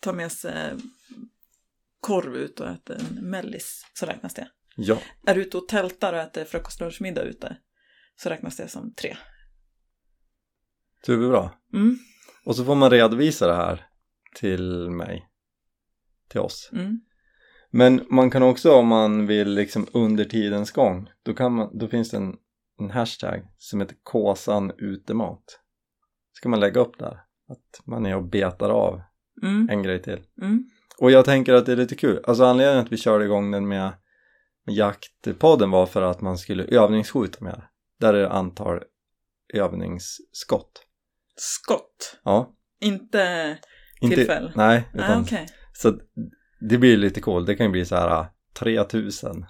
tar 0.00 0.12
med 0.12 0.32
sig 0.32 0.74
korv 2.00 2.36
ut 2.36 2.60
och 2.60 2.68
äter 2.68 2.96
en 2.96 3.30
mellis 3.30 3.86
så 3.94 4.06
räknas 4.06 4.34
det. 4.34 4.48
Ja, 4.76 4.98
Är 5.26 5.34
du 5.34 5.40
ute 5.42 5.56
och 5.58 5.68
tältar 5.68 6.12
och 6.12 6.18
äter 6.18 6.44
frukost, 6.44 6.80
lunch, 6.80 7.00
middag 7.00 7.22
ute 7.22 7.56
så 8.16 8.28
räknas 8.30 8.56
det 8.56 8.68
som 8.68 8.94
tre. 8.94 9.16
superbra. 11.06 11.50
Mm, 11.74 11.98
Och 12.44 12.56
så 12.56 12.64
får 12.64 12.74
man 12.74 12.90
redovisa 12.90 13.46
det 13.46 13.54
här 13.54 13.86
till 14.40 14.90
mig. 14.90 15.28
Till 16.28 16.40
oss. 16.40 16.70
mm, 16.72 17.00
Men 17.70 18.06
man 18.10 18.30
kan 18.30 18.42
också 18.42 18.72
om 18.72 18.86
man 18.86 19.26
vill 19.26 19.54
liksom 19.54 19.86
under 19.92 20.24
tidens 20.24 20.70
gång, 20.70 21.10
då, 21.22 21.34
kan 21.34 21.52
man, 21.52 21.78
då 21.78 21.88
finns 21.88 22.10
det 22.10 22.16
en, 22.16 22.36
en 22.78 22.90
hashtag 22.90 23.42
som 23.58 23.80
heter 23.80 23.96
Kåsan 24.02 24.72
utemat. 24.78 25.60
Ska 26.32 26.48
man 26.48 26.60
lägga 26.60 26.80
upp 26.80 26.98
där, 26.98 27.20
att 27.48 27.86
man 27.86 28.06
är 28.06 28.16
och 28.16 28.24
betar 28.24 28.70
av 28.70 29.00
mm, 29.42 29.68
en 29.70 29.82
grej 29.82 30.02
till. 30.02 30.20
mm. 30.42 30.64
Och 30.98 31.10
jag 31.10 31.24
tänker 31.24 31.54
att 31.54 31.66
det 31.66 31.72
är 31.72 31.76
lite 31.76 31.94
kul, 31.94 32.20
alltså 32.24 32.44
anledningen 32.44 32.84
att 32.84 32.92
vi 32.92 32.96
körde 32.96 33.24
igång 33.24 33.50
den 33.50 33.68
med, 33.68 33.92
med 34.66 34.74
jaktpodden 34.74 35.70
var 35.70 35.86
för 35.86 36.02
att 36.02 36.20
man 36.20 36.38
skulle 36.38 36.64
övningsskjuta 36.64 37.44
mer. 37.44 37.68
Där 38.00 38.14
är 38.14 38.20
det 38.20 38.30
antal 38.30 38.82
övningsskott. 39.54 40.86
Skott. 41.36 42.18
Ja. 42.24 42.54
Inte 42.80 43.58
Inte, 44.00 44.16
tillfälle. 44.16 44.52
Nej, 44.56 44.88
Nej, 44.92 45.04
utan, 45.04 45.22
okej. 45.22 45.46
så 45.72 45.88
att 45.88 45.98
det 46.60 46.78
blir 46.78 46.96
lite 46.96 47.20
coolt. 47.20 47.46
Det 47.46 47.54
kan 47.54 47.66
ju 47.66 47.72
bli 47.72 47.84
så 47.84 47.96
här 47.96 48.26
3000. 48.58 49.46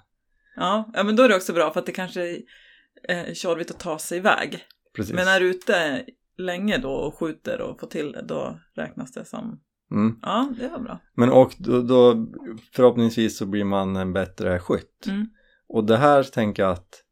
Ja, 0.55 0.91
ja, 0.93 1.03
men 1.03 1.15
då 1.15 1.23
är 1.23 1.29
det 1.29 1.35
också 1.35 1.53
bra 1.53 1.73
för 1.73 1.79
att 1.79 1.85
det 1.85 1.91
kanske 1.91 2.21
är 2.21 3.27
eh, 3.27 3.33
tjorvigt 3.33 3.71
att 3.71 3.79
ta 3.79 3.99
sig 3.99 4.17
iväg. 4.17 4.59
Precis. 4.95 5.15
Men 5.15 5.27
är 5.27 5.39
du 5.39 5.49
ute 5.49 6.05
länge 6.37 6.77
då 6.77 6.91
och 6.91 7.19
skjuter 7.19 7.61
och 7.61 7.79
får 7.79 7.87
till 7.87 8.11
det, 8.11 8.21
då 8.21 8.59
räknas 8.75 9.11
det 9.11 9.25
som... 9.25 9.59
Mm. 9.91 10.19
Ja, 10.21 10.53
det 10.59 10.67
var 10.67 10.79
bra. 10.79 10.99
Men 11.15 11.29
och 11.29 11.55
då, 11.57 11.81
då 11.81 12.27
förhoppningsvis 12.73 13.37
så 13.37 13.45
blir 13.45 13.63
man 13.63 13.95
en 13.95 14.13
bättre 14.13 14.59
skytt. 14.59 15.07
Mm. 15.07 15.27
Och 15.67 15.83
det 15.83 15.97
här 15.97 16.23
tänker 16.23 16.63
jag 16.63 16.71
att 16.71 17.03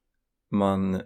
man 0.51 1.01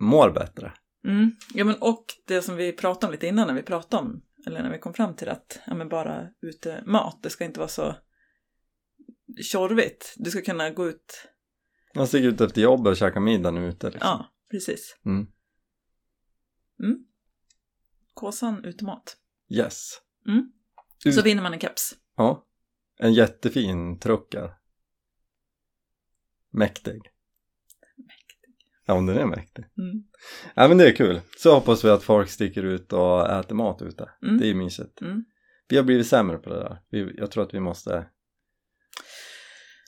mår 0.00 0.30
bättre. 0.30 0.72
Mm. 1.06 1.30
Ja, 1.54 1.64
men 1.64 1.74
och 1.80 2.04
det 2.26 2.42
som 2.42 2.56
vi 2.56 2.72
pratade 2.72 3.06
om 3.06 3.12
lite 3.12 3.26
innan 3.26 3.46
när 3.46 3.54
vi 3.54 3.62
pratade 3.62 4.02
om, 4.02 4.22
eller 4.46 4.62
när 4.62 4.70
vi 4.70 4.78
kom 4.78 4.94
fram 4.94 5.16
till 5.16 5.28
att, 5.28 5.58
ja 5.66 5.74
men 5.74 5.88
bara 5.88 6.28
ute 6.40 6.82
mat, 6.86 7.18
det 7.22 7.30
ska 7.30 7.44
inte 7.44 7.60
vara 7.60 7.68
så 7.68 7.94
tjorvigt. 9.42 10.14
Du 10.16 10.30
ska 10.30 10.42
kunna 10.42 10.70
gå 10.70 10.88
ut, 10.88 11.28
Man 11.94 12.06
stiger 12.06 12.28
ut 12.28 12.40
efter 12.40 12.60
jobbet 12.60 12.90
och 12.90 12.96
käkar 12.96 13.20
middagen 13.20 13.56
ute. 13.64 13.86
Liksom. 13.86 14.00
ja, 14.08 14.32
precis. 14.50 14.96
Mm. 15.04 15.26
Mm. 16.82 17.04
Kåsan 18.14 18.64
utemat. 18.64 19.16
Yes. 19.48 19.92
Mm. 20.26 20.52
Ut- 21.06 21.14
Så 21.14 21.22
vinner 21.22 21.42
man 21.42 21.52
en 21.54 21.60
keps. 21.60 21.92
Ja. 22.16 22.46
En 22.98 23.12
jättefin 23.12 23.98
trucker. 23.98 24.54
Mäktig. 26.50 27.00
Ja, 28.90 28.94
men 28.94 29.06
den 29.06 29.18
är 29.18 29.26
mäktig. 29.26 29.64
Mm. 29.78 30.02
Ja, 30.54 30.68
men 30.68 30.78
det 30.78 30.88
är 30.88 30.92
kul. 30.92 31.20
Så 31.38 31.54
hoppas 31.54 31.84
vi 31.84 31.90
att 31.90 32.02
folk 32.02 32.30
sticker 32.30 32.62
ut 32.62 32.92
och 32.92 33.30
äter 33.30 33.54
mat 33.54 33.82
ute. 33.82 34.08
Mm. 34.22 34.38
Det 34.38 34.50
är 34.50 34.54
mysigt. 34.54 35.00
Mm. 35.00 35.24
Vi 35.68 35.76
har 35.76 35.84
blivit 35.84 36.06
sämre 36.06 36.36
på 36.36 36.50
det 36.50 36.56
där. 36.56 36.78
Vi, 36.90 37.14
jag 37.16 37.30
tror 37.30 37.42
att 37.42 37.54
vi 37.54 37.60
måste... 37.60 38.06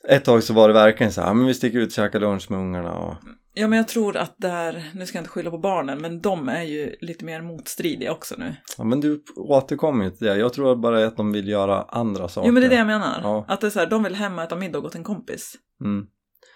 Ett 0.08 0.24
tag 0.24 0.42
så 0.42 0.54
var 0.54 0.68
det 0.68 0.74
verkligen 0.74 1.12
så 1.12 1.20
här, 1.20 1.28
"Ja, 1.28 1.34
men 1.34 1.46
vi 1.46 1.54
sticker 1.54 1.78
ut 1.78 1.86
och 1.86 1.92
käkar 1.92 2.20
lunch 2.20 2.50
med 2.50 2.60
ungarna 2.60 2.92
och... 2.92 3.14
Ja, 3.54 3.68
men 3.68 3.76
jag 3.76 3.88
tror 3.88 4.16
att 4.16 4.34
där, 4.36 4.90
nu 4.94 5.06
ska 5.06 5.18
jag 5.18 5.20
inte 5.20 5.30
skylla 5.30 5.50
på 5.50 5.58
barnen, 5.58 6.00
men 6.00 6.20
de 6.20 6.48
är 6.48 6.62
ju 6.62 6.96
lite 7.00 7.24
mer 7.24 7.42
motstridiga 7.42 8.12
också 8.12 8.34
nu. 8.38 8.56
Ja, 8.78 8.84
men 8.84 9.00
du 9.00 9.22
återkommer 9.36 10.04
ju 10.04 10.10
till 10.10 10.26
det. 10.26 10.36
Jag 10.36 10.52
tror 10.52 10.76
bara 10.76 11.06
att 11.06 11.16
de 11.16 11.32
vill 11.32 11.48
göra 11.48 11.82
andra 11.82 12.28
saker. 12.28 12.48
Jo, 12.48 12.52
men 12.52 12.60
det 12.60 12.66
är 12.66 12.70
det 12.70 12.76
jag 12.76 12.86
menar. 12.86 13.20
Ja. 13.22 13.44
Att 13.48 13.60
det 13.60 13.66
är 13.66 13.70
så 13.70 13.78
här, 13.78 13.86
de 13.86 14.02
vill 14.02 14.14
hem 14.14 14.38
och 14.38 14.44
äta 14.44 14.56
middag 14.56 14.88
till 14.88 14.98
en 14.98 15.04
kompis. 15.04 15.54
Mm. 15.84 16.06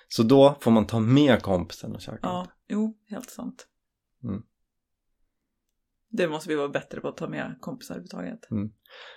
Så 0.09 0.23
då 0.23 0.57
får 0.61 0.71
man 0.71 0.87
ta 0.87 1.01
med 1.01 1.43
kompisen 1.43 1.95
och 1.95 2.01
käka. 2.01 2.19
Ja, 2.23 2.47
jo, 2.69 2.99
helt 3.09 3.31
sant. 3.31 3.67
Mm. 4.25 4.43
Det 6.11 6.29
måste 6.29 6.49
vi 6.49 6.55
vara 6.55 6.69
bättre 6.69 7.01
på 7.01 7.09
att 7.09 7.17
ta 7.17 7.29
med 7.29 7.57
kompisar 7.61 7.95
överhuvudtaget. 7.95 8.41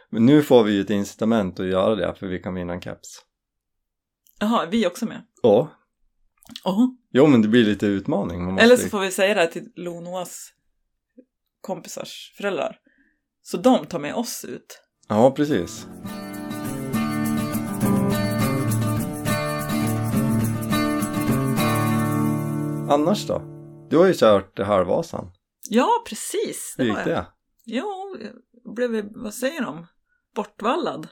Men 0.09 0.25
nu 0.25 0.43
får 0.43 0.63
vi 0.63 0.73
ju 0.73 0.81
ett 0.81 0.89
incitament 0.89 1.59
att 1.59 1.65
göra 1.65 1.95
det 1.95 2.15
för 2.15 2.27
vi 2.27 2.39
kan 2.39 2.53
vinna 2.53 2.73
en 2.73 2.81
keps. 2.81 3.25
Jaha, 4.39 4.65
vi 4.65 4.87
också 4.87 5.05
med. 5.05 5.25
Ja. 5.41 5.71
Oho. 6.65 6.97
Jo 7.11 7.27
men 7.27 7.41
det 7.41 7.47
blir 7.47 7.65
lite 7.65 7.85
utmaning. 7.85 8.43
Man 8.43 8.53
måste... 8.53 8.65
Eller 8.65 8.77
så 8.77 8.89
får 8.89 8.99
vi 8.99 9.11
säga 9.11 9.33
det 9.33 9.39
här 9.39 9.47
till 9.47 9.71
Lo-Noas 9.75 10.53
kompisars 11.61 12.33
föräldrar. 12.37 12.79
Så 13.41 13.57
de 13.57 13.85
tar 13.85 13.99
med 13.99 14.15
oss 14.15 14.45
ut. 14.45 14.81
Ja 15.07 15.31
precis. 15.31 15.87
Annars 22.89 23.27
då? 23.27 23.41
Du 23.89 23.97
har 23.97 24.07
ju 24.07 24.13
kört 24.13 24.59
Halvvasan. 24.59 25.31
Ja, 25.69 26.03
precis. 26.09 26.75
Hur 26.77 26.83
Det 26.83 26.87
gick 26.87 26.97
var 26.97 27.11
jag. 27.11 27.23
det? 27.23 27.25
Jo, 27.65 28.17
jag 28.63 28.73
blev, 28.75 29.09
vad 29.15 29.33
säger 29.33 29.61
de? 29.61 29.87
Bortvallad. 30.35 31.07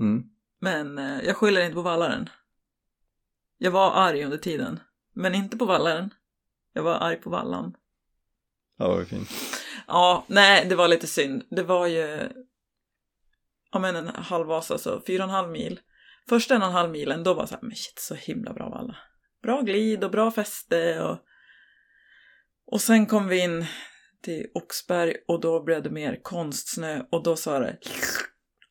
Mm. 0.00 0.22
Men 0.60 0.98
eh, 0.98 1.20
jag 1.24 1.36
skyller 1.36 1.60
inte 1.60 1.74
på 1.74 1.82
vallaren. 1.82 2.28
Jag 3.58 3.70
var 3.70 3.92
arg 3.92 4.24
under 4.24 4.38
tiden. 4.38 4.80
Men 5.14 5.34
inte 5.34 5.56
på 5.56 5.64
vallaren. 5.64 6.14
Jag 6.72 6.82
var 6.82 6.94
arg 6.94 7.16
på 7.16 7.30
vallan. 7.30 7.74
Ja, 8.78 8.98
ju 8.98 9.04
fint. 9.04 9.28
Ja, 9.86 10.24
nej, 10.26 10.66
det 10.68 10.74
var 10.74 10.88
lite 10.88 11.06
synd. 11.06 11.42
Det 11.50 11.62
var 11.62 11.86
ju 11.86 12.28
ja, 13.72 13.78
men 13.78 13.96
en 13.96 14.08
halvvasa, 14.08 14.78
så 14.78 15.00
fyra 15.06 15.22
och 15.24 15.28
en 15.28 15.34
halv 15.34 15.50
mil. 15.50 15.80
Första 16.28 16.54
en 16.54 16.62
och 16.62 16.68
en 16.68 16.74
halv 16.74 16.90
milen, 16.90 17.24
då 17.24 17.34
var 17.34 17.42
det 17.42 17.48
så 17.48 17.54
här, 17.54 17.62
men 17.62 17.76
shit, 17.76 17.98
så 17.98 18.14
himla 18.14 18.52
bra 18.52 18.68
valla. 18.68 18.96
Bra 19.42 19.60
glid 19.60 20.04
och 20.04 20.10
bra 20.10 20.30
fäste 20.30 21.02
och... 21.02 21.18
Och 22.66 22.80
sen 22.80 23.06
kom 23.06 23.28
vi 23.28 23.40
in 23.40 23.66
till 24.22 24.46
Oxberg 24.54 25.14
och 25.28 25.40
då 25.40 25.62
blev 25.62 25.82
det 25.82 25.90
mer 25.90 26.20
konstsnö 26.22 27.02
och 27.10 27.22
då 27.22 27.36
sa 27.36 27.58
det... 27.58 27.78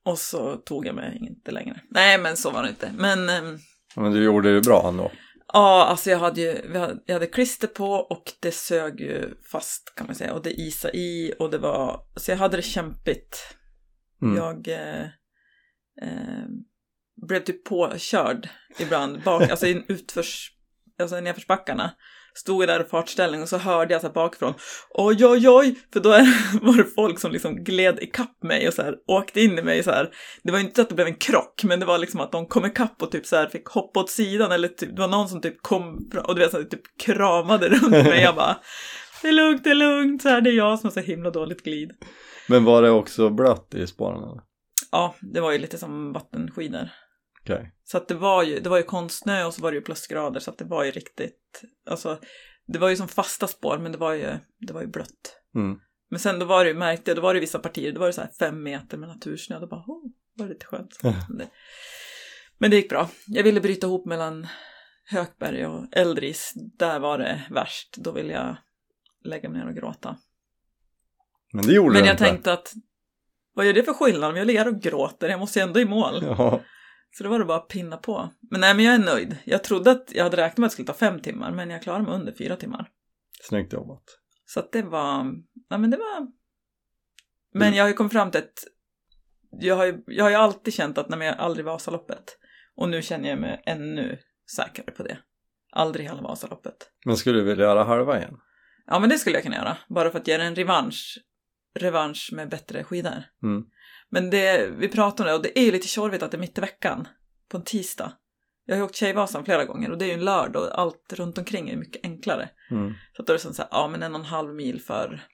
Och 0.06 0.20
så 0.20 0.56
tog 0.56 0.86
jag 0.86 0.96
mig 0.96 1.18
inte 1.22 1.52
längre. 1.52 1.82
Nej, 1.90 2.18
men 2.18 2.38
så 2.38 2.52
var 2.52 2.64
det 2.64 2.70
inte. 2.70 2.94
Men... 2.98 3.30
ehm, 3.30 3.58
Men 3.96 4.12
du 4.12 4.24
gjorde 4.24 4.54
det 4.54 4.62
bra 4.62 4.88
ändå. 4.88 5.12
Ja, 5.54 5.86
alltså 5.86 6.10
jag 6.10 6.20
hade 6.20 6.42
ju 6.42 6.62
jag 7.06 7.14
hade 7.16 7.28
klister 7.28 7.68
på 7.68 7.92
och 7.92 8.24
det 8.40 8.52
sög 8.52 9.00
ju 9.00 9.34
fast 9.52 9.96
kan 9.96 10.08
man 10.08 10.16
säga. 10.16 10.34
Och 10.34 10.44
det 10.44 10.52
isade 10.52 10.98
i 10.98 11.34
och 11.40 11.52
det 11.52 11.58
var, 11.58 12.06
så 12.16 12.32
jag 12.32 12.38
hade 12.38 12.58
det 12.58 12.62
kämpigt. 12.62 13.56
Mm. 14.22 14.38
Jag 14.38 14.68
eh, 14.68 15.02
eh, 16.02 16.46
blev 17.28 17.40
typ 17.40 17.64
påkörd 17.64 18.50
ibland 18.80 19.24
bak, 19.24 19.50
alltså 19.50 19.68
i 19.68 19.72
en 19.72 19.86
utförs, 19.88 20.52
alltså 21.00 21.20
nedförsbackarna. 21.20 21.92
Stod 22.34 22.64
jag 22.64 22.70
där 22.70 22.86
i 22.86 22.90
fartställning 22.90 23.42
och 23.42 23.50
så 23.50 23.58
hörde 23.58 23.94
jag 23.94 24.02
så 24.02 24.08
här 24.08 24.14
bakifrån 24.14 24.54
oj 24.90 25.26
oj 25.26 25.50
oj, 25.50 25.76
för 25.94 26.00
då 26.00 26.10
var 26.62 26.78
det 26.78 26.84
folk 26.96 27.20
som 27.20 27.32
liksom 27.32 27.64
gled 27.64 28.00
ikapp 28.00 28.44
mig 28.44 28.68
och 28.68 28.74
så 28.74 28.82
här 28.82 28.96
åkte 29.08 29.42
in 29.42 29.60
i 29.60 29.62
mig 29.62 29.84
så 29.84 29.92
här. 29.92 30.10
Det 30.44 30.52
var 30.52 30.60
inte 30.60 30.76
så 30.76 30.82
att 30.82 30.90
det 30.90 30.96
blev 30.96 31.08
en 31.08 31.16
krock, 31.16 31.64
men 31.64 31.80
det 31.80 31.86
var 31.86 31.98
liksom 31.98 32.20
att 32.20 32.32
de 32.32 32.46
kom 32.46 32.66
ikapp 32.66 33.02
och 33.02 33.12
typ 33.12 33.26
så 33.26 33.36
här 33.36 33.48
fick 33.48 33.66
hoppa 33.68 34.00
åt 34.00 34.10
sidan 34.10 34.52
eller 34.52 34.68
typ, 34.68 34.96
det 34.96 35.02
var 35.02 35.08
någon 35.08 35.30
som 35.30 35.42
typ 35.42 35.62
kom 35.62 36.12
och 36.24 36.36
du 36.36 36.42
vet 36.42 36.52
så 36.52 36.58
här, 36.58 36.64
typ 36.64 36.98
kramade 37.00 37.70
runt 37.70 37.92
mig. 37.92 38.22
Jag 38.22 38.36
bara 38.36 38.58
det 39.22 39.28
är 39.28 39.34
lugnt, 39.34 39.64
det 39.64 39.70
är 39.70 39.76
lugnt, 39.76 40.22
så 40.22 40.30
här, 40.30 40.42
det 40.42 40.50
är 40.50 40.54
jag 40.54 40.80
som 40.80 40.88
har 40.88 40.92
så 40.92 41.00
himla 41.00 41.30
dåligt 41.30 41.64
glid. 41.64 41.92
Men 42.48 42.64
var 42.64 42.82
det 42.82 42.90
också 42.90 43.30
blött 43.30 43.74
i 43.74 43.88
spåren? 43.88 44.42
Ja, 44.92 45.16
det 45.20 45.42
var 45.42 45.52
ju 45.52 45.58
lite 45.58 45.78
som 45.78 46.14
vattenskidor. 46.14 46.90
Okej. 47.44 47.72
Så 47.84 47.98
att 47.98 48.08
det 48.08 48.16
var 48.16 48.44
ju, 48.44 48.60
det 48.60 48.70
var 48.70 48.78
ju 48.78 48.84
konstsnö 48.84 49.46
och 49.46 49.54
så 49.54 49.62
var 49.62 49.72
det 49.72 49.76
ju 49.76 49.82
plusgrader 49.82 50.40
så 50.40 50.52
att 50.52 50.58
det 50.58 50.66
var 50.66 50.84
ju 50.84 50.92
riktigt, 50.92 51.62
alltså 51.90 52.20
det 52.68 52.80
var 52.80 52.90
ju 52.90 52.96
som 52.96 53.08
fasta 53.08 53.48
spår 53.48 53.78
men 53.78 53.92
det 53.92 53.98
var 53.98 54.14
ju, 54.14 54.38
det 54.60 54.74
var 54.74 54.82
ju 54.82 54.88
blött. 54.88 55.38
Mm. 55.56 55.80
Men 56.10 56.20
sen 56.20 56.40
då 56.40 56.46
var 56.46 56.64
det 56.64 56.70
ju, 56.70 56.78
märkte 56.78 57.12
jag, 57.12 57.18
då 57.18 57.22
var 57.22 57.34
det 57.34 57.40
vissa 57.40 57.60
partier, 57.60 57.92
då 57.92 58.00
var 58.00 58.08
det 58.08 58.14
så 58.14 58.22
här 58.22 58.32
fem 58.40 58.64
meter 58.64 58.98
med 58.98 59.10
natursnö, 59.10 59.60
då 59.60 59.68
bara, 59.68 59.84
oh, 59.88 60.12
var 60.38 60.46
det 60.46 60.54
lite 60.54 60.66
skönt. 60.66 61.00
Ja. 61.02 61.14
Men 62.58 62.72
det, 62.72 62.76
gick 62.76 62.90
bra. 62.90 63.10
Jag 63.28 63.44
ville 63.44 63.62
bryta 63.62 63.88
ihop 63.88 64.06
mellan 64.06 64.48
Hökberg 65.06 65.66
och 65.66 65.86
Eldris, 65.92 66.54
där 66.56 67.00
var 67.00 67.18
det 67.18 67.44
värst. 67.50 67.96
Då 67.98 68.12
ville 68.12 68.34
jag 68.34 68.56
lägga 69.24 69.50
mig 69.50 69.62
ner 69.62 69.68
och 69.68 69.76
gråta. 69.76 70.18
Men 71.54 71.68
det 71.68 71.74
gjorde 71.74 71.94
Men 71.94 72.06
jag 72.06 72.14
inte. 72.14 72.24
tänkte 72.24 72.54
att, 72.54 72.74
vad 73.54 73.66
gör 73.66 73.74
det 73.74 73.84
för 73.84 73.94
skillnad 73.94 74.30
om 74.30 74.38
jag 74.38 74.48
ligger 74.48 74.68
och 74.68 74.82
gråter? 74.82 75.30
Jag 75.30 75.40
måste 75.40 75.60
ju 75.60 75.64
ändå 75.64 75.80
i 75.80 75.86
mål. 75.86 76.24
Ja. 76.24 76.62
Så 77.12 77.24
det 77.24 77.30
var 77.30 77.40
det 77.40 77.46
bara 77.46 77.58
att 77.58 77.68
pinna 77.68 77.98
på. 77.98 78.30
Men 78.52 78.62
nej, 78.62 78.76
men 78.76 78.86
jag 78.86 78.94
är 78.96 79.00
nöjd. 79.00 79.38
Jag 79.44 79.64
trodde 79.64 79.92
att 79.92 80.12
jag 80.16 80.24
hade 80.24 80.38
räknat 80.38 80.58
med 80.58 80.66
att 80.66 80.72
det 80.72 80.74
skulle 80.74 80.88
ta 80.88 80.94
fem 80.94 81.20
timmar, 81.20 81.52
men 81.52 81.70
jag 81.70 81.82
klarade 81.82 82.04
mig 82.04 82.14
under 82.14 82.32
fyra 82.34 82.56
timmar. 82.56 82.90
Snyggt 83.42 83.74
jobbat. 83.74 84.04
Så 84.46 84.60
att 84.60 84.72
det 84.72 84.82
var, 84.82 85.34
ja 85.70 85.78
men 85.78 85.90
det 85.90 85.98
var... 85.98 86.28
Men 87.54 87.62
Mm. 87.68 87.74
jag 87.78 87.84
har 87.84 87.88
ju 87.90 87.94
kommit 87.94 88.14
fram 88.14 88.32
till 88.32 88.42
att 88.42 88.64
jag 89.60 89.76
har 89.76 89.86
ju, 89.86 90.04
jag 90.08 90.24
har 90.26 90.30
ju 90.30 90.36
alltid 90.36 90.74
känt 90.74 90.98
att 90.98 91.10
när 91.10 91.26
jag 91.26 91.38
aldrig 91.38 91.66
Vasaloppet. 91.66 92.38
Och 92.76 92.90
nu 92.90 93.02
känner 93.02 93.30
jag 93.30 93.40
mig 93.40 93.62
ännu 93.66 94.20
säkrare 94.56 94.92
på 94.92 95.04
det. 95.04 95.18
Aldrig 95.72 96.06
hela 96.06 96.22
Vasaloppet. 96.22 96.92
Men 97.06 97.18
skulle 97.18 97.40
du 97.40 97.46
vilja 97.46 97.66
göra 97.66 97.84
halva 97.84 98.18
igen? 98.18 98.38
Ja 98.88 99.00
men 99.00 99.10
det 99.10 99.18
skulle 99.18 99.36
jag 99.36 99.44
kunna 99.44 99.56
göra. 99.56 99.78
Bara 99.90 100.10
för 100.10 100.20
att 100.20 100.26
det 100.26 100.34
en 100.34 100.56
revansch. 100.56 101.18
Revansch 101.80 102.30
med 102.34 102.50
bättre 102.50 102.84
skidor. 102.84 103.24
Mm. 103.44 103.64
Men 104.12 104.30
det, 104.30 104.68
vi 104.78 104.88
pratar 104.88 105.24
om 105.24 105.28
det 105.28 105.34
och 105.34 105.42
det 105.42 105.60
är 105.60 105.64
ju 105.64 105.72
lite 105.72 105.88
tjorvigt 105.88 106.24
att 106.24 106.32
det 106.32 106.38
är 106.38 106.40
mitt 106.40 106.58
i 106.58 106.62
veckan. 106.62 107.08
På 107.50 107.58
en 107.58 107.64
tisdag. 107.64 108.12
Jag 108.66 108.76
har 108.76 108.78
ju 108.78 108.86
åkt 108.86 108.96
Tjejvasan 108.96 109.46
flera 109.46 109.66
gånger 109.66 109.92
och 109.92 109.98
det 109.98 110.06
är 110.06 110.08
ju 110.08 110.14
en 110.14 110.26
lördag 110.26 110.64
och 110.64 110.80
allt 110.80 111.14
runt 111.14 111.38
omkring 111.38 111.70
är 111.70 111.78
mycket 111.78 112.06
enklare. 112.06 112.50
Mm. 112.72 112.94
Så 113.16 113.22
att 113.22 113.28
då 113.28 113.34
är 113.34 113.38
det 113.38 113.42
som 113.44 113.54
så 113.54 113.62
här, 113.62 113.70
ja 113.72 113.88
men 113.88 114.04
en 114.04 114.16
och 114.16 114.20
en 114.20 114.26
halv 114.26 114.54
mil 114.54 114.82
för 114.82 115.28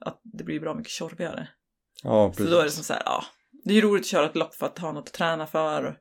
att 0.00 0.20
det 0.22 0.44
blir 0.44 0.60
bra 0.60 0.74
mycket 0.74 0.92
tjorvigare. 0.92 1.48
Ja, 2.02 2.32
Så 2.32 2.36
precis. 2.36 2.50
då 2.52 2.58
är 2.60 2.64
det 2.64 2.70
som 2.70 2.84
så 2.84 2.92
här, 2.92 3.02
ja. 3.04 3.24
Det 3.64 3.70
är 3.70 3.74
ju 3.74 3.80
roligt 3.80 4.02
att 4.02 4.06
köra 4.06 4.26
ett 4.26 4.36
lopp 4.36 4.54
för 4.54 4.66
att 4.66 4.78
ha 4.78 4.92
något 4.92 5.08
att 5.08 5.14
träna 5.14 5.46
för. 5.46 5.84
Och, 5.84 5.94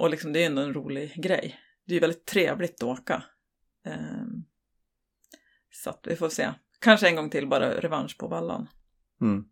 och 0.00 0.10
liksom 0.10 0.32
det 0.32 0.42
är 0.42 0.46
ändå 0.46 0.62
en 0.62 0.74
rolig 0.74 1.22
grej. 1.22 1.60
Det 1.86 1.92
är 1.92 1.94
ju 1.94 2.00
väldigt 2.00 2.26
trevligt 2.26 2.82
att 2.82 2.88
åka. 2.88 3.22
Ehm, 3.86 4.44
så 5.70 5.90
att 5.90 6.00
vi 6.06 6.16
får 6.16 6.28
se. 6.28 6.50
Kanske 6.80 7.08
en 7.08 7.16
gång 7.16 7.30
till 7.30 7.48
bara 7.48 7.80
revansch 7.80 8.18
på 8.18 8.28
vallan. 8.28 8.68
Mm. 9.20 9.44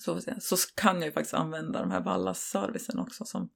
Så, 0.00 0.20
så 0.40 0.56
kan 0.74 0.96
jag 0.96 1.04
ju 1.04 1.12
faktiskt 1.12 1.34
använda 1.34 1.80
de 1.80 1.90
här 1.90 2.00
Vallas-servicen 2.00 2.98
också 2.98 3.24
som 3.24 3.50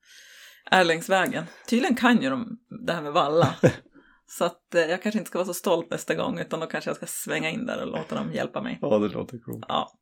är 0.71 0.85
längs 0.85 1.09
vägen. 1.09 1.45
Tydligen 1.69 1.97
kan 1.97 2.23
ju 2.23 2.31
de 2.31 2.59
det 2.87 2.93
här 2.93 3.03
med 3.03 3.13
Valla. 3.13 3.55
Så 4.27 4.45
att 4.45 4.75
eh, 4.75 4.81
jag 4.81 5.03
kanske 5.03 5.19
inte 5.19 5.29
ska 5.29 5.39
vara 5.39 5.47
så 5.47 5.55
stolt 5.55 5.91
nästa 5.91 6.15
gång 6.15 6.39
utan 6.39 6.61
då 6.61 6.67
kanske 6.67 6.91
jag 6.91 6.97
ska 6.97 7.07
svänga 7.07 7.51
in 7.51 7.67
där 7.67 7.83
och 7.83 7.87
låta 7.87 8.15
dem 8.15 8.33
hjälpa 8.33 8.63
mig. 8.63 8.79
Ja, 8.83 8.99
det 8.99 9.09
låter 9.09 9.39
coolt. 9.39 9.65
Ja. 9.69 9.99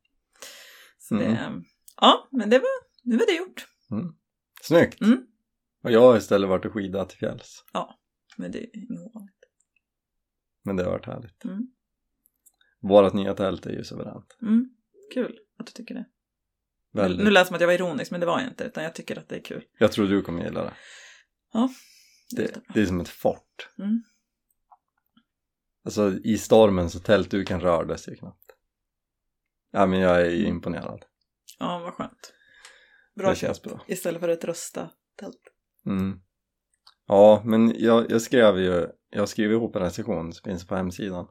Så 0.99 1.15
det, 1.15 1.25
Mm. 1.25 1.63
ja, 2.01 2.27
men 2.31 2.49
det 2.49 2.59
var, 2.59 2.69
nu 3.03 3.17
var 3.17 3.25
det 3.25 3.35
gjort. 3.37 3.65
Snyggt! 4.61 5.01
Mm. 5.01 5.25
Och 5.83 5.91
jag 5.91 6.01
har 6.01 6.17
istället 6.17 6.49
varit 6.49 6.65
och 6.65 6.73
skidat 6.73 7.09
till 7.09 7.17
fjälls. 7.17 7.63
Men 8.37 8.51
det 8.51 8.59
är 8.59 8.77
inget 8.77 8.99
ovanligt. 9.01 9.35
Men 10.63 10.75
det 10.75 10.83
har 10.83 10.91
varit 10.91 11.05
härligt. 11.05 11.45
Mm. 11.45 11.67
Vårat 12.81 13.13
nya 13.13 13.33
tält 13.33 13.65
är 13.65 13.71
ju 13.71 13.83
suveränt. 13.83 14.37
Mm. 14.41 14.69
Kul 15.13 15.39
att 15.57 15.65
du 15.65 15.71
tycker 15.71 15.95
det. 15.95 16.05
Väldigt. 16.93 17.25
Nu 17.25 17.31
lät 17.31 17.43
det 17.43 17.47
som 17.47 17.55
att 17.55 17.61
jag 17.61 17.67
var 17.67 17.73
ironisk, 17.73 18.11
men 18.11 18.19
det 18.19 18.25
var 18.25 18.39
jag 18.39 18.49
inte. 18.49 18.63
Utan 18.63 18.83
jag 18.83 18.95
tycker 18.95 19.19
att 19.19 19.29
det 19.29 19.35
är 19.35 19.43
kul. 19.43 19.63
Jag 19.77 19.91
tror 19.91 20.07
du 20.07 20.21
kommer 20.21 20.43
gilla 20.43 20.63
det. 20.63 20.73
Ja. 21.53 21.69
Det, 22.35 22.53
bra. 22.53 22.61
det 22.73 22.81
är 22.81 22.85
som 22.85 22.99
ett 22.99 23.09
fort. 23.09 23.69
Mm. 23.79 24.03
Alltså 25.85 26.13
i 26.23 26.37
stormen 26.37 26.89
så 26.89 26.99
tältduken 26.99 27.61
rördes 27.61 28.07
ju 28.07 28.15
knappt. 28.15 28.55
Ja 29.71 29.85
men 29.85 29.99
jag 29.99 30.21
är 30.21 30.29
ju 30.29 30.45
imponerad. 30.45 31.05
Ja, 31.59 31.79
vad 31.79 31.93
skönt. 31.93 32.33
Bra 33.15 33.29
det 33.29 33.35
känns 33.35 33.61
bra. 33.61 33.83
Istället 33.87 34.21
för 34.21 34.29
ett 34.29 34.45
rösta 34.45 34.89
tält. 35.19 35.41
Mm. 35.85 36.19
Ja 37.07 37.41
men 37.45 37.73
jag, 37.79 38.11
jag 38.11 38.21
skrev 38.21 38.59
ju, 38.59 38.87
jag 39.09 39.29
skrev 39.29 39.51
ihop 39.51 39.75
en 39.75 39.81
recension 39.81 40.33
som 40.33 40.51
finns 40.51 40.67
på 40.67 40.75
hemsidan. 40.75 41.27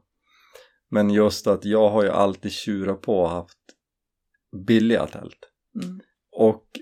Men 0.89 1.09
just 1.09 1.47
att 1.47 1.65
jag 1.65 1.89
har 1.89 2.03
ju 2.03 2.09
alltid 2.09 2.51
tjurat 2.51 3.01
på 3.01 3.19
och 3.19 3.29
haft 3.29 3.57
billiga 4.67 5.07
tält. 5.07 5.52
Mm. 5.75 6.01
Och 6.31 6.79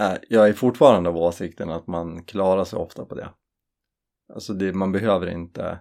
äh, 0.00 0.18
jag 0.28 0.48
är 0.48 0.52
fortfarande 0.52 1.10
av 1.10 1.16
åsikten 1.16 1.70
att 1.70 1.86
man 1.86 2.24
klarar 2.24 2.64
sig 2.64 2.78
ofta 2.78 3.04
på 3.04 3.14
det. 3.14 3.30
Alltså 4.34 4.54
det, 4.54 4.72
man 4.72 4.92
behöver 4.92 5.26
inte 5.26 5.80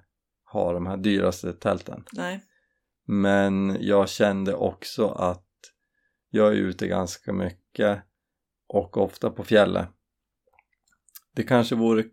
ha 0.52 0.74
de 0.74 0.88
här 0.88 0.98
dyraste 0.98 1.54
tälten. 1.54 2.04
Nej. 2.14 2.44
Men 3.08 3.78
jag 3.80 4.10
kände 4.10 4.54
också 4.54 5.08
att 5.08 5.46
jag 6.30 6.48
är 6.48 6.58
ute 6.58 6.88
ganska 6.88 7.34
mycket 7.34 8.04
och 8.68 8.98
ofta 8.98 9.30
på 9.30 9.44
fjället. 9.44 9.88
Det 11.36 11.44
kanske 11.44 11.76
vore 11.76 12.04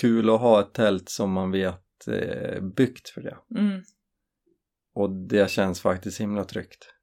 kul 0.00 0.30
att 0.30 0.40
ha 0.40 0.60
ett 0.60 0.74
tält 0.74 1.08
som 1.08 1.32
man 1.32 1.50
vet 1.50 2.06
är 2.06 2.60
byggt 2.60 3.08
för 3.08 3.20
det. 3.20 3.38
Mm. 3.58 3.82
Och 4.94 5.10
det 5.10 5.50
känns 5.50 5.80
faktiskt 5.80 6.20
himla 6.20 6.44
tryggt. 6.44 6.94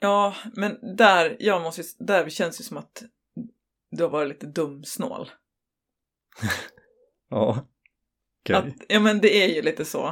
Ja, 0.00 0.34
men 0.56 0.96
där, 0.96 1.36
jag 1.40 1.62
måste, 1.62 1.82
där 1.98 2.28
känns 2.28 2.58
det 2.58 2.64
som 2.64 2.76
att 2.76 3.02
du 3.90 4.02
har 4.02 4.10
varit 4.10 4.28
lite 4.28 4.46
dumsnål. 4.46 5.30
Ja. 7.30 7.66
Att, 8.52 8.74
ja 8.88 9.00
men 9.00 9.20
det 9.20 9.42
är 9.42 9.54
ju 9.54 9.62
lite 9.62 9.84
så. 9.84 10.06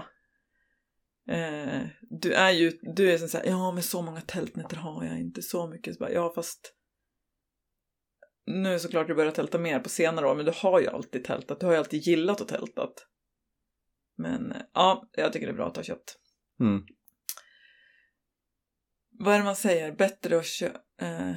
Eh, 1.29 1.83
du 2.01 2.33
är 2.33 2.51
ju, 2.51 2.79
du 2.83 3.13
är 3.13 3.19
så 3.19 3.39
här, 3.39 3.47
ja 3.47 3.73
men 3.73 3.83
så 3.83 4.03
många 4.03 4.21
tältnätter 4.21 4.77
har 4.77 5.05
jag 5.05 5.19
inte, 5.19 5.43
så 5.43 5.67
mycket. 5.67 5.95
Så 5.95 5.99
bara, 5.99 6.13
ja 6.13 6.33
fast 6.35 6.75
nu 8.47 8.69
är 8.69 8.73
det 8.73 8.81
såklart 8.81 9.07
du 9.07 9.15
börjar 9.15 9.33
tälta 9.33 9.59
mer 9.59 9.81
på 9.81 9.89
senare 9.89 10.27
år, 10.27 10.35
men 10.35 10.47
du 10.47 10.53
har 10.55 10.81
ju 10.81 10.87
alltid 10.87 11.25
tältat, 11.25 11.61
du 11.61 11.67
har 11.67 11.73
ju 11.73 11.79
alltid 11.79 12.01
gillat 12.01 12.41
att 12.41 12.49
tältat. 12.49 13.07
Men 14.17 14.53
eh, 14.53 14.63
ja, 14.73 15.09
jag 15.13 15.33
tycker 15.33 15.47
det 15.47 15.53
är 15.53 15.57
bra 15.57 15.69
att 15.69 15.77
har 15.77 15.85
köpt. 15.85 16.19
Mm. 16.61 16.87
Vad 19.19 19.35
är 19.35 19.39
det 19.39 19.45
man 19.45 19.57
säger? 19.57 19.93
Bättre 19.93 20.39
att 20.39 20.47
köpa... 20.47 20.79
Eh, 21.01 21.33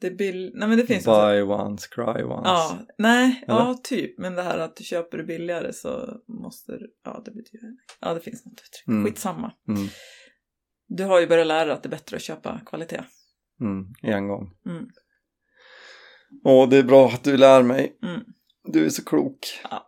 det 0.00 0.10
bill... 0.10 0.52
Nej 0.54 0.68
men 0.68 0.78
det 0.78 0.86
finns 0.86 1.06
också- 1.06 1.20
Buy 1.20 1.42
once, 1.42 1.88
cry 1.90 2.22
once. 2.22 2.48
Ja, 2.48 2.78
nej, 2.98 3.44
Eller? 3.48 3.58
ja 3.58 3.80
typ. 3.82 4.18
Men 4.18 4.34
det 4.34 4.42
här 4.42 4.58
att 4.58 4.76
du 4.76 4.84
köper 4.84 5.18
det 5.18 5.24
billigare 5.24 5.72
så 5.72 6.20
måste 6.28 6.72
du, 6.72 6.94
ja 7.04 7.22
det 7.24 7.30
betyder, 7.30 7.68
ja 8.00 8.14
det 8.14 8.20
finns 8.20 8.44
något 8.46 8.52
uttryck. 8.52 8.88
Mm. 8.88 9.04
Skitsamma. 9.04 9.52
Mm. 9.68 9.88
Du 10.88 11.04
har 11.04 11.20
ju 11.20 11.26
börjat 11.26 11.46
lära 11.46 11.64
dig 11.64 11.74
att 11.74 11.82
det 11.82 11.86
är 11.86 11.90
bättre 11.90 12.16
att 12.16 12.22
köpa 12.22 12.60
kvalitet. 12.66 13.04
Mm. 13.60 13.84
En 14.02 14.28
gång. 14.28 14.50
Mm. 14.66 14.86
Åh, 16.44 16.68
det 16.68 16.76
är 16.76 16.82
bra 16.82 17.08
att 17.08 17.24
du 17.24 17.36
lär 17.36 17.62
mig. 17.62 17.98
Mm. 18.02 18.20
Du 18.64 18.84
är 18.84 18.90
så 18.90 19.04
klok. 19.04 19.38
Ja. 19.70 19.86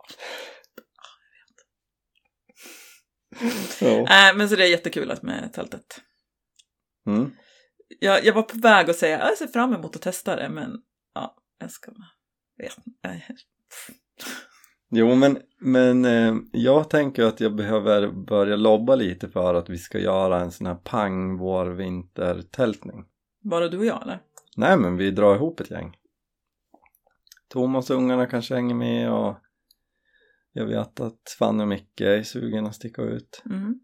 Ja. 3.81 4.05
Nej, 4.09 4.33
men 4.35 4.49
så 4.49 4.55
det 4.55 4.63
är 4.63 4.69
jättekul 4.71 5.11
att 5.11 5.21
med 5.21 5.53
tältet. 5.53 6.01
Mm. 7.07 7.31
Jag, 7.99 8.25
jag 8.25 8.33
var 8.33 8.41
på 8.41 8.57
väg 8.57 8.89
att 8.89 8.95
säga, 8.95 9.19
jag 9.19 9.37
ser 9.37 9.47
fram 9.47 9.73
emot 9.73 9.95
att 9.95 10.01
testa 10.01 10.35
det, 10.35 10.49
men 10.49 10.81
ja, 11.13 11.35
jag 11.59 11.71
ska, 11.71 11.91
vet. 12.57 12.77
Jo, 14.89 15.15
men, 15.15 15.37
men 15.59 16.05
eh, 16.05 16.35
jag 16.51 16.89
tänker 16.89 17.23
att 17.23 17.39
jag 17.39 17.55
behöver 17.55 18.07
börja 18.07 18.55
lobba 18.55 18.95
lite 18.95 19.29
för 19.29 19.53
att 19.53 19.69
vi 19.69 19.77
ska 19.77 19.99
göra 19.99 20.41
en 20.41 20.51
sån 20.51 20.67
här 20.67 20.75
pang 20.75 21.37
vår 21.37 21.65
vintertältning. 21.65 23.05
Bara 23.43 23.67
du 23.67 23.77
och 23.77 23.85
jag 23.85 24.01
eller? 24.01 24.19
Nej, 24.55 24.77
men 24.77 24.97
vi 24.97 25.11
drar 25.11 25.35
ihop 25.35 25.59
ett 25.59 25.71
gäng. 25.71 25.97
Thomas 27.49 27.89
och 27.89 27.97
ungarna 27.97 28.25
kanske 28.25 28.55
hänger 28.55 28.75
med 28.75 29.11
och 29.11 29.35
jag 30.57 30.65
vet 30.65 30.99
att 30.99 31.35
Fanny 31.39 31.63
och 31.63 31.67
Micke 31.67 32.01
är 32.01 32.23
sugen 32.23 32.65
att 32.65 32.75
sticka 32.75 33.01
ut. 33.01 33.41
Mm. 33.45 33.79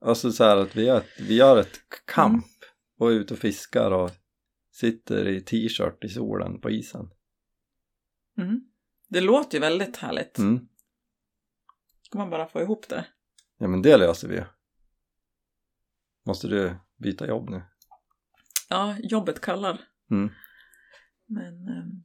Alltså 0.00 0.32
så 0.32 0.44
här 0.44 0.56
att 0.56 0.76
vi 0.76 0.84
gör 0.84 0.98
ett, 0.98 1.20
vi 1.20 1.34
gör 1.34 1.60
ett 1.60 1.80
kamp 2.04 2.46
och 2.98 3.10
är 3.10 3.14
ute 3.14 3.34
och 3.34 3.40
fiskar 3.40 3.90
och 3.90 4.10
sitter 4.72 5.28
i 5.28 5.40
t-shirt 5.40 6.04
i 6.04 6.08
solen 6.08 6.60
på 6.60 6.70
isen. 6.70 7.10
Mm. 8.38 8.60
Det 9.08 9.20
låter 9.20 9.58
ju 9.58 9.60
väldigt 9.60 9.96
härligt. 9.96 10.38
Mm. 10.38 10.68
Ska 12.02 12.18
man 12.18 12.30
bara 12.30 12.48
få 12.48 12.60
ihop 12.60 12.88
det? 12.88 13.06
Ja 13.58 13.68
men 13.68 13.82
det 13.82 13.96
löser 13.96 14.28
vi. 14.28 14.44
Måste 16.26 16.48
du 16.48 16.76
byta 16.96 17.26
jobb 17.26 17.50
nu? 17.50 17.62
Ja, 18.68 18.96
jobbet 18.98 19.40
kallar. 19.40 19.80
Mm. 20.10 20.30
Men 21.26 21.68
ehm, 21.68 22.04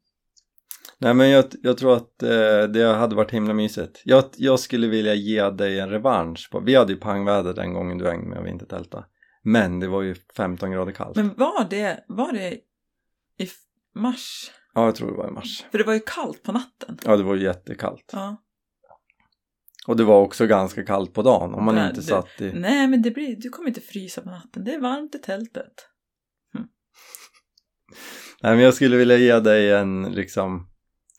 Nej 1.01 1.13
men 1.13 1.29
jag, 1.29 1.45
jag 1.61 1.77
tror 1.77 1.97
att 1.97 2.23
eh, 2.23 2.63
det 2.63 2.93
hade 2.95 3.15
varit 3.15 3.31
himla 3.31 3.53
mysigt. 3.53 4.01
Jag, 4.05 4.23
jag 4.35 4.59
skulle 4.59 4.87
vilja 4.87 5.13
ge 5.13 5.49
dig 5.49 5.79
en 5.79 5.89
revansch 5.89 6.49
på, 6.51 6.59
vi 6.59 6.75
hade 6.75 6.93
ju 6.93 6.99
pangväder 6.99 7.53
den 7.53 7.73
gången 7.73 7.97
du 7.97 8.07
hängde 8.07 8.29
med 8.29 8.37
och 8.37 8.45
vintertälta. 8.45 9.05
Men 9.43 9.79
det 9.79 9.87
var 9.87 10.01
ju 10.01 10.15
15 10.35 10.71
grader 10.71 10.91
kallt. 10.91 11.15
Men 11.15 11.33
var 11.33 11.67
det, 11.69 12.03
var 12.07 12.31
det 12.31 12.53
i 13.37 13.49
mars? 13.95 14.51
Ja 14.73 14.85
jag 14.85 14.95
tror 14.95 15.11
det 15.11 15.17
var 15.17 15.27
i 15.27 15.31
mars. 15.31 15.65
För 15.71 15.77
det 15.77 15.83
var 15.83 15.93
ju 15.93 15.99
kallt 16.05 16.43
på 16.43 16.51
natten. 16.51 16.97
Ja 17.05 17.17
det 17.17 17.23
var 17.23 17.35
ju 17.35 17.43
jättekallt. 17.43 18.09
Ja. 18.13 18.41
Och 19.87 19.97
det 19.97 20.03
var 20.03 20.21
också 20.21 20.47
ganska 20.47 20.85
kallt 20.85 21.13
på 21.13 21.21
dagen 21.21 21.53
om 21.53 21.65
man 21.65 21.75
Nej, 21.75 21.89
inte 21.89 22.01
satt 22.01 22.41
i... 22.41 22.51
Nej, 22.53 22.87
men 22.87 23.01
det 23.01 23.11
blir, 23.11 23.35
du 23.35 23.49
kommer 23.49 23.67
inte 23.67 23.81
frysa 23.81 24.21
på 24.21 24.29
natten. 24.29 24.63
Det 24.63 24.73
är 24.73 24.79
varmt 24.79 25.15
i 25.15 25.19
tältet. 25.19 25.73
Nej 28.43 28.55
men 28.55 28.59
jag 28.59 28.73
skulle 28.73 28.97
vilja 28.97 29.17
ge 29.17 29.39
dig 29.39 29.71
en 29.71 30.03
liksom 30.03 30.70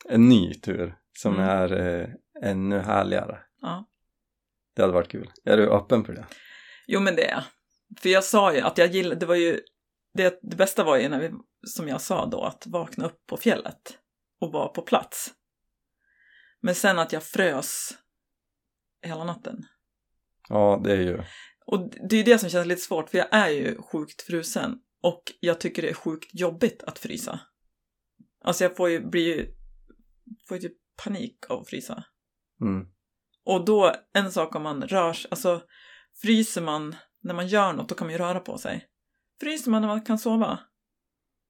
en 0.09 0.29
ny 0.29 0.55
tur 0.55 0.99
som 1.19 1.35
Mm. 1.35 1.49
är 1.49 1.73
eh, 1.73 2.09
ännu 2.43 2.79
härligare. 2.79 3.39
Ja. 3.61 3.89
Det 4.77 4.83
hade 4.83 4.95
varit 4.95 5.11
kul. 5.11 5.31
Är 5.45 5.57
du 5.57 5.71
öppen 5.71 6.05
för 6.05 6.13
det? 6.13 6.27
Jo, 6.87 7.01
men 7.01 7.17
det 7.17 7.25
är 7.25 7.31
jag. 7.31 7.43
För 8.01 8.09
jag 8.09 8.25
sa 8.25 8.55
ju 8.55 8.61
att 8.61 8.79
jag 8.79 8.89
gillade, 8.89 9.21
det 9.21 9.27
var 9.27 9.35
ju, 9.35 9.61
det, 10.15 10.39
det 10.43 10.57
bästa 10.57 10.85
var 10.85 10.97
ju 10.97 11.09
när 11.09 11.21
vi, 11.21 11.31
som 11.67 11.89
jag 11.89 12.01
sa 12.01 12.27
då, 12.27 12.45
att 12.45 12.67
vakna 12.67 13.07
upp 13.07 13.27
på 13.27 13.37
fjället 13.37 13.99
och 14.41 14.53
vara 14.53 14.69
på 14.69 14.83
plats. 14.83 15.31
Men 16.61 16.75
sen 16.75 16.99
att 16.99 17.13
jag 17.13 17.23
frös 17.23 17.91
hela 19.03 19.25
natten. 19.25 19.65
Ja, 20.49 20.81
det 20.85 20.93
är 20.93 21.01
ju... 21.01 21.23
Och 21.67 21.91
det 22.09 22.17
är 22.17 22.19
ju 22.19 22.23
det 22.23 22.39
som 22.39 22.51
känns 22.51 22.67
lite 22.67 22.81
svårt, 22.81 23.11
för 23.11 23.19
jag 23.19 23.29
är 23.31 23.49
ju 23.49 23.83
sjukt 23.83 24.23
frusen. 24.23 24.79
Och 25.03 25.23
jag 25.41 25.61
tycker 25.61 25.83
det 25.83 25.89
är 25.91 25.95
sjukt 25.95 26.31
jobbigt 26.33 26.83
att 26.83 26.99
frysa. 26.99 27.41
Alltså 28.45 28.65
jag 28.65 28.77
får 28.77 28.91
ju, 28.91 29.07
blir 29.11 29.37
ju, 29.37 29.55
får 30.49 30.57
ju 30.57 30.61
typ 30.69 30.77
panik 31.05 31.51
av 31.51 31.61
att 31.61 31.69
frysa. 31.69 32.05
Mm. 32.61 32.87
Och 33.45 33.65
då, 33.65 33.95
en 34.13 34.33
sak 34.33 34.55
om 34.55 34.63
man 34.63 34.83
rör 34.83 35.13
sig, 35.13 35.31
alltså 35.31 35.63
fryser 36.23 36.63
man 36.63 36.97
när 37.21 37.35
man 37.35 37.49
gör 37.49 37.73
något, 37.73 37.89
då 37.89 37.95
kan 37.95 38.07
man 38.07 38.13
ju 38.13 38.19
röra 38.19 38.41
på 38.41 38.59
sig. 38.59 38.89
Fryser 39.41 39.71
man 39.71 39.83
när 39.83 39.89
man 39.89 40.03
kan 40.03 40.19
sova? 40.19 40.59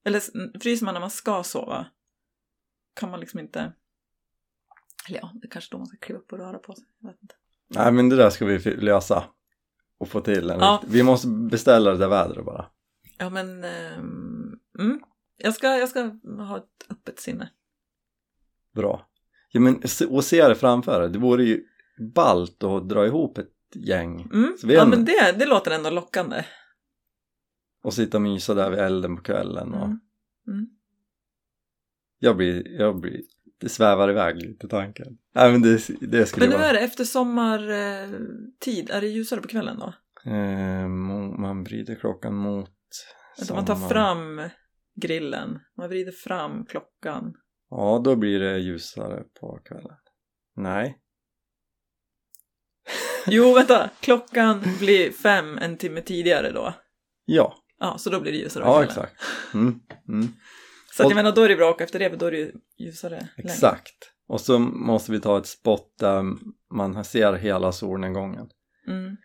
Eller 0.04 0.20
fryser 0.58 0.84
man 0.84 0.94
när 0.94 1.00
man 1.00 1.10
ska 1.10 1.42
sova? 1.42 1.86
Kan 2.94 3.10
man 3.10 3.20
liksom 3.20 3.40
inte... 3.40 3.72
Eller 5.08 5.18
ja, 5.18 5.32
det 5.34 5.46
är 5.46 5.50
kanske 5.50 5.74
då 5.74 5.78
man 5.78 5.86
ska 5.86 5.96
kliva 5.96 6.18
upp 6.20 6.32
och 6.32 6.38
röra 6.38 6.58
på 6.58 6.74
sig. 6.74 6.84
Jag 7.00 7.08
vet 7.08 7.22
inte. 7.22 7.34
Nej 7.68 7.92
men 7.92 8.08
det 8.08 8.16
där 8.16 8.30
ska 8.30 8.44
vi 8.44 8.58
lösa. 8.58 9.24
Och 9.98 10.08
få 10.08 10.20
till 10.20 10.50
en 10.50 10.60
Ja. 10.60 10.82
Vi 10.86 11.02
måste 11.02 11.28
beställa 11.28 11.90
det 11.90 11.98
där 11.98 12.08
vädret 12.08 12.44
bara. 12.44 12.66
Ja, 13.18 13.30
men... 13.30 13.64
ehm, 13.64 14.58
mm, 14.78 15.00
jag, 15.36 15.54
ska, 15.54 15.66
jag 15.66 15.88
ska 15.88 16.02
ha 16.38 16.56
ett 16.56 16.90
öppet 16.90 17.20
sinne. 17.20 17.50
Bra. 18.74 19.08
Ja 19.52 19.60
men 19.60 19.82
och 20.08 20.24
se 20.24 20.48
det 20.48 20.54
framför 20.54 21.00
dig. 21.00 21.10
Det 21.10 21.18
vore 21.18 21.44
ju 21.44 21.64
ballt 22.14 22.62
att 22.62 22.88
dra 22.88 23.06
ihop 23.06 23.38
ett 23.38 23.48
gäng 23.74 24.28
Mm. 24.32 24.56
Ja, 24.62 24.86
men 24.86 25.04
det, 25.04 25.34
det 25.38 25.46
låter 25.46 25.70
ändå 25.70 25.90
lockande. 25.90 26.44
och 27.84 27.94
sitta 27.94 28.16
och 28.16 28.22
mysa 28.22 28.54
där 28.54 28.70
vid 28.70 28.78
elden 28.78 29.16
på 29.16 29.22
kvällen. 29.22 29.74
Och 29.74 29.84
Mm. 29.84 29.98
Mm. 30.48 30.66
jag 32.18 32.36
blir, 32.36 32.80
jag 32.80 33.00
blir, 33.00 33.20
det 33.60 33.68
svävar 33.68 34.10
iväg 34.10 34.36
lite 34.42 34.68
tanken. 34.68 35.18
Nej 35.34 35.52
men 35.52 35.62
det, 35.62 35.80
det 36.00 36.26
skulle 36.26 36.48
Men 36.48 36.58
nu 36.58 36.64
är 36.64 36.72
det 36.72 36.80
efter 36.80 37.04
sommartid, 37.04 38.90
är 38.90 39.00
det 39.00 39.06
ljusare 39.08 39.40
på 39.40 39.48
kvällen 39.48 39.78
då? 39.78 39.94
Eh, 40.30 40.88
man 41.38 41.64
vrider 41.64 41.94
klockan 41.94 42.34
mot 42.34 42.70
Vänta, 43.38 43.54
man 43.54 43.64
tar 43.64 43.88
fram 43.88 44.40
grillen, 44.94 45.58
man 45.76 45.88
vrider 45.88 46.12
fram 46.12 46.64
klockan. 46.66 47.34
Ja, 47.74 48.00
då 48.04 48.16
blir 48.16 48.40
det 48.40 48.58
ljusare 48.58 49.22
på 49.40 49.58
kvällen. 49.64 49.96
Nej. 50.56 50.98
Jo, 53.26 53.54
vänta, 53.54 53.90
klockan 54.00 54.62
blir 54.78 55.12
fem 55.12 55.58
en 55.58 55.76
timme 55.76 56.00
tidigare 56.00 56.50
då. 56.50 56.74
Ja, 57.24 57.56
Ja, 57.78 57.98
så 57.98 58.10
då 58.10 58.20
blir 58.20 58.32
det 58.32 58.38
ljusare 58.38 58.64
på 58.64 58.70
ja 58.70 58.74
kvällen. 58.74 58.88
exakt. 58.88 59.22
Mm, 59.54 59.80
mm, 60.08 60.28
Så 60.92 61.02
att 61.02 61.06
Och- 61.06 61.12
jag 61.12 61.16
menar, 61.16 61.32
då 61.32 61.42
är 61.42 61.48
det 61.48 61.56
bra 61.56 61.70
och 61.70 61.80
efter 61.80 61.98
det, 61.98 62.10
för 62.10 62.16
då 62.16 62.26
är 62.26 62.30
det 62.30 62.38
ju 62.38 62.52
ljusare 62.78 63.28
längre. 63.36 63.52
exakt. 63.52 64.12
Och 64.28 64.40
så 64.40 64.58
måste 64.58 65.12
vi 65.12 65.20
ta 65.20 65.38
ett 65.38 65.46
spot 65.46 65.94
där 65.98 66.24
man 66.74 67.04
ser 67.04 67.32
hela 67.32 67.72
solnedgången. 67.72 68.48
Mm. 68.88 69.16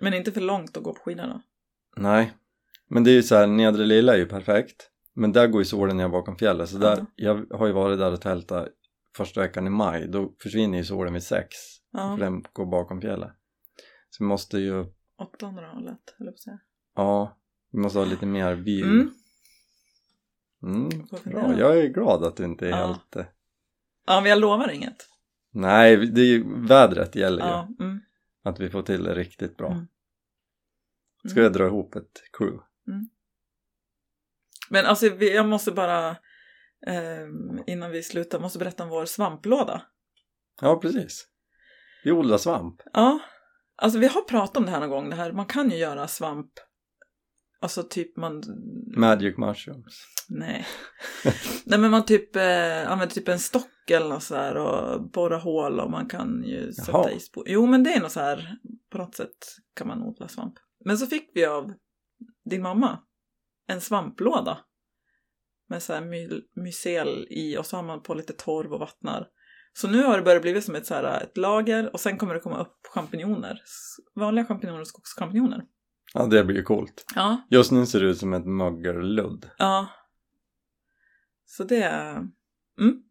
Men 0.00 0.14
inte 0.14 0.32
för 0.32 0.40
långt 0.40 0.76
att 0.76 0.82
gå 0.82 0.94
på 0.94 1.00
skidorna. 1.00 1.42
Nej, 1.96 2.32
men 2.88 3.04
det 3.04 3.10
är 3.10 3.14
ju 3.14 3.22
så 3.22 3.36
här, 3.36 3.46
nedre 3.46 3.84
lilla 3.86 4.14
är 4.14 4.18
ju 4.18 4.26
perfekt. 4.26 4.90
Men 5.14 5.32
där 5.32 5.46
går 5.46 5.60
ju 5.60 5.64
solen 5.64 5.96
ner 5.96 6.08
bakom 6.08 6.36
fjället. 6.36 6.68
Så 6.68 6.78
där, 6.78 7.06
jag 7.16 7.46
har 7.50 7.66
ju 7.66 7.72
varit 7.72 7.98
där 7.98 8.12
och 8.12 8.20
tältat 8.20 8.68
första 9.16 9.40
veckan 9.40 9.66
i 9.66 9.70
maj. 9.70 10.08
Då 10.08 10.34
försvinner 10.42 10.78
ju 10.78 10.84
solen 10.84 11.12
vid 11.12 11.22
sex. 11.22 11.48
För 11.92 12.24
den 12.24 12.44
går 12.52 12.66
bakom 12.66 13.00
fjället. 13.00 13.30
Så 14.10 14.24
vi 14.24 14.28
måste 14.28 14.58
ju, 14.58 14.84
800 15.18 15.68
hållet, 15.72 16.14
höll 16.18 16.26
jag 16.26 16.34
på 16.34 16.36
att 16.36 16.40
säga. 16.40 16.58
ja, 16.96 17.38
vi 17.72 17.78
måste 17.78 17.98
ha 17.98 18.06
lite 18.06 18.26
mer 18.26 18.54
view. 18.54 18.90
Mm. 18.92 19.10
Mm, 20.62 20.88
bra, 21.24 21.58
jag 21.58 21.78
är 21.78 21.88
glad 21.88 22.24
att 22.24 22.36
du 22.36 22.44
inte 22.44 22.66
är 22.66 22.70
Ja. 22.70 22.76
helt... 22.86 23.16
eh, 23.16 23.24
Ja, 24.06 24.20
men 24.20 24.30
jag 24.30 24.38
lovar 24.40 24.70
inget. 24.70 24.96
Nej, 25.52 25.96
det 26.06 26.20
är 26.20 26.24
ju, 26.26 26.66
vädret 26.66 27.16
gäller 27.16 27.42
ju. 27.42 27.48
Ja, 27.48 27.68
mm. 27.80 28.00
Att 28.42 28.60
vi 28.60 28.70
får 28.70 28.82
till 28.82 29.04
det 29.04 29.14
riktigt 29.14 29.56
bra. 29.56 29.70
Mm. 29.72 29.86
Ska 31.28 31.40
jag 31.40 31.52
dra 31.52 31.66
ihop 31.66 31.94
ett 31.96 32.22
crew? 32.38 32.64
Men 34.70 34.86
alltså, 34.86 35.06
jag 35.06 35.46
måste 35.46 35.72
bara, 35.72 36.16
ehm, 36.86 37.62
innan 37.66 37.90
vi 37.90 38.02
slutar, 38.02 38.40
måste 38.40 38.58
berätta 38.58 38.82
om 38.82 38.88
vår 38.88 39.04
svamplåda. 39.04 39.82
Ja, 40.60 40.80
precis. 40.80 41.26
Vi 42.04 42.12
odlar 42.12 42.38
svamp. 42.38 42.80
Ja, 42.92 43.18
alltså 43.76 43.98
vi 43.98 44.06
har 44.06 44.22
pratat 44.22 44.56
om 44.56 44.64
det 44.64 44.70
här 44.70 44.80
någon 44.80 44.90
gång, 44.90 45.10
det 45.10 45.16
här, 45.16 45.32
man 45.32 45.46
kan 45.46 45.70
ju 45.70 45.76
göra 45.76 46.08
svamp, 46.08 46.50
alltså 47.60 47.82
typ 47.82 48.16
man... 48.16 48.42
Magic 48.96 49.36
mushrooms. 49.38 50.06
Nej. 50.28 50.66
Nej 51.64 51.78
men 51.78 51.90
man 51.90 52.04
typ 52.04 52.36
eh, 52.36 52.90
använder 52.90 53.14
typ 53.14 53.28
en 53.28 53.38
stock 53.38 53.90
eller 53.90 54.08
något 54.08 54.22
så 54.22 54.34
här 54.34 54.56
och 54.56 55.10
borra 55.10 55.38
hål 55.38 55.80
och 55.80 55.90
man 55.90 56.06
kan 56.06 56.44
ju 56.44 56.72
sätta 56.72 56.92
Jaha. 56.92 57.10
i 57.10 57.20
spår. 57.20 57.44
Jo 57.46 57.66
men 57.66 57.82
det 57.82 57.92
är 57.92 58.00
nog 58.00 58.10
så 58.10 58.20
här, 58.20 58.56
på 58.90 58.98
något 58.98 59.14
sätt 59.14 59.36
kan 59.74 59.88
man 59.88 60.02
odla 60.02 60.28
svamp. 60.28 60.54
Men 60.84 60.98
så 60.98 61.06
fick 61.06 61.30
vi 61.34 61.44
av 61.44 61.72
din 62.50 62.62
mamma 62.62 62.98
en 63.66 63.80
svamplåda. 63.80 64.58
Med 65.68 65.82
så 65.82 65.92
här 65.92 66.00
my- 66.00 66.42
mycel 66.54 67.26
i 67.30 67.56
och 67.58 67.66
så 67.66 67.76
har 67.76 67.82
man 67.82 68.02
på 68.02 68.14
lite 68.14 68.32
torv 68.32 68.72
och 68.72 68.80
vattnar. 68.80 69.28
Så 69.72 69.88
nu 69.88 70.02
har 70.02 70.16
det 70.16 70.22
börjat 70.22 70.42
bli 70.42 70.62
som 70.62 70.74
ett, 70.74 70.86
så 70.86 70.94
här, 70.94 71.20
ett 71.22 71.36
lager 71.36 71.92
och 71.92 72.00
sen 72.00 72.18
kommer 72.18 72.34
det 72.34 72.40
komma 72.40 72.58
upp 72.60 72.76
champinjoner. 72.94 73.60
Vanliga 74.14 74.44
champinjoner 74.46 74.80
och 74.80 74.88
skogschampinjoner. 74.88 75.64
Ja, 76.14 76.26
det 76.26 76.44
blir 76.44 76.56
ju 76.56 76.62
coolt. 76.62 77.04
Ja, 77.14 77.46
Just 77.50 77.72
nu 77.72 77.86
ser 77.86 78.00
det 78.00 78.06
ut 78.06 78.18
som 78.18 78.32
ett 78.32 78.46
mögelludd. 78.46 79.50
ja. 79.58 79.88
Så 81.46 81.64
det 81.64 81.82
är... 81.82 82.10
Mm. 82.80 83.02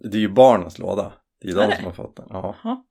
Det 0.00 0.16
är 0.16 0.20
ju 0.20 0.28
barnens 0.28 0.78
låda. 0.78 1.12
Det 1.40 1.48
är 1.48 1.54
de 1.68 1.76
som 1.76 1.84
har 1.84 1.92
fått 1.92 2.16
den. 2.16 2.26
Ja. 2.28 2.56
Jaha. 2.64 2.84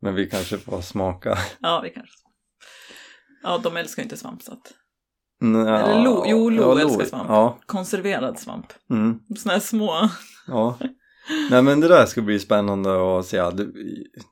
Men 0.00 0.14
vi 0.14 0.30
kanske 0.30 0.58
får 0.58 0.80
smaka. 0.80 1.38
Ja, 1.60 1.80
vi 1.84 1.90
kanske 1.90 2.14
Ja, 3.42 3.58
de 3.58 3.76
älskar 3.76 4.02
ju 4.02 4.04
inte 4.04 4.16
svamp 4.16 4.42
så 4.42 4.52
att... 4.52 4.74
Nja, 5.40 5.78
Eller 5.78 6.04
Lo, 6.04 6.24
jo, 6.26 6.50
Lo 6.50 6.62
ja, 6.62 6.80
älskar 6.80 7.04
svamp. 7.04 7.28
Ja. 7.28 7.58
Konserverad 7.66 8.38
svamp. 8.38 8.66
Mm. 8.90 9.18
Såna 9.38 9.52
här 9.52 9.60
små. 9.60 10.08
ja. 10.46 10.78
Nej 11.50 11.62
men 11.62 11.80
det 11.80 11.88
där 11.88 12.06
ska 12.06 12.22
bli 12.22 12.38
spännande 12.38 13.18
att 13.18 13.26
se. 13.26 13.36
Det, 13.50 13.66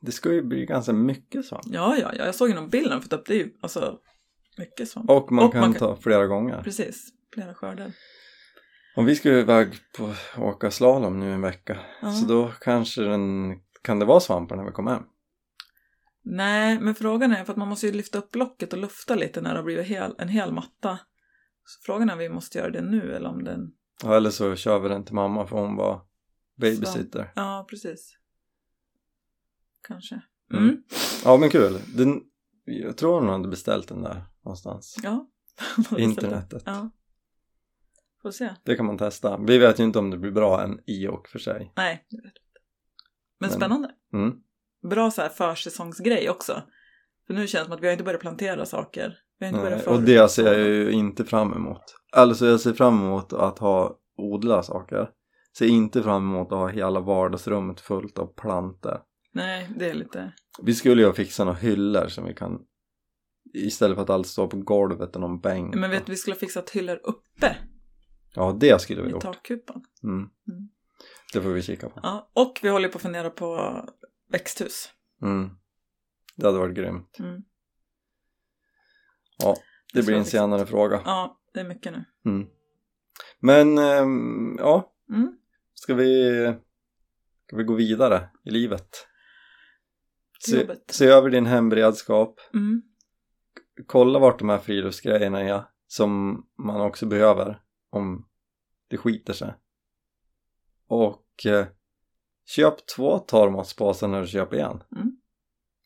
det 0.01 0.13
ska 0.13 0.33
ju 0.33 0.43
bli 0.43 0.67
ganska 0.67 0.93
mycket 0.93 1.45
svamp. 1.47 1.63
Ja, 1.67 1.97
ja, 2.01 2.11
ja. 2.19 2.25
Jag 2.25 2.35
såg 2.35 2.49
ju 2.49 2.55
någon 2.55 2.69
bild 2.69 2.91
de 2.91 3.03
fått 3.03 3.13
upp. 3.13 3.27
Det 3.27 3.35
är 3.35 3.39
ju 3.39 3.51
alltså 3.63 3.95
mycket 4.59 4.89
svamp. 4.89 5.11
Och 5.11 5.33
man 5.33 5.45
Och 5.45 5.53
kan 5.53 5.61
man 5.61 5.73
kan- 5.75 5.79
ta 5.89 5.97
flera 5.97 6.27
gånger. 6.27 6.61
Precis. 6.63 7.09
Flera 7.35 7.55
skördar. 7.55 7.93
Om 8.97 9.05
vi 9.05 9.17
ska 9.17 9.29
iväg 9.29 9.69
på 9.99 10.13
åka 10.43 10.71
slalom 10.71 11.21
nu 11.21 11.33
en 11.33 11.41
vecka. 11.43 11.79
Ja. 12.03 12.13
Så 12.13 12.27
då 12.27 12.51
kanske 12.61 13.03
den, 13.03 13.55
kan 13.83 13.99
det 13.99 14.05
vara 14.05 14.21
svampar 14.21 14.57
när 14.57 14.65
vi 14.65 14.71
kommer 14.73 14.91
hem? 14.93 15.03
Nej, 16.31 16.81
men 16.81 16.95
frågan 16.95 17.33
är 17.33 17.45
för 17.45 17.53
att 17.53 17.57
man 17.59 17.69
måste 17.69 17.87
ju 17.87 17.93
lyfta 17.93 18.19
upp 18.19 18.35
locket 18.35 18.73
och 18.73 18.79
lufta 18.79 19.15
lite 19.15 19.41
när 19.41 19.51
det 19.51 19.59
har 19.59 19.65
blivit 19.65 19.87
hel, 19.87 20.15
en 20.19 20.29
hel 20.29 20.53
matta. 20.53 20.99
Så 21.65 21.81
frågan 21.83 22.09
är 22.09 22.13
om 22.13 22.19
vi 22.19 22.29
måste 22.29 22.59
göra 22.59 22.71
det 22.71 22.81
nu 22.83 23.15
eller 23.15 23.29
om 23.29 23.45
den... 23.45 23.73
Ja, 24.03 24.17
eller 24.17 24.31
så 24.31 24.57
kör 24.57 24.79
vi 24.79 24.89
den 24.89 25.05
till 25.05 25.15
mamma 25.15 25.47
för 25.47 25.57
hon 25.57 25.77
var 25.77 26.03
babysitter. 26.57 27.33
Ja, 27.37 27.67
precis. 27.71 28.17
Kanske. 29.89 30.21
Mm. 30.53 30.65
Mm. 30.65 30.83
Ja 31.25 31.37
men 31.37 31.51
kul. 31.51 31.79
Den, 31.97 32.21
jag 32.65 32.97
tror 32.97 33.21
hon 33.21 33.29
hade 33.29 33.49
beställt 33.49 33.89
den 33.89 34.03
där 34.03 34.25
någonstans. 34.45 34.97
Ja. 35.03 35.31
Internetet. 35.99 36.63
Ja. 36.67 36.91
Får 38.23 38.31
se. 38.31 38.55
Det 38.65 38.77
kan 38.77 38.87
man 38.87 38.99
testa. 38.99 39.39
Vi 39.47 39.59
vet 39.59 39.81
ju 39.81 39.85
inte 39.85 39.99
om 39.99 40.11
det 40.11 40.19
blir 40.19 40.33
bra 40.33 40.63
än 40.63 40.81
i 40.87 41.07
och 41.09 41.29
för 41.29 41.39
sig. 41.39 41.73
Nej, 41.77 42.07
det 42.11 42.17
vet 42.17 42.25
inte. 42.25 42.41
Men 43.39 43.51
Men- 43.51 43.59
spännande. 43.59 43.95
Mm. 44.13 44.43
Bra 44.91 45.11
så 45.11 45.23
här 45.23 45.29
försäsongsgrej 45.29 46.31
också. 46.31 46.63
För 47.27 47.35
nu 47.35 47.47
känns 47.47 47.63
det 47.63 47.65
som 47.65 47.73
att 47.73 47.81
vi 47.81 47.87
har 47.87 47.93
inte 47.93 48.05
börjat 48.05 48.21
plantera 48.21 48.67
saker. 48.67 49.19
Vi 49.39 49.47
har 49.47 49.53
inte 49.53 49.63
Nej, 49.63 49.71
börjat 49.71 49.87
och 49.87 50.03
det 50.03 50.31
ser 50.31 50.45
jag 50.45 50.59
ju 50.59 50.91
inte 50.91 51.25
fram 51.25 51.53
emot. 51.53 51.83
Alltså 52.13 52.47
jag 52.47 52.61
ser 52.61 52.73
fram 52.73 52.99
emot 52.99 53.33
att 53.33 53.59
ha 53.59 53.99
odla 54.17 54.63
saker. 54.63 55.11
Ser 55.59 55.67
inte 55.67 56.03
fram 56.03 56.23
emot 56.23 56.53
att 56.53 56.59
ha 56.59 56.69
hela 56.69 57.01
vardagsrummet 57.01 57.81
fullt 57.81 58.19
av 58.19 58.27
plantor. 58.27 59.01
Nej, 59.33 59.69
det 59.77 59.91
är 59.91 59.95
lite... 59.95 60.33
Vi 60.63 60.75
skulle 60.75 61.03
ju 61.03 61.13
fixa 61.13 61.45
några 61.45 61.59
hyllor 61.59 62.09
som 62.09 62.25
vi 62.25 62.35
kan 62.35 62.59
istället 63.55 63.97
för 63.97 64.03
att 64.03 64.11
allt 64.11 64.27
står 64.27 64.47
på 64.47 64.57
golvet 64.57 65.15
och 65.15 65.21
någon 65.21 65.41
bänk. 65.41 65.75
Men 65.75 65.91
vet 65.91 66.07
du, 66.07 66.13
vi 66.13 66.17
skulle 66.17 66.35
ha 66.35 66.41
fixat 66.41 66.71
hyllor 66.71 67.01
uppe 67.05 67.57
Ja, 68.35 68.57
det 68.61 68.81
skulle 68.81 69.03
vi 69.03 69.09
i 69.09 69.11
gjort. 69.11 69.23
takkupan. 69.23 69.83
Mm. 70.03 70.17
Mm. 70.17 70.69
Det 71.33 71.43
får 71.43 71.49
vi 71.49 71.63
kika 71.63 71.89
på. 71.89 72.01
Ja, 72.03 72.31
och 72.35 72.59
vi 72.63 72.69
håller 72.69 72.89
på 72.89 72.97
att 72.97 73.03
fundera 73.03 73.31
på 73.31 73.81
växthus. 74.29 74.93
Mm. 75.23 75.51
Det 76.37 76.47
hade 76.47 76.59
varit 76.59 76.77
grymt. 76.77 77.17
Mm. 77.19 77.43
Ja, 79.39 79.57
det 79.93 80.01
Det 80.01 80.07
blir 80.07 80.17
en 80.17 80.25
senare 80.25 80.67
fråga. 80.67 81.03
Ja, 81.05 81.41
det 81.55 81.61
är 81.61 81.65
mycket 81.65 81.93
nu. 81.93 82.05
Mm. 82.25 82.49
Men, 83.41 83.79
ehm, 83.79 84.57
ja, 84.59 84.95
Mm. 85.11 85.39
ska 85.75 85.95
vi, 85.95 86.33
ska 87.47 87.57
vi 87.57 87.65
gå 87.65 87.75
vidare 87.75 88.29
i 88.45 88.51
livet? 88.51 88.89
Se, 90.47 90.61
Jobbet. 90.61 90.85
se 90.91 91.07
över 91.07 91.31
din 91.31 91.47
hemberedskap, 91.47 92.41
Mm. 92.55 92.83
kolla 93.87 94.19
vart 94.19 94.39
de 94.39 94.49
här 94.49 94.59
friluftsgrejerna 94.59 95.41
är 95.41 95.63
som 95.87 96.43
man 96.59 96.81
också 96.81 97.07
behöver 97.07 97.63
om 97.91 98.29
det 98.89 98.97
skiter 98.97 99.33
sig. 99.33 99.55
Och 100.87 101.47
eh, 101.47 101.67
köp 102.49 102.87
två 102.87 103.19
torrmatspåsar 103.19 104.09
när 104.09 104.21
du 104.21 104.27
köper 104.27 104.57
en. 104.57 104.83
Mm. 104.97 105.17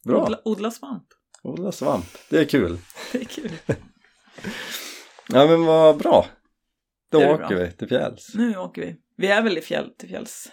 Bra! 0.05 0.23
Odla, 0.23 0.39
odla 0.45 0.71
svamp. 0.71 1.05
Odla 1.43 1.73
svamp, 1.73 2.07
det 2.31 2.39
är 2.39 2.45
kul. 2.45 2.79
Det 3.13 3.21
är 3.21 3.25
kul. 3.25 3.53
Ja 5.29 5.47
men 5.47 5.65
vad 5.65 5.99
bra. 5.99 6.27
Då 7.11 7.19
åker 7.19 7.49
bra. 7.49 7.59
vi 7.59 7.73
till 7.73 7.89
fjälls. 7.89 8.35
Nu 8.35 8.57
åker 8.57 8.83
vi. 8.83 8.97
Vi 9.17 9.27
är 9.27 9.43
väl 9.43 9.59
i 9.59 9.61
fjäll 9.61 9.95
till 9.99 10.09
fjälls 10.09 10.51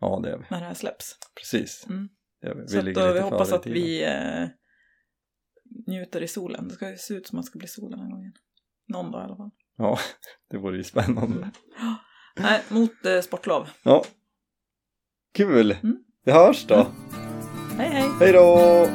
Ja 0.00 0.20
det 0.22 0.30
är 0.30 0.38
vi. 0.38 0.44
när 0.50 0.60
det 0.60 0.66
här 0.66 0.74
släpps. 0.74 1.16
Precis. 1.34 1.86
Mm. 1.88 2.08
Vi. 2.40 2.68
Så 2.68 2.82
ligger 2.82 3.08
då, 3.08 3.12
vi 3.12 3.20
hoppas 3.20 3.52
att 3.52 3.66
vi 3.66 4.04
eh, 4.04 4.48
njuter 5.86 6.22
i 6.22 6.28
solen. 6.28 6.68
Det 6.68 6.74
ska 6.74 6.90
ju 6.90 6.96
se 6.96 7.14
ut 7.14 7.26
som 7.26 7.38
att 7.38 7.44
det 7.44 7.46
ska 7.46 7.58
bli 7.58 7.68
sol 7.68 7.90
den 7.90 8.00
här 8.00 8.10
gången. 8.10 8.32
Någon 8.88 9.10
dag 9.10 9.20
i 9.20 9.24
alla 9.24 9.36
fall. 9.36 9.50
Ja, 9.76 9.98
det 10.50 10.58
vore 10.58 10.76
ju 10.76 10.84
spännande. 10.84 11.36
Mm. 11.36 11.50
Nej, 12.36 12.62
mot 12.68 13.06
eh, 13.06 13.20
sportlov. 13.20 13.68
Ja. 13.82 14.04
Kul! 15.34 15.76
Mm. 15.82 15.96
Vi 16.24 16.32
hörs 16.32 16.66
då. 16.66 16.86
Hej 17.78 17.88
hej! 17.88 18.08
Hej 18.20 18.32
då! 18.32 18.88